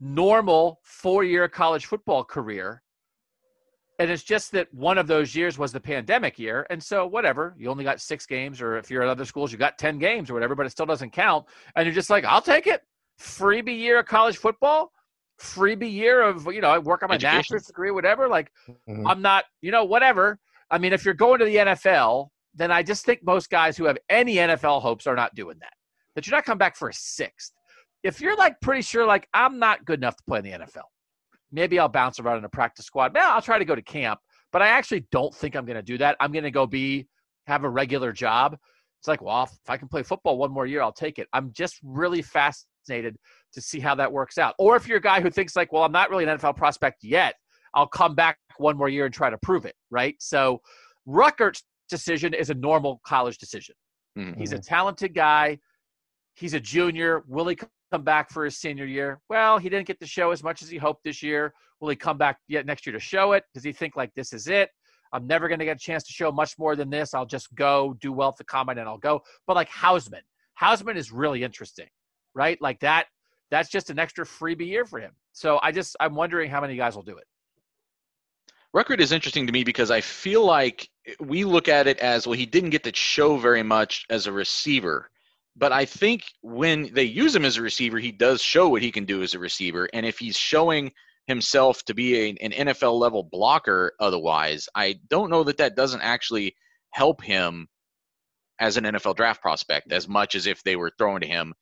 [0.00, 2.82] normal four year college football career
[3.98, 7.54] and it's just that one of those years was the pandemic year and so whatever
[7.58, 10.28] you only got six games or if you're at other schools you got 10 games
[10.28, 12.82] or whatever but it still doesn't count and you're just like i'll take it.
[13.18, 14.92] Freebie year of college football
[15.42, 17.36] freebie year of you know I work on my Education.
[17.38, 18.50] master's degree whatever like
[18.88, 19.04] Mhm.
[19.10, 20.38] i'm not you know whatever.
[20.70, 23.84] I mean if you're going to the nfl then i just think most guys who
[23.84, 25.72] have any nfl hopes are not doing that.
[26.14, 27.52] That you're not coming back for a sixth.
[28.04, 30.84] If you're like pretty sure like i'm not good enough to play in the nfl
[31.50, 33.12] maybe i'll bounce around in a practice squad.
[33.12, 34.20] Man i'll try to go to camp
[34.52, 36.16] but i actually don't think i'm going to do that.
[36.20, 37.08] I'm going to go be
[37.48, 38.56] have a regular job.
[39.00, 41.26] It's like well if i can play football one more year i'll take it.
[41.32, 43.16] I'm just really fast fascinated
[43.52, 44.54] to see how that works out.
[44.58, 47.02] Or if you're a guy who thinks like, well, I'm not really an NFL prospect
[47.02, 47.34] yet,
[47.74, 50.14] I'll come back one more year and try to prove it, right?
[50.18, 50.60] So
[51.06, 53.74] Ruckert's decision is a normal college decision.
[54.18, 54.38] Mm-hmm.
[54.38, 55.58] He's a talented guy.
[56.34, 57.24] He's a junior.
[57.28, 59.20] Will he come back for his senior year?
[59.28, 61.52] Well, he didn't get to show as much as he hoped this year.
[61.80, 63.44] Will he come back yet next year to show it?
[63.54, 64.70] Does he think like this is it?
[65.14, 67.12] I'm never going to get a chance to show much more than this.
[67.12, 69.20] I'll just go do well at the combine and I'll go.
[69.46, 70.22] But like Hausmann,
[70.60, 71.88] Hausmann is really interesting,
[72.34, 72.60] right?
[72.60, 73.06] Like that.
[73.50, 75.12] That's just an extra freebie year for him.
[75.32, 77.24] So I just I'm wondering how many guys will do it.
[78.74, 80.88] Ruckert is interesting to me because I feel like
[81.20, 82.38] we look at it as well.
[82.38, 85.10] He didn't get to show very much as a receiver,
[85.56, 88.90] but I think when they use him as a receiver, he does show what he
[88.90, 89.90] can do as a receiver.
[89.92, 90.90] And if he's showing
[91.26, 96.00] himself to be a, an NFL level blocker, otherwise, I don't know that that doesn't
[96.00, 96.56] actually
[96.90, 97.68] help him
[98.58, 101.52] as an NFL draft prospect as much as if they were throwing to him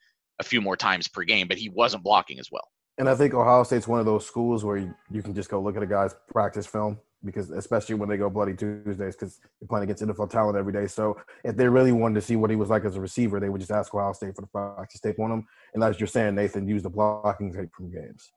[0.40, 2.66] a few more times per game, but he wasn't blocking as well.
[2.98, 5.60] And I think Ohio State's one of those schools where you, you can just go
[5.60, 9.68] look at a guy's practice film because especially when they go bloody Tuesdays because they're
[9.68, 10.86] playing against NFL talent every day.
[10.86, 13.48] So if they really wanted to see what he was like as a receiver, they
[13.48, 15.46] would just ask Ohio State for the practice tape on him.
[15.74, 18.32] And as you're saying, Nathan, use the blocking tape from games.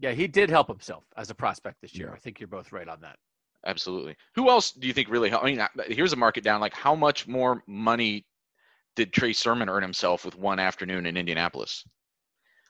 [0.00, 2.08] Yeah, he did help himself as a prospect this year.
[2.08, 2.14] Yeah.
[2.14, 3.16] I think you're both right on that.
[3.66, 4.16] Absolutely.
[4.36, 5.44] Who else do you think really helped?
[5.44, 6.60] I mean, here's a market down.
[6.60, 8.24] Like, how much more money
[8.98, 11.84] did Trey Sermon earn himself with one afternoon in Indianapolis?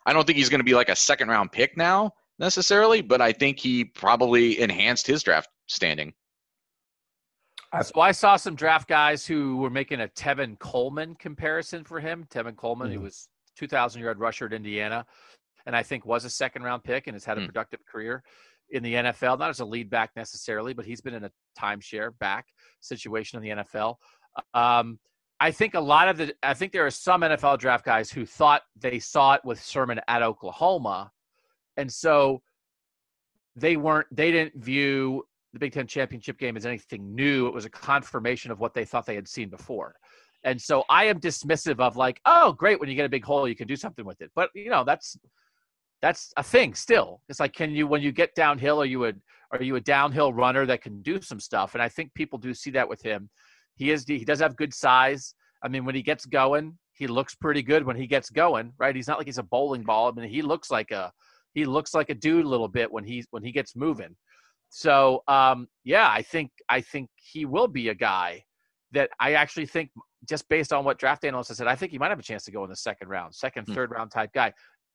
[0.05, 3.23] I don't think he's going to be like a second round pick now necessarily, but
[3.23, 6.13] I think he probably enhanced his draft standing.
[7.83, 12.27] So I saw some draft guys who were making a Tevin Coleman comparison for him.
[12.31, 12.99] Tevin Coleman, mm-hmm.
[12.99, 15.07] he was 2,000 yard rusher at Indiana,
[15.65, 17.47] and I think was a second round pick and has had a mm.
[17.47, 18.23] productive career
[18.71, 19.39] in the NFL.
[19.39, 22.47] Not as a lead back necessarily, but he's been in a timeshare back
[22.81, 23.97] situation in the NFL.
[24.55, 24.99] Um,
[25.41, 28.27] I think a lot of the I think there are some NFL draft guys who
[28.27, 31.13] thought they saw it with Sermon at Oklahoma,
[31.77, 32.43] and so
[33.55, 37.47] they weren't they didn't view the Big Ten championship game as anything new.
[37.47, 39.95] It was a confirmation of what they thought they had seen before.
[40.45, 43.49] And so I am dismissive of like, oh, great, when you get a big hole,
[43.49, 44.31] you can do something with it.
[44.35, 45.17] But you know, that's
[46.03, 47.23] that's a thing still.
[47.29, 49.13] It's like, can you when you get downhill, are you a
[49.53, 51.75] are you a downhill runner that can do some stuff?
[51.75, 53.31] And I think people do see that with him.
[53.79, 55.35] He is he does have good size.
[55.63, 58.95] I mean, when he gets going, he looks pretty good when he gets going, right?
[58.95, 60.09] He's not like he's a bowling ball.
[60.09, 61.13] I mean, he looks like a
[61.55, 64.17] he looks like a dude a little bit when he's when he gets moving.
[64.69, 68.45] So um, yeah, I think I think he will be a guy
[68.93, 69.91] that I actually think
[70.29, 72.45] just based on what draft analysts have said, I think he might have a chance
[72.45, 73.75] to go in the second round, second, hmm.
[73.75, 74.53] third round type guy.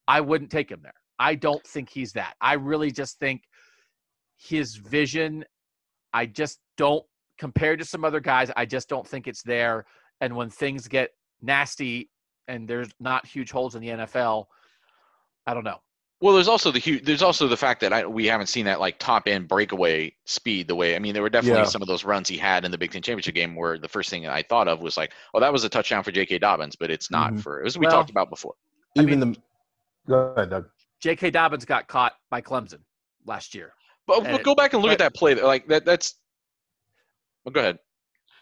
[0.07, 0.93] I wouldn't take him there.
[1.19, 2.35] I don't think he's that.
[2.41, 3.43] I really just think
[4.38, 5.45] his vision,
[6.11, 7.05] I just don't
[7.38, 9.85] compared to some other guys, I just don't think it's there.
[10.22, 11.11] And when things get
[11.41, 12.10] nasty
[12.47, 14.45] and there's not huge holes in the NFL,
[15.45, 15.80] I don't know.
[16.22, 18.80] Well, there's also the huge, there's also the fact that I, we haven't seen that
[18.80, 20.95] like top end breakaway speed the way.
[20.95, 21.68] I mean, there were definitely yeah.
[21.68, 24.10] some of those runs he had in the Big Ten championship game where the first
[24.10, 26.38] thing I thought of was like, oh, that was a touchdown for J.K.
[26.39, 27.41] Dobbins, but it's not mm-hmm.
[27.41, 28.53] for as we well, talked about before.
[28.95, 29.41] Even I mean, the
[30.07, 30.69] go ahead, Doug.
[31.01, 31.31] J.K.
[31.31, 32.80] Dobbins got caught by Clemson
[33.26, 33.73] last year.
[34.07, 35.35] But and, go back and look but, at that play.
[35.35, 36.15] Like that, that's.
[37.45, 37.79] Well, go ahead.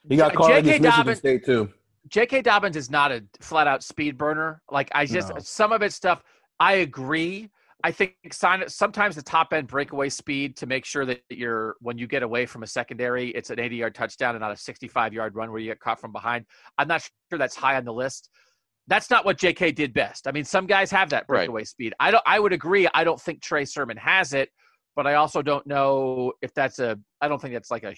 [0.07, 0.59] He got caught J.K.
[0.59, 1.69] against Dobbins, Michigan State too.
[2.07, 2.41] J.K.
[2.41, 4.61] Dobbins is not a flat out speed burner.
[4.71, 5.35] Like I just no.
[5.39, 6.23] some of it stuff.
[6.59, 7.49] I agree.
[7.83, 8.67] I think sign.
[8.67, 12.45] sometimes the top end breakaway speed to make sure that you're when you get away
[12.45, 15.59] from a secondary, it's an 80 yard touchdown and not a 65 yard run where
[15.59, 16.45] you get caught from behind.
[16.77, 18.29] I'm not sure that's high on the list.
[18.87, 19.71] That's not what J.K.
[19.71, 20.27] did best.
[20.27, 21.67] I mean, some guys have that breakaway right.
[21.67, 21.93] speed.
[21.99, 22.23] I don't.
[22.25, 22.87] I would agree.
[22.93, 24.49] I don't think Trey Sermon has it,
[24.95, 26.99] but I also don't know if that's a.
[27.21, 27.95] I don't think that's like a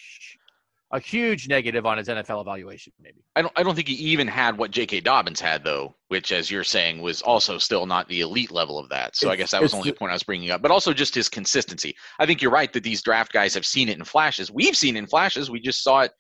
[0.92, 3.24] a huge negative on his NFL evaluation, maybe.
[3.36, 5.02] I don't I don't think he even had what J.K.
[5.02, 8.90] Dobbins had though, which as you're saying was also still not the elite level of
[8.90, 9.16] that.
[9.16, 10.62] So it's, I guess that was only the only point I was bringing up.
[10.62, 11.96] But also just his consistency.
[12.20, 14.52] I think you're right that these draft guys have seen it in flashes.
[14.52, 15.50] We've seen it in flashes.
[15.50, 16.12] We just saw it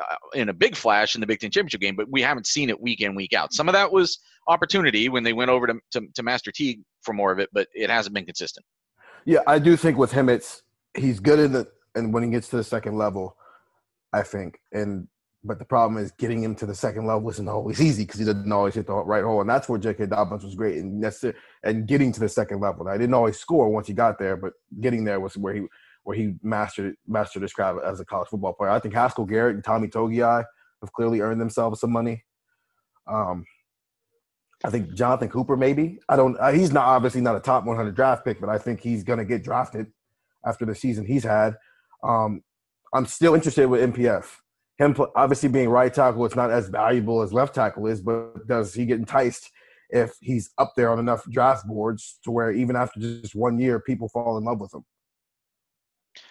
[0.00, 2.68] uh, in a big flash in the Big Ten championship game, but we haven't seen
[2.68, 3.52] it week in week out.
[3.52, 4.18] Some of that was
[4.48, 7.68] opportunity when they went over to, to, to Master T for more of it, but
[7.72, 8.66] it hasn't been consistent.
[9.24, 10.62] Yeah, I do think with him, it's
[10.94, 13.36] he's good in the and when he gets to the second level
[14.12, 14.58] I think.
[14.72, 15.08] And
[15.44, 18.26] but the problem is getting him to the second level isn't always easy because he
[18.26, 20.06] doesn't always hit the right hole, and that's where J.K.
[20.06, 21.36] Dobbins was great and it.
[21.62, 24.54] And getting to the second level, I didn't always score once he got there, but
[24.80, 25.66] getting there was where he
[26.02, 28.70] where he mastered mastered his craft as a college football player.
[28.70, 30.44] I think Haskell Garrett and Tommy Togiai
[30.80, 32.24] have clearly earned themselves some money.
[33.06, 33.44] Um,
[34.64, 35.98] I think Jonathan Cooper maybe.
[36.08, 36.36] I don't.
[36.38, 39.18] Uh, he's not obviously not a top 100 draft pick, but I think he's going
[39.18, 39.88] to get drafted
[40.44, 41.56] after the season he's had.
[42.02, 42.42] Um,
[42.94, 44.26] I'm still interested with NPF.
[44.78, 48.74] Him obviously being right tackle, it's not as valuable as left tackle is, but does
[48.74, 49.50] he get enticed
[49.90, 53.80] if he's up there on enough draft boards to where even after just one year,
[53.80, 54.84] people fall in love with him.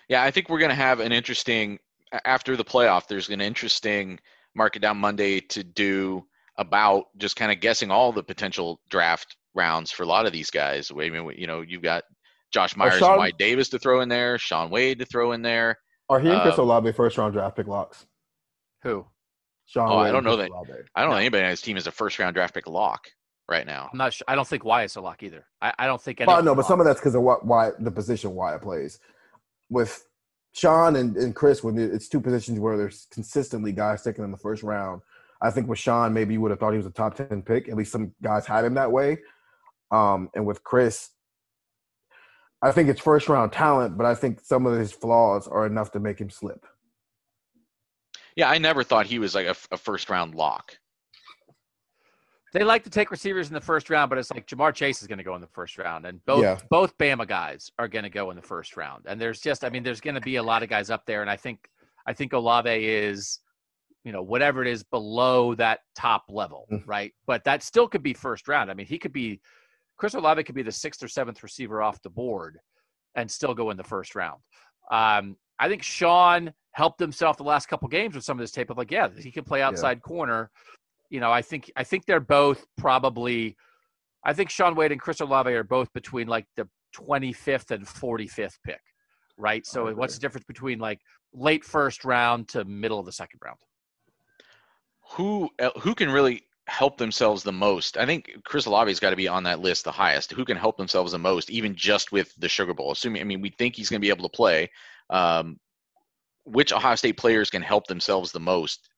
[0.10, 1.80] Yeah, I think we're going to have an interesting
[2.26, 3.08] after the playoff.
[3.08, 4.20] There's an interesting
[4.56, 6.26] Mark It Down Monday to do
[6.58, 10.50] about just kind of guessing all the potential draft rounds for a lot of these
[10.50, 10.92] guys.
[10.92, 12.04] I mean, you know, you've got
[12.52, 15.42] Josh Myers Shaun, and Wyatt Davis to throw in there, Shaun Wade to throw in
[15.42, 15.78] there.
[16.10, 18.06] Are he and Chris um, Olave first round draft pick locks?
[18.84, 19.06] Who?
[19.66, 19.90] Shaun.
[19.92, 20.52] Oh, Wade I don't know that.
[20.96, 21.16] I don't no.
[21.16, 23.08] know anybody on his team is a first round draft pick lock
[23.50, 23.90] right now.
[23.92, 24.14] I'm not.
[24.14, 24.26] Sure.
[24.28, 25.46] I don't think Wyatt's a lock either.
[25.62, 26.22] I, I don't think.
[26.26, 29.00] Oh no, but some of that's because of what why the position Wyatt plays.
[29.70, 30.06] With
[30.54, 34.38] Shaun and, and Chris, when it's two positions where there's consistently guys taken in the
[34.38, 35.02] first round.
[35.42, 37.68] I think with Shaun maybe you would have thought he was a top ten pick.
[37.68, 39.18] At least some guys had him that way.
[39.92, 41.10] Um, and with Chris,
[42.66, 45.92] I think it's first round talent, but I think some of his flaws are enough
[45.92, 46.66] to make him slip.
[48.36, 50.76] Yeah, I never thought he was like a, a first round lock.
[52.54, 55.08] They like to take receivers in the first round, but it's like Ja'Marr Chase is
[55.08, 56.58] going to go in the first round, and both yeah.
[56.72, 59.04] both Bama guys are going to go in the first round.
[59.06, 61.22] And there's just, I mean, there's going to be a lot of guys up there,
[61.22, 61.70] and I think
[62.08, 63.42] I think Olave is,
[64.04, 66.82] you know, whatever it is below that top level, mm.
[66.88, 67.14] right?
[67.28, 68.72] But that still could be first round.
[68.72, 69.40] I mean, he could be
[69.98, 72.60] Chris Olave could be the sixth or seventh receiver off the board
[73.16, 74.42] and still go in the first round.
[74.92, 78.70] Um, I think Shaun helped himself the last couple games with some of this tape
[78.70, 80.08] of like, yeah, he can play outside yeah.
[80.08, 80.52] corner.
[81.10, 83.56] You know, I think I think they're both probably.
[84.24, 88.58] I think Shaun Wade and Chris Olave are both between like the 25th and 45th
[88.66, 88.82] pick,
[89.38, 89.66] right?
[89.66, 89.94] So okay.
[89.94, 91.00] what's the difference between like
[91.32, 93.60] late first round to middle of the second round?
[95.12, 95.50] Who
[95.82, 97.98] who can really help themselves the most?
[97.98, 100.32] I think Chris Olave's got to be on that list the highest.
[100.32, 102.92] Who can help themselves the most, even just with the Sugar Bowl?
[102.92, 104.70] Assuming, I mean, we think he's going to be able to play.
[105.10, 105.60] Um,
[106.46, 108.90] which Ohio State players can help themselves the most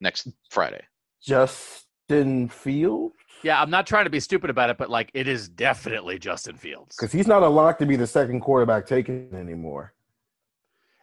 [0.00, 0.82] next Friday?
[1.22, 3.14] Justin Fields.
[3.42, 6.56] Yeah, I'm not trying to be stupid about it, but like it is definitely Justin
[6.56, 9.92] Fields because he's not a lock to be the second quarterback taken anymore.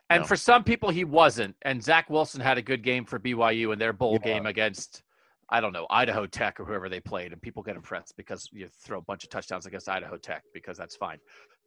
[0.10, 0.28] And no.
[0.28, 1.56] for some people, he wasn't.
[1.62, 4.34] And Zach Wilson had a good game for BYU in their bowl yeah.
[4.34, 5.04] game against
[5.52, 8.68] I don't know, Idaho Tech or whoever they played, and people get impressed because you
[8.84, 11.18] throw a bunch of touchdowns against Idaho Tech because that's fine.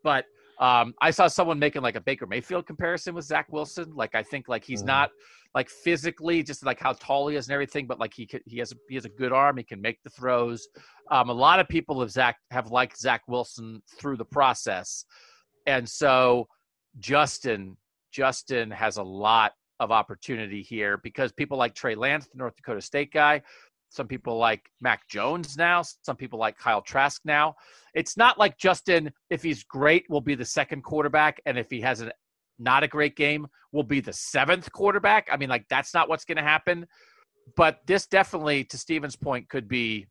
[0.02, 0.24] But
[0.58, 3.92] um, I saw someone making like a Baker Mayfield comparison with Zach Wilson.
[3.94, 4.88] Like I think like he's mm-hmm.
[4.88, 5.10] not
[5.54, 8.72] like physically just like how tall he is and everything, but like he he has
[8.72, 9.56] a, he has a good arm.
[9.56, 10.66] He can make the throws.
[11.10, 15.04] Um, a lot of people have Zach have liked Zach Wilson through the process,
[15.66, 16.48] and so
[17.00, 17.76] Justin
[18.12, 22.80] Justin has a lot of opportunity here because people like Trey Lance, the North Dakota
[22.80, 23.42] State guy,
[23.94, 25.82] some people like Mac Jones now.
[26.02, 27.54] Some people like Kyle Trask now.
[27.94, 31.40] It's not like Justin, if he's great, will be the second quarterback.
[31.46, 32.12] And if he has a
[32.58, 35.28] not a great game, will be the seventh quarterback.
[35.32, 36.86] I mean, like, that's not what's going to happen.
[37.56, 40.06] But this definitely, to Steven's point, could be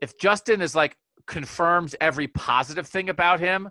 [0.00, 0.96] if Justin is like
[1.26, 3.70] confirms every positive thing about him,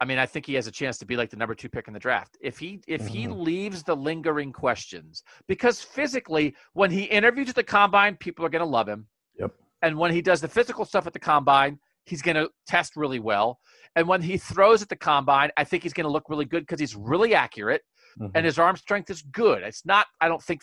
[0.00, 1.88] I mean, I think he has a chance to be like the number two pick
[1.88, 2.36] in the draft.
[2.40, 3.08] If he if mm-hmm.
[3.08, 8.48] he leaves the lingering questions, because physically, when he interviews at the combine, people are
[8.48, 9.06] going to love him.
[9.38, 9.52] Yep.
[9.82, 13.20] And when he does the physical stuff at the combine, he's going to test really
[13.20, 13.58] well.
[13.94, 16.60] And when he throws at the combine, I think he's going to look really good
[16.60, 17.82] because he's really accurate
[18.18, 18.30] mm-hmm.
[18.34, 19.62] and his arm strength is good.
[19.62, 20.62] It's not, I don't think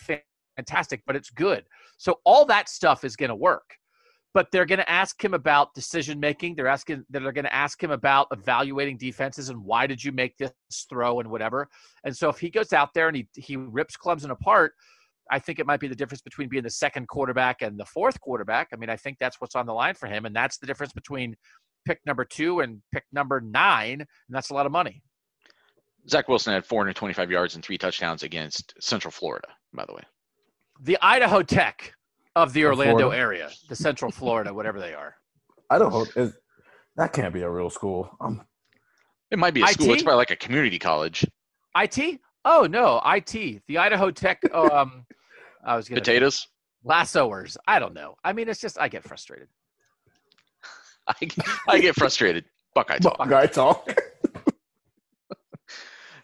[0.56, 1.64] fantastic, but it's good.
[1.98, 3.76] So all that stuff is going to work
[4.34, 6.56] but they're going to ask him about decision making.
[6.56, 10.36] They're asking they're going to ask him about evaluating defenses and why did you make
[10.36, 10.52] this
[10.90, 11.68] throw and whatever.
[12.04, 14.72] And so if he goes out there and he he rips Clemson apart,
[15.30, 18.20] I think it might be the difference between being the second quarterback and the fourth
[18.20, 18.68] quarterback.
[18.72, 20.92] I mean, I think that's what's on the line for him, and that's the difference
[20.92, 21.36] between
[21.86, 25.00] pick number two and pick number nine, and that's a lot of money.
[26.08, 30.02] Zach Wilson had 425 yards and three touchdowns against Central Florida, by the way.
[30.82, 31.94] The Idaho Tech
[32.36, 33.20] of the Orlando Florida.
[33.20, 35.14] area, the Central Florida, whatever they are.
[35.70, 36.06] I don't know.
[36.22, 36.32] Is,
[36.96, 38.16] that can't be a real school.
[38.20, 38.42] Um,
[39.30, 39.72] it might be a IT?
[39.74, 39.92] school.
[39.92, 41.24] It's probably like a community college.
[41.76, 42.20] IT?
[42.44, 43.62] Oh no, IT.
[43.66, 44.42] The Idaho Tech.
[44.54, 45.06] Um,
[45.66, 46.46] I was gonna potatoes.
[46.86, 47.56] Lassoers.
[47.66, 48.16] I don't know.
[48.22, 49.48] I mean, it's just I get frustrated.
[51.08, 51.14] I,
[51.68, 52.44] I get frustrated.
[52.74, 53.16] Buckeye talk.
[53.18, 53.88] Buckeye talk.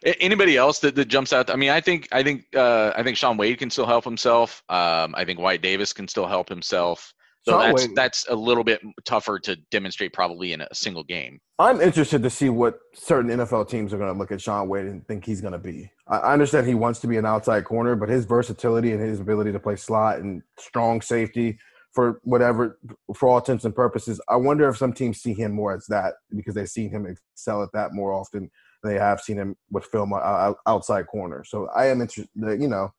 [0.04, 1.50] Anybody else that, that jumps out?
[1.50, 4.62] I mean, I think I think uh, I think Shaun Wade can still help himself.
[4.68, 7.12] Um, I think Wyatt Davis can still help himself.
[7.42, 7.96] So Shaun that's Wade.
[7.96, 11.38] that's a little bit tougher to demonstrate probably in a single game.
[11.58, 14.86] I'm interested to see what certain NFL teams are going to look at Shaun Wade
[14.86, 15.90] and think he's going to be.
[16.08, 19.52] I understand he wants to be an outside corner, but his versatility and his ability
[19.52, 21.58] to play slot and strong safety
[21.92, 22.78] for whatever,
[23.16, 26.14] for all intents and purposes, I wonder if some teams see him more as that
[26.34, 28.50] because they've seen him excel at that more often
[28.82, 30.12] they have seen him with film
[30.66, 31.44] outside corner.
[31.44, 32.28] So I am interested.
[32.36, 32.92] You know,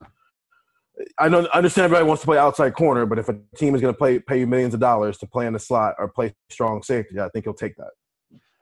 [1.18, 3.94] I I understand everybody wants to play outside corner, but if a team is going
[3.94, 6.84] to play pay you millions of dollars to play in the slot or play strong
[6.84, 7.92] safety, I think he'll take that.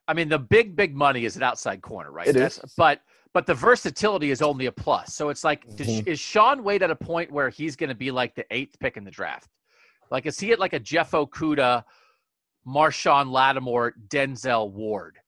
[0.08, 2.28] I mean, the big big money is an outside corner, right?
[2.28, 2.74] It That's, is.
[2.78, 3.02] but
[3.34, 5.14] but the versatility is only a plus.
[5.14, 6.08] So it's like, does, Mhm.
[6.08, 8.98] is Shaun Wade at a point where he's going to be like the eighth pick
[8.98, 9.50] in the draft?
[10.10, 11.84] Like, is he at like a Jeff Okudah,
[12.66, 15.20] Marshon Lattimore, Denzel Ward?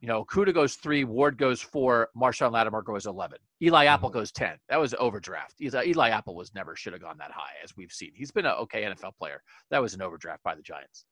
[0.00, 4.30] You know, Okudah goes three, Ward goes four, Marshon Lattimore goes eleven, Eli Apple goes
[4.30, 4.56] ten.
[4.68, 5.60] That was overdraft.
[5.60, 8.12] Eli, Eli Apple was never should have gone that high, as we've seen.
[8.14, 9.42] He's been an okay NFL player.
[9.70, 11.04] That was an overdraft by the Giants.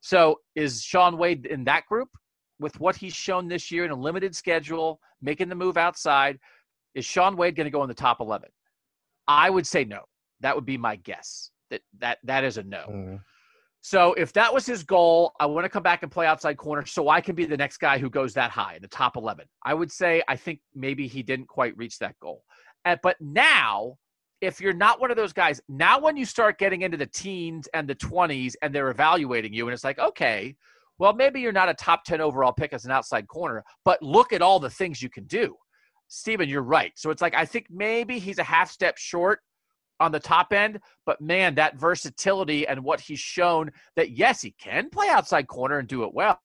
[0.00, 2.08] So is Shaun Wade in that group?
[2.60, 6.38] with what he's shown this year in a limited schedule, making the move outside,
[6.94, 8.48] is Shaun Wade going to go in the top 11?
[9.26, 10.02] I would say no.
[10.40, 11.50] That would be my guess.
[11.70, 12.84] That that that is a no.
[12.88, 13.20] Mhm.
[13.82, 16.84] So if that was his goal, I want to come back and play outside corner
[16.84, 19.46] so I can be the next guy who goes that high in the top 11.
[19.64, 22.44] I would say I think maybe he didn't quite reach that goal.
[22.84, 23.96] Uh, but now,
[24.40, 27.68] if you're not one of those guys, now when you start getting into the teens
[27.74, 30.56] and the 20s and they're evaluating you and it's like, okay,
[30.98, 34.34] well, maybe you're not a top 10 overall pick as an outside corner, but look
[34.34, 35.56] at all the things you can do.
[36.08, 36.92] Steven, you're right.
[36.96, 39.40] So it's like, I think maybe he's a half step short
[40.00, 44.52] on the top end, but man, that versatility and what he's shown that yes, he
[44.52, 46.40] can play outside corner and do it well,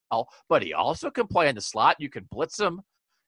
[0.49, 1.95] but he also can play in the slot.
[1.99, 2.82] You can blitz him.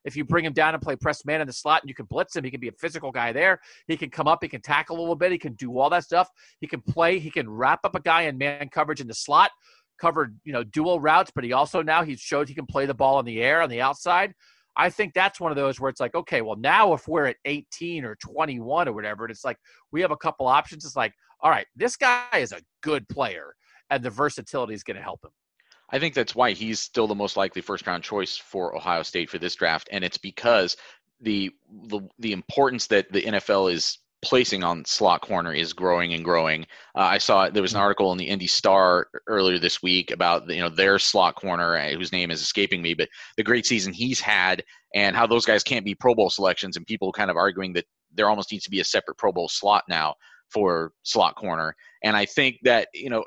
[0.05, 2.05] If you bring him down and play press man in the slot and you can
[2.05, 3.59] blitz him, he can be a physical guy there.
[3.87, 6.03] He can come up, he can tackle a little bit, he can do all that
[6.03, 6.29] stuff.
[6.59, 9.51] He can play, he can wrap up a guy in man coverage in the slot,
[9.99, 12.93] covered, you know, dual routes, but he also now he's showed he can play the
[12.93, 14.33] ball in the air on the outside.
[14.77, 17.37] I think that's one of those where it's like, okay, well, now if we're at
[17.45, 19.57] 18 or 21 or whatever, and it's like
[19.91, 20.85] we have a couple options.
[20.85, 23.55] It's like, all right, this guy is a good player,
[23.89, 25.31] and the versatility is going to help him.
[25.89, 29.29] I think that's why he's still the most likely first round choice for Ohio State
[29.29, 30.77] for this draft, and it's because
[31.21, 31.51] the
[31.87, 36.63] the, the importance that the NFL is placing on slot corner is growing and growing.
[36.95, 40.49] Uh, I saw there was an article in the Indy Star earlier this week about
[40.49, 43.93] you know their slot corner, uh, whose name is escaping me, but the great season
[43.93, 44.63] he's had
[44.95, 47.85] and how those guys can't be Pro Bowl selections, and people kind of arguing that
[48.13, 50.15] there almost needs to be a separate Pro Bowl slot now
[50.49, 51.75] for slot corner.
[52.03, 53.23] And I think that you know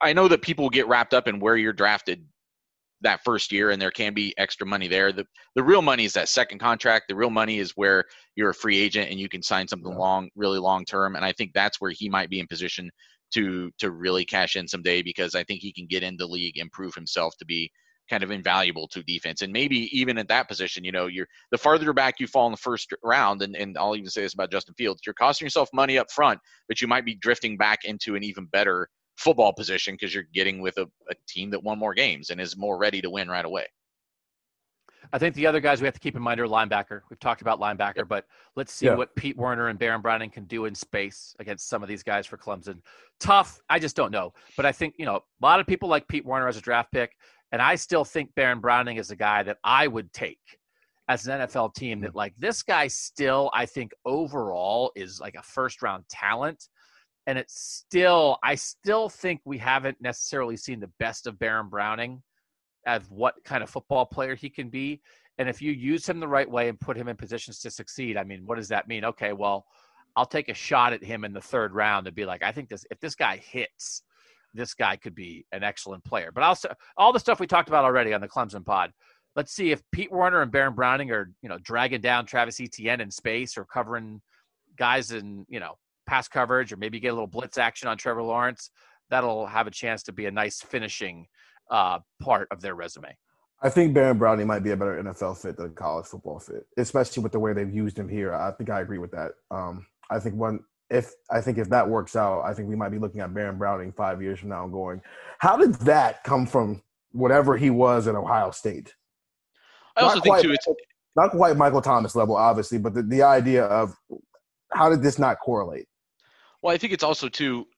[0.00, 2.24] I know that people get wrapped up in where you're drafted
[3.02, 5.12] that first year and there can be extra money there.
[5.12, 7.06] The the real money is that second contract.
[7.08, 8.04] The real money is where
[8.36, 9.98] you're a free agent and you can sign something Yeah.
[9.98, 11.16] long, really long term.
[11.16, 12.90] And I think that's where he might be in position
[13.32, 16.58] to to really cash in someday because I think he can get in the league
[16.58, 17.70] and prove himself to be
[18.08, 19.42] kind of invaluable to defense.
[19.42, 22.52] And maybe even at that position, you know, you're the farther back you fall in
[22.52, 25.68] the first round, and, and I'll even say this about Justin Fields, you're costing yourself
[25.72, 29.94] money up front, but you might be drifting back into an even better football position
[29.94, 33.00] because you're getting with a, a team that won more games and is more ready
[33.00, 33.66] to win right away.
[35.12, 37.00] I think the other guys we have to keep in mind are linebacker.
[37.10, 38.24] We've talked about linebacker, but
[38.56, 38.96] let's see Yeah.
[38.96, 42.26] what Pete Werner and Baron Browning can do in space against some of these guys
[42.26, 42.80] for Clemson.
[43.20, 44.32] Tough, I just don't know.
[44.56, 46.90] But I think, you know, a lot of people like Pete Werner as a draft
[46.92, 47.12] pick,
[47.52, 50.40] and I still think Baron Browning is a guy that I would take
[51.08, 52.16] as an NFL team that hmm.
[52.16, 56.68] like this guy still I think overall is like a first round talent.
[57.26, 62.22] And it's still I still think we haven't necessarily seen the best of Baron Browning
[62.86, 65.00] of what kind of football player he can be.
[65.38, 68.16] And if you use him the right way and put him in positions to succeed,
[68.16, 69.04] I mean, what does that mean?
[69.04, 69.66] Okay, well,
[70.14, 72.68] I'll take a shot at him in the third round and be like, I think
[72.68, 74.02] this if this guy hits,
[74.54, 76.30] this guy could be an excellent player.
[76.32, 78.92] But also all the stuff we talked about already on the Clemson pod.
[79.34, 83.02] Let's see if Pete Werner and Baron Browning are, you know, dragging down Travis Etienne
[83.02, 84.22] in space or covering
[84.78, 85.76] guys in, you know,
[86.06, 88.70] pass coverage or maybe get a little blitz action on Trevor Lawrence.
[89.10, 91.26] That'll have a chance to be a nice finishing
[91.70, 93.16] uh, part of their resume.
[93.62, 96.66] I think Baron Browning might be a better NFL fit than a college football fit,
[96.76, 98.34] especially with the way they've used him here.
[98.34, 99.32] I think I agree with that.
[99.50, 100.60] Um, I think one
[100.90, 103.58] if I think if that works out, I think we might be looking at Baron
[103.58, 105.00] Browning five years from now and going,
[105.38, 108.94] how did that come from whatever he was at Ohio State?
[109.96, 110.66] I also Not think quite- too it's
[111.16, 113.96] Not quite Michael Thomas level, obviously, but the, the idea of
[114.72, 115.86] how did this not correlate?
[116.66, 117.68] Well, I think it's also too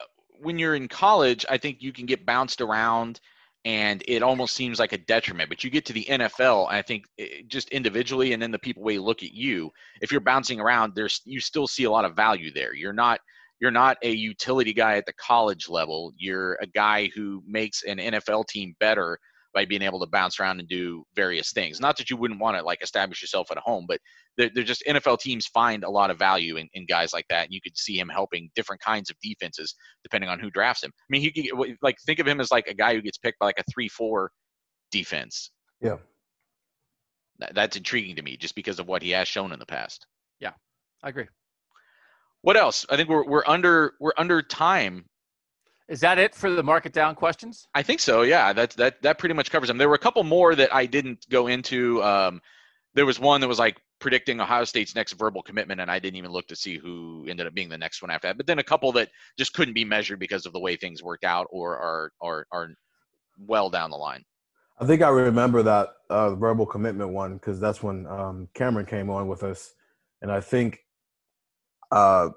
[0.41, 3.21] when you're in college, I think you can get bounced around
[3.67, 5.51] and it almost seems like a detriment.
[5.51, 8.83] But you get to the NFL, I think eh, just individually and then the people
[8.83, 9.71] way look at you,
[10.01, 12.75] if you're bouncing around, there's you still see a lot of value there.
[12.75, 13.21] You're not
[13.61, 16.15] you're not a utility guy at the college level.
[16.17, 19.19] You're a guy who makes an NFL team better
[19.55, 21.81] by being able to bounce around and do various things.
[21.81, 23.99] Not that you wouldn't want to like establish yourself at home, but
[24.37, 27.45] they're, they're just NFL teams find a lot of value in, in guys like that.
[27.45, 30.93] And you could see him helping different kinds of defenses depending on who drafts him.
[30.95, 33.39] I mean, he could like think of him as like a guy who gets picked
[33.39, 34.31] by like a three-four
[34.91, 35.51] defense.
[35.81, 35.97] Yeah.
[37.39, 40.07] That, that's intriguing to me just because of what he has shown in the past.
[40.41, 40.53] Yeah,
[41.03, 41.27] I agree.
[42.43, 42.87] What else?
[42.91, 45.05] I think we're we're under we're under time.
[45.89, 47.67] Is that it for the market down questions?
[47.75, 48.23] I think so.
[48.23, 49.79] Yeah, that that that pretty much covers them.
[49.79, 52.03] There were a couple more that I didn't go into.
[52.03, 52.41] Um,
[52.95, 56.17] there was one that was like predicting Ohio State's next verbal commitment, and I didn't
[56.17, 58.37] even look to see who ended up being the next one after that.
[58.37, 59.09] But then a couple that
[59.39, 62.69] just couldn't be measured because of the way things worked out or are are are
[63.39, 64.25] well down the line.
[64.81, 69.09] I think I remember that uh, verbal commitment one because that's when um, Cameron came
[69.11, 69.75] on with us,
[70.21, 70.81] and I think,
[71.91, 72.29] uh,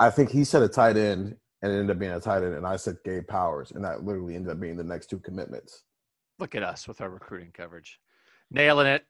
[0.00, 2.54] I think he said a tight end, and it ended up being a tight end,
[2.54, 5.84] and I said Gabe Powers, and that literally ended up being the next two commitments.
[6.38, 7.98] Look at us with our recruiting coverage,
[8.50, 9.06] nailing it.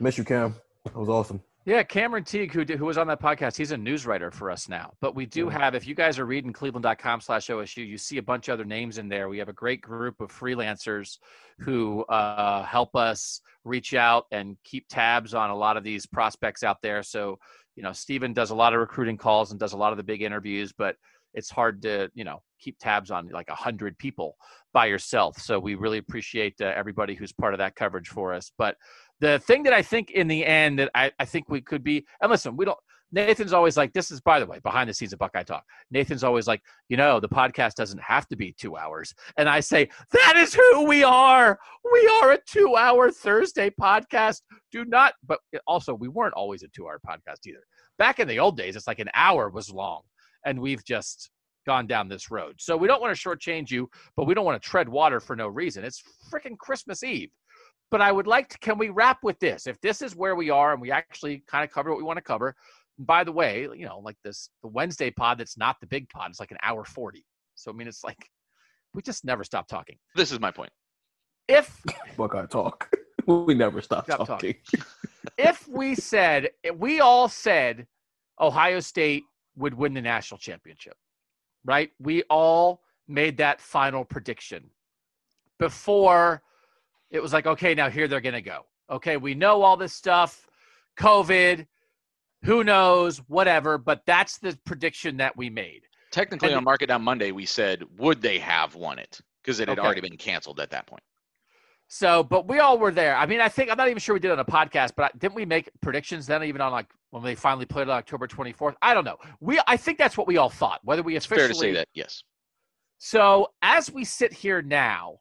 [0.00, 0.56] Miss you, Cam.
[0.84, 1.40] That was awesome.
[1.64, 4.68] Yeah, Cameron Teague, who, who was on that podcast, he's a news writer for us
[4.68, 4.94] now.
[5.00, 8.22] But we do have, if you guys are reading cleveland.com slash OSU, you see a
[8.22, 9.28] bunch of other names in there.
[9.28, 11.18] We have a great group of freelancers
[11.60, 16.64] who uh, help us reach out and keep tabs on a lot of these prospects
[16.64, 17.04] out there.
[17.04, 17.38] So,
[17.76, 20.02] you know, Stephen does a lot of recruiting calls and does a lot of the
[20.02, 20.96] big interviews, but
[21.34, 24.36] it's hard to, you know, keep tabs on like a hundred people
[24.72, 25.38] by yourself.
[25.38, 28.52] So we really appreciate uh, everybody who's part of that coverage for us.
[28.56, 28.76] But
[29.20, 32.06] the thing that I think in the end that I, I think we could be,
[32.20, 32.78] and listen, we don't,
[33.14, 35.64] Nathan's always like, this is, by the way, behind the scenes of Buckeye Talk.
[35.90, 39.14] Nathan's always like, you know, the podcast doesn't have to be two hours.
[39.36, 41.58] And I say, that is who we are.
[41.92, 44.40] We are a two hour Thursday podcast.
[44.70, 47.62] Do not, but also, we weren't always a two hour podcast either.
[47.98, 50.00] Back in the old days, it's like an hour was long.
[50.44, 51.30] And we've just
[51.66, 52.56] gone down this road.
[52.58, 55.36] So we don't want to shortchange you, but we don't want to tread water for
[55.36, 55.84] no reason.
[55.84, 56.02] It's
[56.32, 57.30] freaking Christmas Eve.
[57.90, 59.66] But I would like to, can we wrap with this?
[59.66, 62.16] If this is where we are and we actually kind of cover what we want
[62.16, 62.54] to cover,
[62.98, 66.30] by the way, you know, like this, the Wednesday pod that's not the big pod,
[66.30, 67.24] it's like an hour 40.
[67.54, 68.30] So, I mean, it's like
[68.94, 69.96] we just never stop talking.
[70.16, 70.70] This is my point.
[71.48, 71.82] If
[72.16, 72.90] Buckeye talk,
[73.26, 74.54] we never stop, Stop talking.
[75.38, 77.86] if we said, if we all said
[78.40, 79.24] Ohio State
[79.56, 80.96] would win the national championship,
[81.64, 81.90] right?
[81.98, 84.70] We all made that final prediction
[85.58, 86.42] before
[87.10, 88.66] it was like, okay, now here they're going to go.
[88.90, 90.48] Okay, we know all this stuff,
[90.98, 91.66] COVID,
[92.44, 95.82] who knows, whatever, but that's the prediction that we made.
[96.10, 99.20] Technically, And- on Mark It Down Monday, we said, would they have won it?
[99.42, 99.86] Because it had Okay.
[99.86, 101.02] already been canceled at that point.
[101.88, 103.16] So, but we all were there.
[103.16, 105.04] I mean, I think I'm not even sure we did it on a podcast, but
[105.04, 108.26] I, didn't we make predictions then, even on like when they finally played on October
[108.26, 108.74] 24th?
[108.80, 109.18] I don't know.
[109.40, 110.80] We, I think that's what we all thought.
[110.82, 112.24] Whether we It's fair to say that, yes.
[112.98, 115.18] So as we sit here now,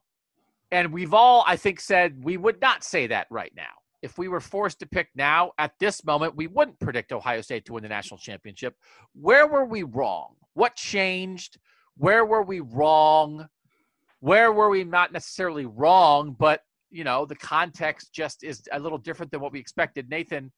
[0.72, 3.74] and we've all, I think, said we would not say that right now.
[4.02, 7.66] If we were forced to pick now at this moment, we wouldn't predict Ohio State
[7.66, 8.76] to win the national championship.
[9.14, 10.36] Where were we wrong?
[10.54, 11.60] What changed?
[11.98, 13.48] Where were we wrong?
[14.22, 18.98] Where were we not necessarily wrong, but you know the context just is a little
[18.98, 20.10] different than what we expected.
[20.10, 20.52] Nathan,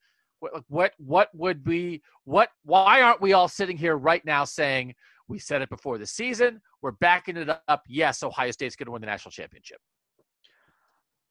[0.68, 2.50] what what, would be what?
[2.64, 4.96] Why aren't we all sitting here right now saying
[5.28, 6.62] we said it before the season?
[6.82, 7.84] We're backing it up.
[7.88, 9.78] Yes, Ohio State's going to win the national championship.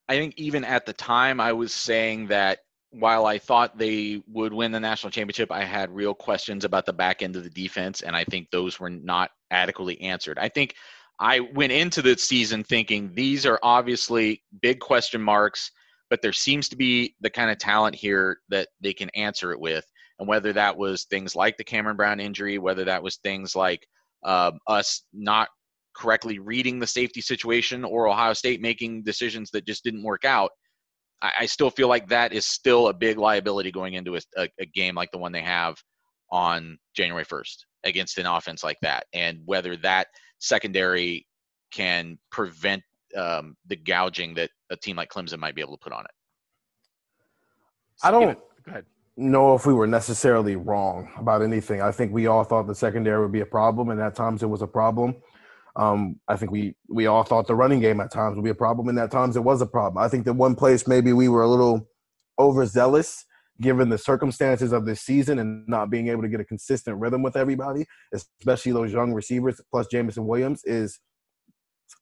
[0.08, 2.60] I think even at the time, I was saying that
[2.90, 6.92] while I thought they would win the national championship, I had real questions about the
[6.92, 10.38] back end of the defense, and I think those were not adequately answered.
[10.38, 10.74] I think
[11.18, 15.70] I went into the season thinking these are obviously big question marks,
[16.12, 19.58] but there seems to be the kind of talent here that they can answer it
[19.58, 19.82] with.
[20.18, 23.88] And whether that was things like the Cameron Brown injury, whether that was things like
[24.22, 25.48] um, us not
[25.96, 30.50] correctly reading the safety situation or Ohio State making decisions that just didn't work out,
[31.22, 34.48] I, I still feel like that is still a big liability going into a, a,
[34.60, 35.78] a game like the one they have
[36.30, 39.06] on January 1st against an offense like that.
[39.14, 40.08] And whether that
[40.40, 41.26] secondary
[41.70, 42.82] can prevent
[43.16, 46.10] um, the gouging that a team like Clemson might be able to put on it.
[48.02, 48.84] I don't Go ahead.
[49.16, 51.80] know if we were necessarily wrong about anything.
[51.80, 54.46] I think we all thought the secondary would be a problem, and at times it
[54.46, 55.16] was a problem.
[55.76, 58.54] Um, I think we we all thought the running game at times would be a
[58.54, 60.02] problem, and at times it was a problem.
[60.02, 61.88] I think the one place maybe we were a little
[62.38, 63.24] overzealous
[63.60, 67.22] given the circumstances of this season and not being able to get a consistent rhythm
[67.22, 70.98] with everybody, especially those young receivers plus Jameson Williams, is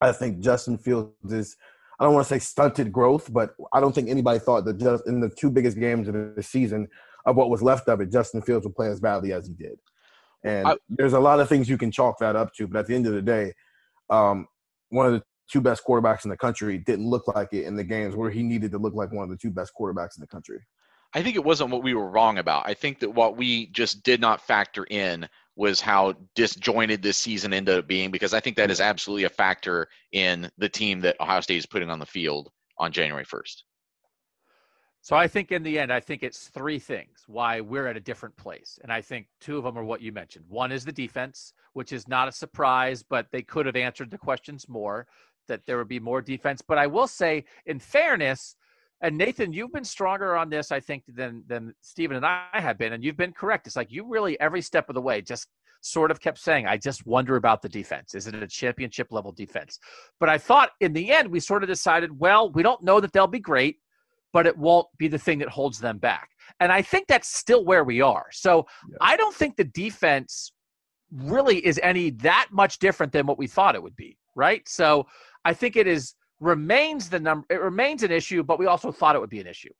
[0.00, 1.56] I think Justin Fields is
[1.98, 5.06] I don't want to say stunted growth, but I don't think anybody thought that just
[5.06, 6.88] in the two biggest games of the season
[7.26, 9.78] of what was left of it, Justin Fields would play as badly as he did.
[10.42, 12.86] And I- there's a lot of things you can chalk that up to, but at
[12.86, 13.52] the end of the day,
[14.08, 14.48] um,
[14.88, 17.84] one of the two best quarterbacks in the country didn't look like it in the
[17.84, 20.26] games where he needed to look like one of the two best quarterbacks in the
[20.26, 20.60] country.
[21.12, 22.66] I think it wasn't what we were wrong about.
[22.66, 25.28] I think that what we just did not factor in
[25.60, 29.28] was how disjointed this season ended up being because I think that is absolutely a
[29.28, 33.56] factor in the team that Ohio State is putting on the field on January 1st.
[35.02, 38.00] So I think in the end, I think it's three things why we're at a
[38.00, 38.78] different place.
[38.82, 40.46] And I think two of them are what you mentioned.
[40.48, 44.16] One is the defense, which is not a surprise, but they could have answered the
[44.16, 45.06] questions more,
[45.46, 46.62] that there would be more defense.
[46.66, 48.56] But I will say, in fairness,
[49.02, 52.78] and Nathan, you've been stronger on this, I think, than than Stephen and I have
[52.78, 53.66] been, and you've been correct.
[53.66, 55.48] It's like you really every step of the way just
[55.82, 58.14] sort of kept saying, I just wonder about the defense.
[58.14, 59.78] Is it a championship level defense?
[60.18, 63.12] But I thought in the end, we sort of decided, well, we don't know that
[63.12, 63.76] they'll be great,
[64.32, 66.28] but it won't be the thing that holds them back.
[66.60, 68.26] And I think that's still where we are.
[68.32, 68.96] So yeah.
[69.00, 70.52] I don't think the defense
[71.12, 74.68] really is any that much different than what we thought it would be, right?
[74.68, 75.06] So
[75.44, 79.14] I think it is remains the number it remains an issue, but we also thought
[79.14, 79.72] it would be an issue.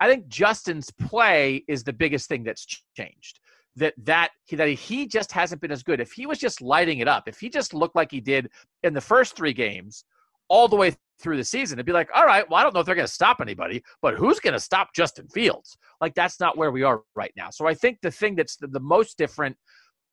[0.00, 2.66] I think Justin's play is the biggest thing that's
[2.96, 3.40] changed.
[3.76, 6.00] That that that he just hasn't been as good.
[6.00, 8.50] If he was just lighting it up, if he just looked like he did
[8.82, 10.04] in the first three games,
[10.48, 12.80] all the way through the season, it'd be like, all right, well, I don't know
[12.80, 15.76] if they're going to stop anybody, but who's going to stop Justin Fields?
[16.00, 17.50] Like that's not where we are right now.
[17.50, 19.56] So I think the thing that's the, the most different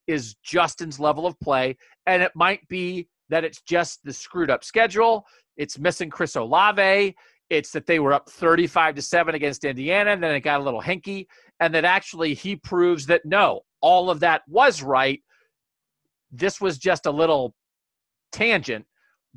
[0.07, 4.63] is Justin's level of play, and it might be that it's just the screwed up
[4.63, 5.25] schedule.
[5.57, 7.15] It's missing Chris Olave.
[7.49, 10.63] It's that they were up 35 to 7 against Indiana, and then it got a
[10.63, 11.27] little hinky.
[11.59, 15.21] And that actually he proves that no, all of that was right.
[16.31, 17.53] This was just a little
[18.31, 18.85] tangent.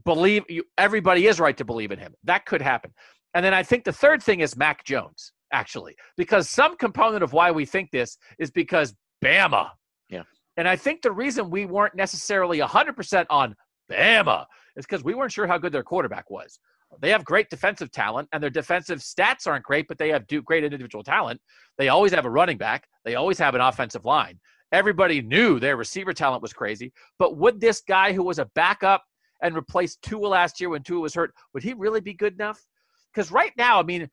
[0.04, 2.14] Believe you, everybody is right to believe in him.
[2.24, 2.92] That could happen.
[3.34, 7.32] And then I think the third thing is Mac Jones, actually, because some component of
[7.32, 9.70] why we think this is because Bama.
[10.08, 10.22] Yeah.
[10.56, 13.54] And I think the reason we weren't necessarily 100% on
[13.90, 14.46] Bama
[14.78, 16.60] is because we weren't sure how good their quarterback was.
[17.00, 20.64] They have great defensive talent, and their defensive stats aren't great, but they have great
[20.64, 21.40] individual talent.
[21.76, 22.88] They always have a running back.
[23.04, 24.40] They always have an offensive line.
[24.72, 26.92] Everybody knew their receiver talent was crazy.
[27.18, 29.02] But would this guy who was a backup
[29.42, 32.64] and replaced Tua last year when Tua was hurt, would he really be good enough?
[33.12, 34.08] Because right now, I mean,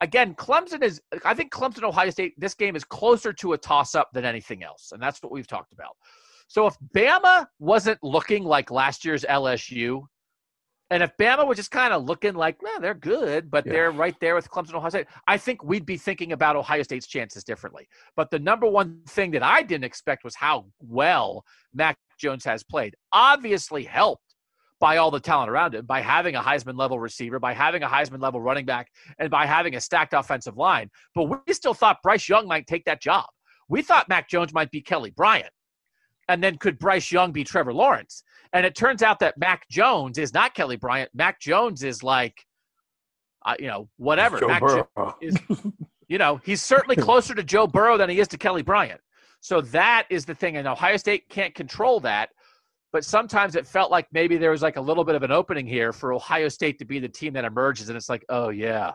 [0.00, 3.94] again, Clemson is, I think Clemson, Ohio State, this game is closer to a toss
[3.94, 4.92] up than anything else.
[4.92, 5.96] And that's what we've talked about.
[6.48, 10.02] So if Bama wasn't looking like last year's LSU,
[10.90, 13.72] and if Bama was just kind of looking like, man, they're good, but yeah.
[13.72, 17.06] they're right there with Clemson, Ohio State, I think we'd be thinking about Ohio State's
[17.06, 17.86] chances differently.
[18.16, 21.44] But the number one thing that I didn't expect was how well
[21.74, 22.96] Mac Jones has played.
[23.12, 24.22] Obviously helped
[24.80, 27.88] by all the talent around him, by having a Heisman level receiver, by having a
[27.88, 28.88] Heisman level running back,
[29.18, 30.88] and by having a stacked offensive line.
[31.14, 33.26] But we still thought Bryce Young might take that job.
[33.68, 35.50] We thought Mac Jones might be Kelly Bryant.
[36.28, 38.22] And then could Bryce Young be Trevor Lawrence?
[38.52, 41.10] And it turns out that Mac Jones is not Kelly Bryant.
[41.14, 42.44] Mac Jones is like,
[43.44, 44.46] uh, you know, whatever.
[44.46, 45.36] Mac jo- is,
[46.08, 49.00] you know, he's certainly closer to Joe Burrow than he is to Kelly Bryant.
[49.40, 50.56] So that is the thing.
[50.56, 52.30] And Ohio State can't control that.
[52.90, 55.66] But sometimes it felt like maybe there was like a little bit of an opening
[55.66, 57.90] here for Ohio State to be the team that emerges.
[57.90, 58.92] And it's like, oh, yeah,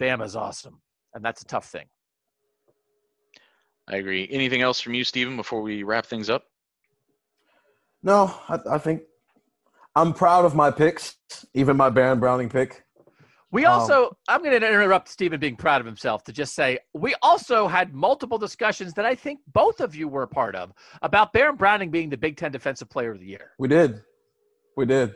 [0.00, 0.80] Bama's awesome.
[1.14, 1.84] And that's a tough thing.
[3.88, 4.28] I agree.
[4.30, 6.44] Anything else from you, Stephen, before we wrap things up?
[8.02, 9.02] No, I, I think
[9.96, 11.16] I'm proud of my picks,
[11.54, 12.84] even my Baron Browning pick.
[13.50, 16.54] We um, also, um, I'm going to interrupt Stephen being proud of himself to just
[16.54, 20.54] say we also had multiple discussions that I think both of you were a part
[20.54, 23.52] of about Baron Browning being the Big Ten Defensive Player of the Year.
[23.58, 24.02] We did,
[24.76, 25.14] we did.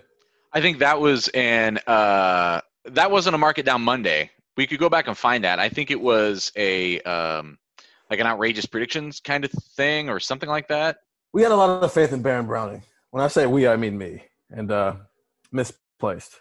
[0.54, 4.30] I think that was an uh, that wasn't a Mark It Down Monday.
[4.56, 5.58] We could go back and find that.
[5.58, 7.58] I think it was a um,
[8.12, 10.98] like an outrageous predictions kind of thing or something like that?
[11.32, 12.82] We had a lot of faith in Baron Browning.
[13.10, 14.96] When I say we, I mean me, and uh,
[15.50, 16.36] misplaced.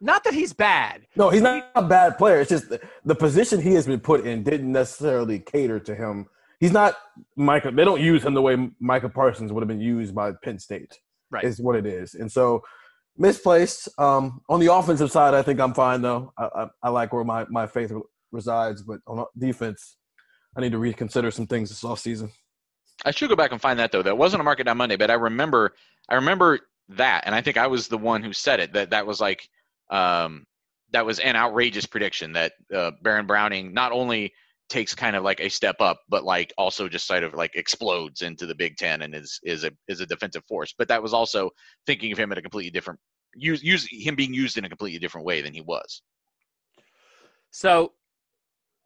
[0.00, 1.02] Not that he's bad.
[1.16, 2.40] No, he's not a bad player.
[2.40, 6.26] It's just the, the position he has been put in didn't necessarily cater to him.
[6.60, 6.94] He's not
[7.34, 7.72] Micah.
[7.72, 10.98] They don't use him the way Micah Parsons would have been used by Penn State.
[11.30, 12.14] Right, is what it is.
[12.14, 12.62] And so
[13.16, 13.88] misplaced.
[13.98, 16.32] Um, on the offensive side, I think I'm fine though.
[16.38, 17.92] I, I, I like where my, my faith
[18.30, 19.96] resides, but on defense,
[20.56, 22.30] I need to reconsider some things this off season.
[23.04, 24.02] I should go back and find that though.
[24.02, 25.74] That wasn't a Mark It Down Monday, but I remember
[26.08, 26.60] I remember
[26.90, 28.72] that, and I think I was the one who said it.
[28.74, 29.48] That that was like
[29.90, 30.44] um,
[30.92, 34.32] that was an outrageous prediction that uh, Baron Browning not only
[34.68, 38.22] takes kind of like a step up, but like also just sort of like explodes
[38.22, 40.74] into the Big Ten and is is a is a defensive force.
[40.76, 41.50] But that was also
[41.86, 43.00] thinking of him in a completely different
[43.34, 46.02] use use him being used in a completely different way than he was.
[47.50, 47.92] So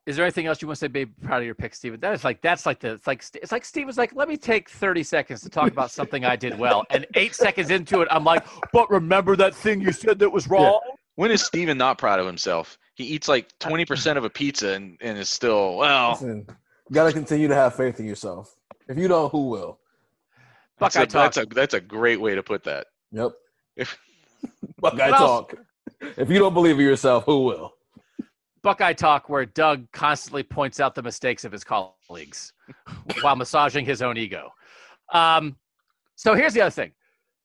[0.06, 1.12] is there anything else you want to say, babe?
[1.22, 1.98] Proud of your pick, Stephen.
[2.00, 4.36] That is like that's like the it's like it's like Steve was like, let me
[4.36, 8.08] take thirty seconds to talk about something I did well, and eight seconds into it,
[8.10, 10.80] I'm like, but remember that thing you said that was wrong.
[10.86, 10.94] Yeah.
[11.16, 12.78] When is Stephen not proud of himself?
[12.94, 16.12] He eats like twenty percent of a pizza and, and is still well.
[16.12, 16.46] Listen,
[16.88, 18.54] you got to continue to have faith in yourself.
[18.88, 19.80] If you don't, who will?
[20.78, 21.32] Buckeye that's a, talk.
[21.32, 22.86] That's a that's a great way to put that.
[23.12, 23.32] Yep.
[23.76, 23.98] If
[24.78, 25.54] Buckeye talk.
[26.16, 27.75] If you don't believe in yourself, who will?
[28.66, 32.52] Buckeye Talk, where Doug constantly points out the mistakes of his colleagues
[33.20, 34.50] while massaging his own ego.
[35.12, 35.54] Um,
[36.16, 36.90] so here's the other thing.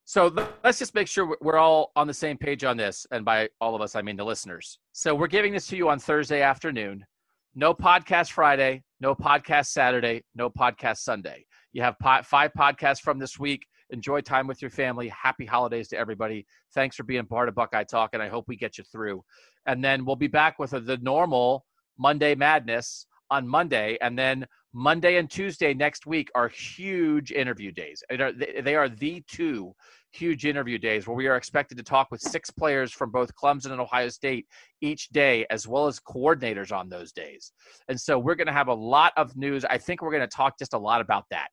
[0.06, 0.34] So
[0.64, 3.06] let's just make sure we're all on the same page on this.
[3.11, 4.80] And by all of us, I mean the listeners.
[4.93, 7.06] So we're giving this to you on Thursday afternoon.
[7.53, 11.45] No podcast Friday, no podcast Saturday, no podcast Sunday.
[11.72, 13.68] You have five podcasts from this week.
[13.92, 15.10] Enjoy time with your family.
[15.10, 16.46] Happy holidays to everybody.
[16.74, 19.24] Thanks for being part of Buckeye Talk, and I hope we get you through.
[19.66, 21.66] And then we'll be back with the normal
[21.98, 23.98] Monday Madness on Monday.
[24.02, 28.02] And then Monday and Tuesday next week are huge interview days.
[28.10, 29.74] They are the two
[30.14, 33.72] huge interview days where we are expected to talk with six players from both Clemson
[33.72, 34.46] and Ohio State
[34.82, 37.54] each day, as well as coordinators on those days.
[37.88, 39.64] And so we're going to have a lot of news.
[39.66, 41.50] I think we're going to talk just a lot about that.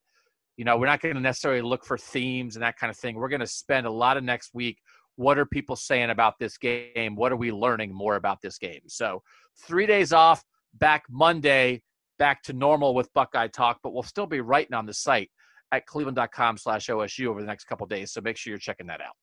[0.58, 3.14] You know, we're not going to necessarily look for themes and that kind of thing.
[3.14, 4.78] We're going to spend a lot of next week.
[5.16, 7.16] What are people saying about this game?
[7.16, 8.80] What are we learning more about this game?
[8.88, 9.22] So,
[9.66, 10.44] three days off,
[10.74, 11.82] back Monday,
[12.18, 15.30] back to normal with Buckeye Talk, but we'll still be writing on the site
[15.72, 18.12] at cleveland.com slash OSU over the next couple days.
[18.12, 19.14] So make sure you're checking that out.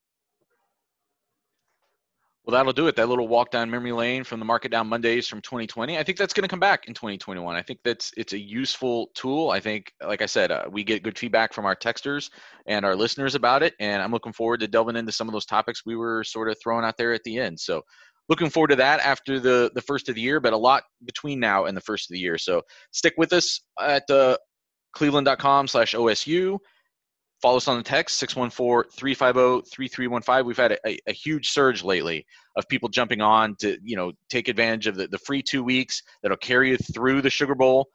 [2.45, 2.95] Well, that'll do it.
[2.95, 5.97] That little walk down memory lane from the Mark It Down Mondays from 2020.
[5.97, 7.55] I think that's going to come back in 2021.
[7.55, 9.49] I think that's it's a useful tool.
[9.49, 12.29] I think, like I said, uh, we get good feedback from our texters
[12.67, 15.47] and our listeners about it, and I'm looking forward to delving into some of those
[15.47, 17.59] topics we were sort of throwing out there at the end.
[17.59, 17.81] So,
[18.29, 21.39] looking forward to that after the the first of the year, but a lot between
[21.39, 22.37] now and the first of the year.
[22.37, 22.61] So,
[22.91, 24.39] stick with us at the
[24.93, 26.59] cleveland.com slash OSU.
[27.41, 30.45] Follow us on the text 614-350-3315.
[30.45, 32.25] We've had a, a, a, huge surge lately
[32.55, 36.01] of people jumping on to, you know, take advantage of the, the free two weeks
[36.21, 37.87] that'll carry you through the Sugar Bowl.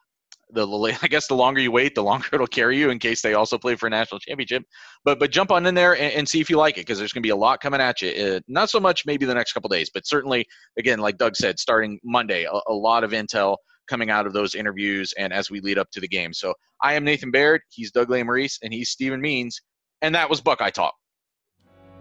[0.53, 0.67] The,
[1.03, 3.57] I guess the longer you wait, the longer it'll carry you in case they also
[3.57, 4.65] play for a national championship.
[5.05, 7.13] But but jump on in there and, and see if you like it because there's
[7.13, 8.11] going to be a lot coming at you.
[8.11, 10.47] Uh, not so much maybe the next couple days, but certainly
[10.79, 13.57] again, like Doug said, starting Monday, a, a lot of intel
[13.91, 16.33] coming out of those interviews and as we lead up to the game.
[16.33, 17.61] So I am Nathan Baird.
[17.69, 19.61] He's Doug Lesmerises, and he's Stephen Means.
[20.01, 20.95] And that was Buckeye Talk.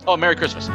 [0.08, 0.70] Oh, Merry Christmas.